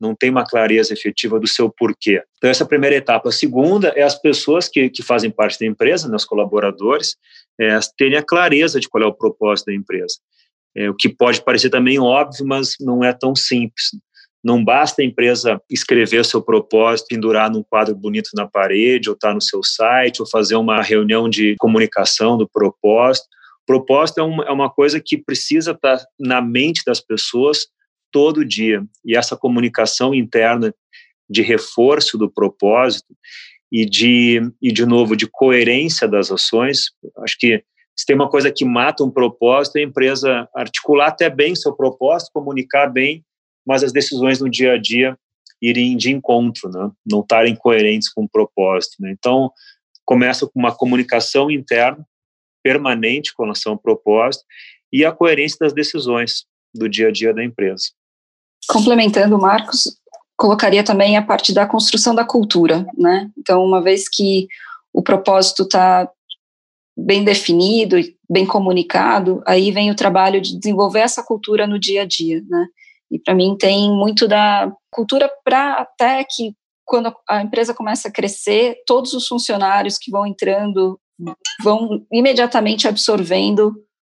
não 0.00 0.14
tem 0.14 0.30
uma 0.30 0.44
clareza 0.44 0.92
efetiva 0.92 1.38
do 1.38 1.46
seu 1.46 1.70
porquê. 1.70 2.22
Então, 2.36 2.50
essa 2.50 2.62
é 2.62 2.66
a 2.66 2.68
primeira 2.68 2.96
etapa. 2.96 3.28
A 3.28 3.32
segunda 3.32 3.88
é 3.96 4.02
as 4.02 4.20
pessoas 4.20 4.68
que, 4.68 4.90
que 4.90 5.02
fazem 5.02 5.30
parte 5.30 5.58
da 5.58 5.66
empresa, 5.66 6.08
né, 6.08 6.16
os 6.16 6.24
colaboradores, 6.24 7.16
é, 7.60 7.78
terem 7.96 8.18
a 8.18 8.22
clareza 8.22 8.80
de 8.80 8.88
qual 8.88 9.04
é 9.04 9.06
o 9.06 9.14
propósito 9.14 9.66
da 9.66 9.74
empresa. 9.74 10.16
É, 10.76 10.90
o 10.90 10.94
que 10.94 11.08
pode 11.08 11.42
parecer 11.42 11.70
também 11.70 11.98
óbvio, 11.98 12.44
mas 12.46 12.74
não 12.80 13.04
é 13.04 13.12
tão 13.12 13.34
simples. 13.34 13.90
Não 14.42 14.62
basta 14.62 15.00
a 15.00 15.04
empresa 15.04 15.58
escrever 15.70 16.20
o 16.20 16.24
seu 16.24 16.42
propósito, 16.42 17.08
pendurar 17.08 17.50
num 17.50 17.62
quadro 17.62 17.94
bonito 17.94 18.28
na 18.34 18.46
parede, 18.46 19.08
ou 19.08 19.14
estar 19.14 19.28
tá 19.28 19.34
no 19.34 19.40
seu 19.40 19.62
site, 19.62 20.20
ou 20.20 20.28
fazer 20.28 20.56
uma 20.56 20.82
reunião 20.82 21.30
de 21.30 21.54
comunicação 21.58 22.36
do 22.36 22.46
propósito. 22.46 23.26
Propósito 23.66 24.18
é 24.18 24.22
uma, 24.22 24.44
é 24.44 24.50
uma 24.50 24.68
coisa 24.68 25.00
que 25.00 25.16
precisa 25.16 25.70
estar 25.70 25.96
tá 25.96 26.04
na 26.20 26.42
mente 26.42 26.82
das 26.84 27.00
pessoas 27.00 27.60
todo 28.14 28.44
dia. 28.44 28.80
E 29.04 29.16
essa 29.16 29.36
comunicação 29.36 30.14
interna 30.14 30.72
de 31.28 31.42
reforço 31.42 32.16
do 32.16 32.30
propósito 32.30 33.12
e 33.72 33.84
de, 33.84 34.40
e 34.62 34.70
de 34.70 34.86
novo, 34.86 35.16
de 35.16 35.26
coerência 35.26 36.06
das 36.06 36.30
ações, 36.30 36.92
acho 37.18 37.36
que 37.36 37.64
se 37.96 38.06
tem 38.06 38.14
uma 38.14 38.30
coisa 38.30 38.52
que 38.52 38.64
mata 38.64 39.02
um 39.02 39.10
propósito, 39.10 39.76
é 39.76 39.80
a 39.80 39.84
empresa 39.84 40.48
articular 40.54 41.08
até 41.08 41.28
bem 41.28 41.56
seu 41.56 41.74
propósito, 41.74 42.30
comunicar 42.32 42.86
bem, 42.86 43.24
mas 43.66 43.82
as 43.82 43.92
decisões 43.92 44.40
no 44.40 44.48
dia 44.48 44.74
a 44.74 44.78
dia 44.78 45.18
irem 45.60 45.96
de 45.96 46.12
encontro, 46.12 46.70
né? 46.70 46.92
não 47.04 47.20
estarem 47.20 47.56
coerentes 47.56 48.08
com 48.12 48.24
o 48.24 48.28
propósito. 48.28 48.94
Né? 49.00 49.10
Então, 49.10 49.50
começa 50.04 50.46
com 50.46 50.60
uma 50.60 50.74
comunicação 50.74 51.50
interna, 51.50 52.06
permanente 52.62 53.34
com 53.34 53.42
relação 53.42 53.72
ao 53.72 53.78
propósito, 53.78 54.44
e 54.92 55.04
a 55.04 55.10
coerência 55.10 55.56
das 55.60 55.72
decisões 55.72 56.44
do 56.72 56.88
dia 56.88 57.08
a 57.08 57.10
dia 57.10 57.34
da 57.34 57.42
empresa. 57.42 57.86
Complementando, 58.68 59.38
Marcos, 59.38 59.98
colocaria 60.36 60.82
também 60.82 61.16
a 61.16 61.22
parte 61.22 61.52
da 61.52 61.66
construção 61.66 62.14
da 62.14 62.24
cultura, 62.24 62.86
né? 62.96 63.30
Então, 63.38 63.64
uma 63.64 63.82
vez 63.82 64.08
que 64.08 64.46
o 64.92 65.02
propósito 65.02 65.64
está 65.64 66.08
bem 66.96 67.24
definido 67.24 67.98
e 67.98 68.16
bem 68.30 68.46
comunicado, 68.46 69.42
aí 69.46 69.70
vem 69.70 69.90
o 69.90 69.96
trabalho 69.96 70.40
de 70.40 70.58
desenvolver 70.58 71.00
essa 71.00 71.22
cultura 71.22 71.66
no 71.66 71.78
dia 71.78 72.02
a 72.02 72.06
dia, 72.06 72.42
né? 72.48 72.66
E 73.10 73.18
para 73.18 73.34
mim 73.34 73.56
tem 73.58 73.90
muito 73.90 74.26
da 74.26 74.72
cultura 74.90 75.30
para 75.44 75.74
até 75.74 76.24
que 76.24 76.54
quando 76.84 77.14
a 77.28 77.42
empresa 77.42 77.74
começa 77.74 78.08
a 78.08 78.12
crescer, 78.12 78.76
todos 78.86 79.12
os 79.14 79.26
funcionários 79.26 79.98
que 79.98 80.10
vão 80.10 80.26
entrando 80.26 80.98
vão 81.62 82.04
imediatamente 82.12 82.88
absorvendo 82.88 83.72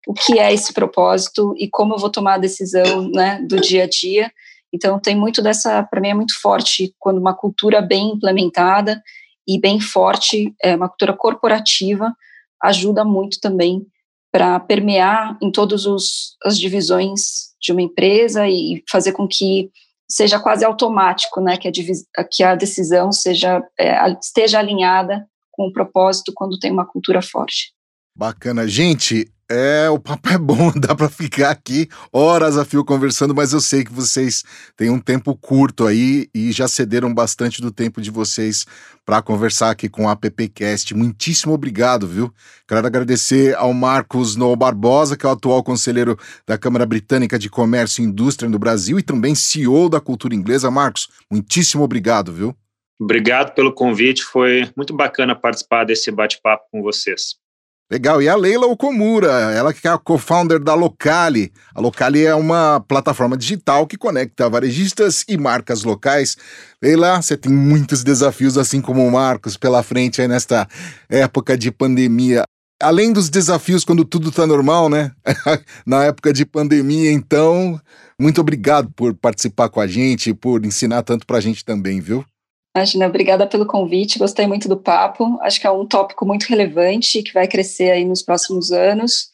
o 0.07 0.12
que 0.12 0.38
é 0.38 0.52
esse 0.52 0.72
propósito 0.72 1.55
e 1.59 1.68
como 1.68 1.94
eu 1.94 1.98
vou 1.98 2.11
tomar 2.11 2.34
a 2.34 2.38
decisão 2.38 3.09
né, 3.11 3.40
do 3.48 3.61
dia 3.61 3.84
a 3.84 3.88
dia. 3.88 4.30
Então, 4.72 4.98
tem 4.98 5.14
muito 5.14 5.40
dessa, 5.40 5.82
para 5.82 6.00
mim 6.00 6.09
é 6.09 6.14
muito 6.14 6.38
forte 6.40 6.94
quando 6.98 7.18
uma 7.18 7.34
cultura 7.34 7.80
bem 7.80 8.11
implementada 8.11 9.02
e 9.46 9.59
bem 9.59 9.80
forte, 9.80 10.52
é, 10.62 10.74
uma 10.74 10.88
cultura 10.88 11.12
corporativa, 11.12 12.12
ajuda 12.62 13.05
muito 13.05 13.38
também 13.40 13.86
para 14.32 14.59
permear 14.59 15.38
em 15.40 15.50
todas 15.50 15.84
as 16.44 16.59
divisões 16.59 17.55
de 17.61 17.72
uma 17.72 17.82
empresa 17.82 18.48
e 18.48 18.82
fazer 18.90 19.12
com 19.12 19.28
que 19.28 19.70
seja 20.11 20.40
quase 20.40 20.64
automático, 20.64 21.40
né, 21.40 21.57
que 21.57 21.68
a, 21.68 22.24
que 22.24 22.42
a 22.42 22.55
decisão 22.55 23.12
seja 23.12 23.62
é, 23.78 24.11
esteja 24.20 24.59
alinhada 24.59 25.26
com 25.50 25.68
o 25.68 25.72
propósito 25.72 26.32
quando 26.34 26.59
tem 26.59 26.72
uma 26.72 26.84
cultura 26.84 27.22
forte. 27.22 27.72
Bacana. 28.16 28.66
Gente, 28.66 29.26
é, 29.51 29.90
o 29.90 29.99
papo 29.99 30.28
é 30.30 30.38
bom, 30.38 30.72
dá 30.78 30.95
para 30.95 31.09
ficar 31.09 31.51
aqui 31.51 31.88
horas 32.12 32.57
a 32.57 32.64
fio 32.64 32.84
conversando, 32.84 33.34
mas 33.34 33.53
eu 33.53 33.61
sei 33.61 33.84
que 33.84 33.92
vocês 33.92 34.42
têm 34.76 34.90
um 34.90 34.99
tempo 34.99 35.36
curto 35.36 35.86
aí 35.86 36.28
e 36.34 36.51
já 36.53 36.66
cederam 36.66 37.12
bastante 37.12 37.61
do 37.61 37.70
tempo 37.70 38.01
de 38.01 38.11
vocês 38.11 38.64
para 39.05 39.20
conversar 39.20 39.70
aqui 39.70 39.88
com 39.88 40.09
a 40.09 40.12
AppCast. 40.12 40.95
Muitíssimo 40.95 41.53
obrigado, 41.53 42.07
viu? 42.07 42.32
Quero 42.66 42.86
agradecer 42.86 43.55
ao 43.57 43.74
Marcos 43.74 44.34
Noel 44.34 44.57
Barbosa, 44.57 45.16
que 45.16 45.26
é 45.26 45.28
o 45.28 45.32
atual 45.32 45.62
conselheiro 45.62 46.18
da 46.47 46.57
Câmara 46.57 46.86
Britânica 46.86 47.38
de 47.38 47.51
Comércio 47.51 48.03
e 48.03 48.07
Indústria 48.07 48.49
no 48.49 48.59
Brasil 48.59 48.99
e 48.99 49.03
também 49.03 49.34
CEO 49.34 49.88
da 49.88 50.01
Cultura 50.01 50.34
Inglesa. 50.34 50.70
Marcos, 50.70 51.09
muitíssimo 51.30 51.84
obrigado, 51.84 52.32
viu? 52.32 52.57
Obrigado 52.99 53.55
pelo 53.55 53.72
convite, 53.72 54.22
foi 54.22 54.70
muito 54.76 54.95
bacana 54.95 55.34
participar 55.34 55.84
desse 55.84 56.11
bate-papo 56.11 56.64
com 56.70 56.80
vocês. 56.80 57.43
Legal. 57.91 58.22
E 58.22 58.28
a 58.28 58.35
Leila 58.35 58.66
Okomura, 58.66 59.30
ela 59.53 59.72
que 59.72 59.87
é 59.87 59.91
a 59.91 59.99
co-founder 59.99 60.59
da 60.59 60.74
Locali. 60.74 61.53
A 61.74 61.80
Locali 61.80 62.24
é 62.24 62.35
uma 62.35 62.80
plataforma 62.80 63.37
digital 63.37 63.87
que 63.87 63.99
conecta 63.99 64.49
varejistas 64.49 65.24
e 65.28 65.37
marcas 65.37 65.85
locais. 65.85 66.37
Leila, 66.82 67.20
você 67.20 67.37
tem 67.37 67.53
muitos 67.53 68.03
desafios, 68.03 68.57
assim 68.57 68.80
como 68.80 69.07
o 69.07 69.12
Marcos, 69.12 69.57
pela 69.57 69.82
frente 69.82 70.22
aí 70.22 70.28
nesta 70.28 70.66
época 71.11 71.59
de 71.59 71.70
pandemia. 71.70 72.45
Além 72.82 73.12
dos 73.12 73.28
desafios 73.28 73.85
quando 73.85 74.05
tudo 74.05 74.30
está 74.30 74.47
normal, 74.47 74.89
né? 74.89 75.12
Na 75.87 76.05
época 76.05 76.32
de 76.32 76.45
pandemia, 76.47 77.12
então, 77.12 77.80
muito 78.18 78.41
obrigado 78.41 78.91
por 78.97 79.14
participar 79.14 79.68
com 79.68 79.80
a 79.80 79.87
gente 79.87 80.32
por 80.32 80.64
ensinar 80.64 81.03
tanto 81.03 81.26
para 81.26 81.37
a 81.37 81.41
gente 81.41 81.64
também, 81.64 82.01
viu? 82.01 82.24
Imagina, 82.77 83.07
obrigada 83.07 83.47
pelo 83.47 83.66
convite, 83.66 84.18
gostei 84.18 84.49
muito 84.49 84.68
do 84.68 84.77
papo. 84.77 85.39
Acho 85.43 85.61
que 85.61 85.66
é 85.66 85.70
um 85.70 85.87
tópico 85.87 86.27
muito 86.27 86.47
relevante 86.47 87.22
que 87.22 87.33
vai 87.33 87.47
crescer 87.47 87.93
aí 87.93 88.05
nos 88.05 88.20
próximos 88.20 88.72
anos 88.72 89.31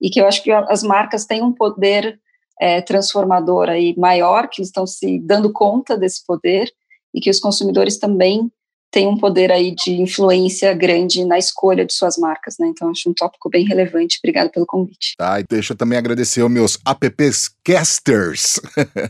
e 0.00 0.08
que 0.08 0.20
eu 0.20 0.28
acho 0.28 0.42
que 0.44 0.52
as 0.52 0.84
marcas 0.84 1.26
têm 1.26 1.42
um 1.42 1.52
poder 1.52 2.20
é, 2.60 2.80
transformador 2.80 3.68
aí 3.68 3.96
maior, 3.98 4.48
que 4.48 4.62
estão 4.62 4.86
se 4.86 5.18
dando 5.18 5.52
conta 5.52 5.98
desse 5.98 6.24
poder 6.24 6.72
e 7.12 7.20
que 7.20 7.30
os 7.30 7.40
consumidores 7.40 7.98
também 7.98 8.48
tem 8.94 9.08
um 9.08 9.18
poder 9.18 9.50
aí 9.50 9.74
de 9.74 9.90
influência 9.90 10.72
grande 10.72 11.24
na 11.24 11.36
escolha 11.36 11.84
de 11.84 11.92
suas 11.92 12.16
marcas, 12.16 12.54
né? 12.60 12.68
Então 12.68 12.88
acho 12.88 13.10
um 13.10 13.12
tópico 13.12 13.50
bem 13.50 13.66
relevante. 13.66 14.20
Obrigada 14.22 14.48
pelo 14.48 14.64
convite. 14.64 15.16
Tá, 15.18 15.40
e 15.40 15.44
deixa 15.50 15.72
eu 15.72 15.76
também 15.76 15.98
agradecer 15.98 16.42
aos 16.42 16.50
meus 16.50 16.78
apps 16.86 17.50
casters, 17.64 18.60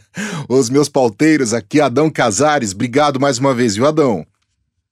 os 0.49 0.71
meus 0.71 0.89
pauteiros 0.89 1.53
aqui, 1.53 1.83
Adão 1.83 2.09
Casares. 2.09 2.73
Obrigado 2.73 3.21
mais 3.21 3.37
uma 3.37 3.53
vez, 3.53 3.77
viu, 3.77 3.87
Adão? 3.87 4.27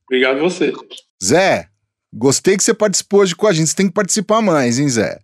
Obrigado 0.07 0.37
a 0.37 0.43
você. 0.43 0.71
Zé, 1.25 1.69
gostei 2.13 2.59
que 2.59 2.63
você 2.63 2.75
participou 2.75 3.21
hoje 3.21 3.35
com 3.35 3.47
a 3.47 3.53
gente. 3.55 3.71
Você 3.71 3.77
tem 3.77 3.89
que 3.89 3.95
participar 3.95 4.43
mais, 4.43 4.79
hein, 4.79 4.91
Zé? 4.91 5.21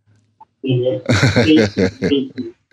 Sim, 0.64 0.83
é. 0.89 1.03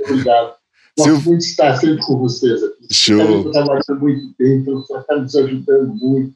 Obrigado. 0.02 0.54
Gosto 0.98 1.30
muito 1.30 1.40
de 1.42 1.46
estar 1.46 1.76
sempre 1.76 2.02
com 2.06 2.20
vocês 2.20 2.64
aqui. 2.64 2.88
Show. 2.90 3.40
Está 3.40 3.52
trabalhando 3.52 4.00
muito 4.00 4.34
bem, 4.40 4.60
então 4.60 4.80
está 4.80 5.18
nos 5.18 5.36
ajudando 5.36 5.94
muito 5.96 6.34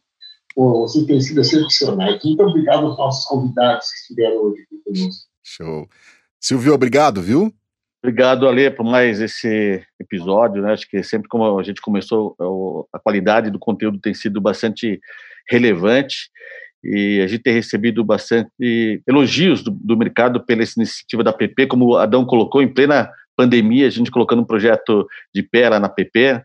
Você 0.55 1.05
tem 1.05 1.21
sido 1.21 1.41
excepcional. 1.41 2.19
Muito 2.23 2.43
obrigado 2.43 2.87
aos 2.87 2.97
nossos 2.97 3.25
convidados 3.25 3.87
que 3.87 3.99
estiveram 3.99 4.37
hoje 4.37 4.63
aqui 4.63 4.81
conosco. 4.83 5.29
Show. 5.43 5.89
Silvio, 6.39 6.73
obrigado, 6.73 7.21
viu? 7.21 7.53
Obrigado, 8.01 8.47
Ale, 8.47 8.71
por 8.71 8.85
mais 8.85 9.19
esse 9.19 9.83
episódio. 9.99 10.61
Né? 10.61 10.73
Acho 10.73 10.89
que 10.89 11.03
sempre 11.03 11.27
como 11.27 11.59
a 11.59 11.63
gente 11.63 11.81
começou, 11.81 12.35
a 12.93 12.99
qualidade 12.99 13.49
do 13.49 13.59
conteúdo 13.59 13.99
tem 13.99 14.13
sido 14.13 14.39
bastante 14.39 14.99
relevante 15.49 16.29
e 16.83 17.19
a 17.21 17.27
gente 17.27 17.43
tem 17.43 17.53
recebido 17.53 18.03
bastante 18.03 18.49
elogios 19.05 19.61
do, 19.61 19.71
do 19.71 19.97
mercado 19.97 20.45
pela 20.45 20.63
iniciativa 20.63 21.23
da 21.23 21.33
PP, 21.33 21.67
como 21.67 21.87
o 21.87 21.97
Adão 21.97 22.25
colocou, 22.25 22.61
em 22.61 22.73
plena 22.73 23.11
pandemia, 23.35 23.87
a 23.87 23.89
gente 23.89 24.11
colocando 24.11 24.41
um 24.41 24.45
projeto 24.45 25.05
de 25.33 25.43
pé 25.43 25.69
lá 25.69 25.79
na 25.79 25.89
PP. 25.89 26.41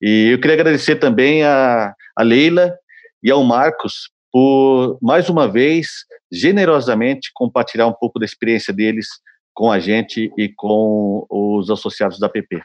E 0.00 0.30
eu 0.32 0.40
queria 0.40 0.54
agradecer 0.54 0.96
também 0.96 1.42
a, 1.42 1.92
a 2.16 2.22
Leila 2.22 2.72
e 3.24 3.30
ao 3.30 3.42
Marcos 3.42 4.10
por, 4.30 4.98
mais 5.00 5.30
uma 5.30 5.48
vez, 5.48 6.04
generosamente 6.30 7.30
compartilhar 7.32 7.86
um 7.86 7.92
pouco 7.92 8.18
da 8.18 8.26
experiência 8.26 8.74
deles 8.74 9.06
com 9.54 9.70
a 9.70 9.78
gente 9.78 10.30
e 10.36 10.52
com 10.54 11.24
os 11.30 11.70
associados 11.70 12.18
da 12.18 12.28
PP. 12.28 12.60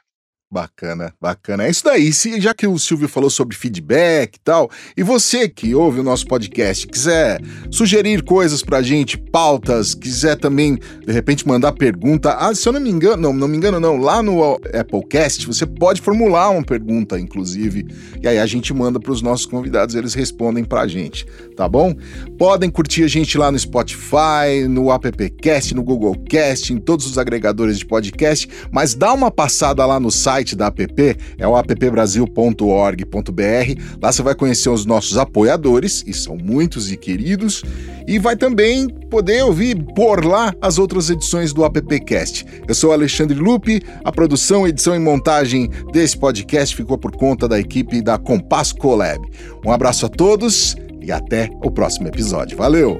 Bacana, 0.51 1.13
bacana. 1.21 1.65
É 1.65 1.69
isso 1.69 1.83
daí. 1.83 2.11
Se, 2.11 2.41
já 2.41 2.55
que 2.55 2.65
o 2.65 2.79
Silvio 2.79 3.07
falou 3.07 3.29
sobre 3.29 3.55
feedback 3.55 4.35
e 4.35 4.39
tal, 4.39 4.67
e 4.97 5.03
você 5.03 5.47
que 5.47 5.75
ouve 5.75 5.99
o 5.99 6.03
nosso 6.03 6.25
podcast 6.25 6.87
quiser 6.87 7.39
sugerir 7.69 8.23
coisas 8.23 8.63
pra 8.63 8.81
gente, 8.81 9.15
pautas, 9.15 9.93
quiser 9.93 10.37
também, 10.37 10.79
de 11.05 11.13
repente, 11.13 11.47
mandar 11.47 11.73
pergunta. 11.73 12.33
Ah, 12.33 12.55
se 12.55 12.67
eu 12.67 12.73
não 12.73 12.81
me 12.81 12.89
engano, 12.89 13.21
não, 13.21 13.31
não 13.31 13.47
me 13.47 13.57
engano, 13.57 13.79
não. 13.79 13.97
Lá 13.97 14.23
no 14.23 14.55
Applecast 14.73 15.45
você 15.45 15.67
pode 15.67 16.01
formular 16.01 16.49
uma 16.49 16.63
pergunta, 16.63 17.19
inclusive. 17.19 17.85
E 18.19 18.27
aí 18.27 18.39
a 18.39 18.45
gente 18.47 18.73
manda 18.73 18.99
para 18.99 19.11
os 19.11 19.21
nossos 19.21 19.45
convidados, 19.45 19.93
eles 19.93 20.15
respondem 20.15 20.63
pra 20.63 20.87
gente, 20.87 21.27
tá 21.55 21.69
bom? 21.69 21.93
Podem 22.39 22.71
curtir 22.71 23.03
a 23.03 23.07
gente 23.07 23.37
lá 23.37 23.51
no 23.51 23.59
Spotify, 23.59 24.67
no 24.67 24.89
Appcast, 24.89 25.75
no 25.75 25.83
Google 25.83 26.15
Cast, 26.27 26.73
em 26.73 26.79
todos 26.79 27.05
os 27.05 27.19
agregadores 27.19 27.77
de 27.77 27.85
podcast, 27.85 28.49
mas 28.71 28.95
dá 28.95 29.13
uma 29.13 29.29
passada 29.29 29.85
lá 29.85 29.99
no 29.99 30.09
site 30.09 30.38
site 30.39 30.55
da 30.55 30.67
app 30.67 31.17
é 31.37 31.47
o 31.47 31.55
appbrasil.org.br. 31.55 33.81
Lá 34.01 34.11
você 34.11 34.21
vai 34.21 34.35
conhecer 34.35 34.69
os 34.69 34.85
nossos 34.85 35.17
apoiadores, 35.17 36.03
e 36.07 36.13
são 36.13 36.37
muitos 36.37 36.91
e 36.91 36.97
queridos, 36.97 37.63
e 38.07 38.17
vai 38.17 38.35
também 38.35 38.87
poder 39.09 39.43
ouvir 39.43 39.75
por 39.95 40.25
lá 40.25 40.53
as 40.61 40.77
outras 40.77 41.09
edições 41.09 41.53
do 41.53 41.63
Appcast. 41.63 42.45
Eu 42.67 42.73
sou 42.73 42.91
Alexandre 42.91 43.37
Lupe, 43.37 43.81
a 44.03 44.11
produção, 44.11 44.67
edição 44.67 44.95
e 44.95 44.99
montagem 44.99 45.69
desse 45.91 46.17
podcast 46.17 46.75
ficou 46.75 46.97
por 46.97 47.11
conta 47.11 47.47
da 47.47 47.59
equipe 47.59 48.01
da 48.01 48.17
Compass 48.17 48.71
Colab. 48.71 49.19
Um 49.65 49.71
abraço 49.71 50.05
a 50.05 50.09
todos 50.09 50.75
e 51.01 51.11
até 51.11 51.49
o 51.63 51.71
próximo 51.71 52.07
episódio. 52.07 52.57
Valeu! 52.57 52.99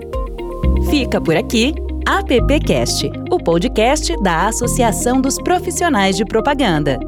Fica 0.90 1.22
por 1.22 1.36
aqui 1.36 1.74
AppCast, 2.06 3.10
o 3.32 3.38
podcast 3.38 4.16
da 4.24 4.48
Associação 4.48 5.22
dos 5.22 5.38
Profissionais 5.38 6.18
de 6.18 6.26
Propaganda. 6.26 7.00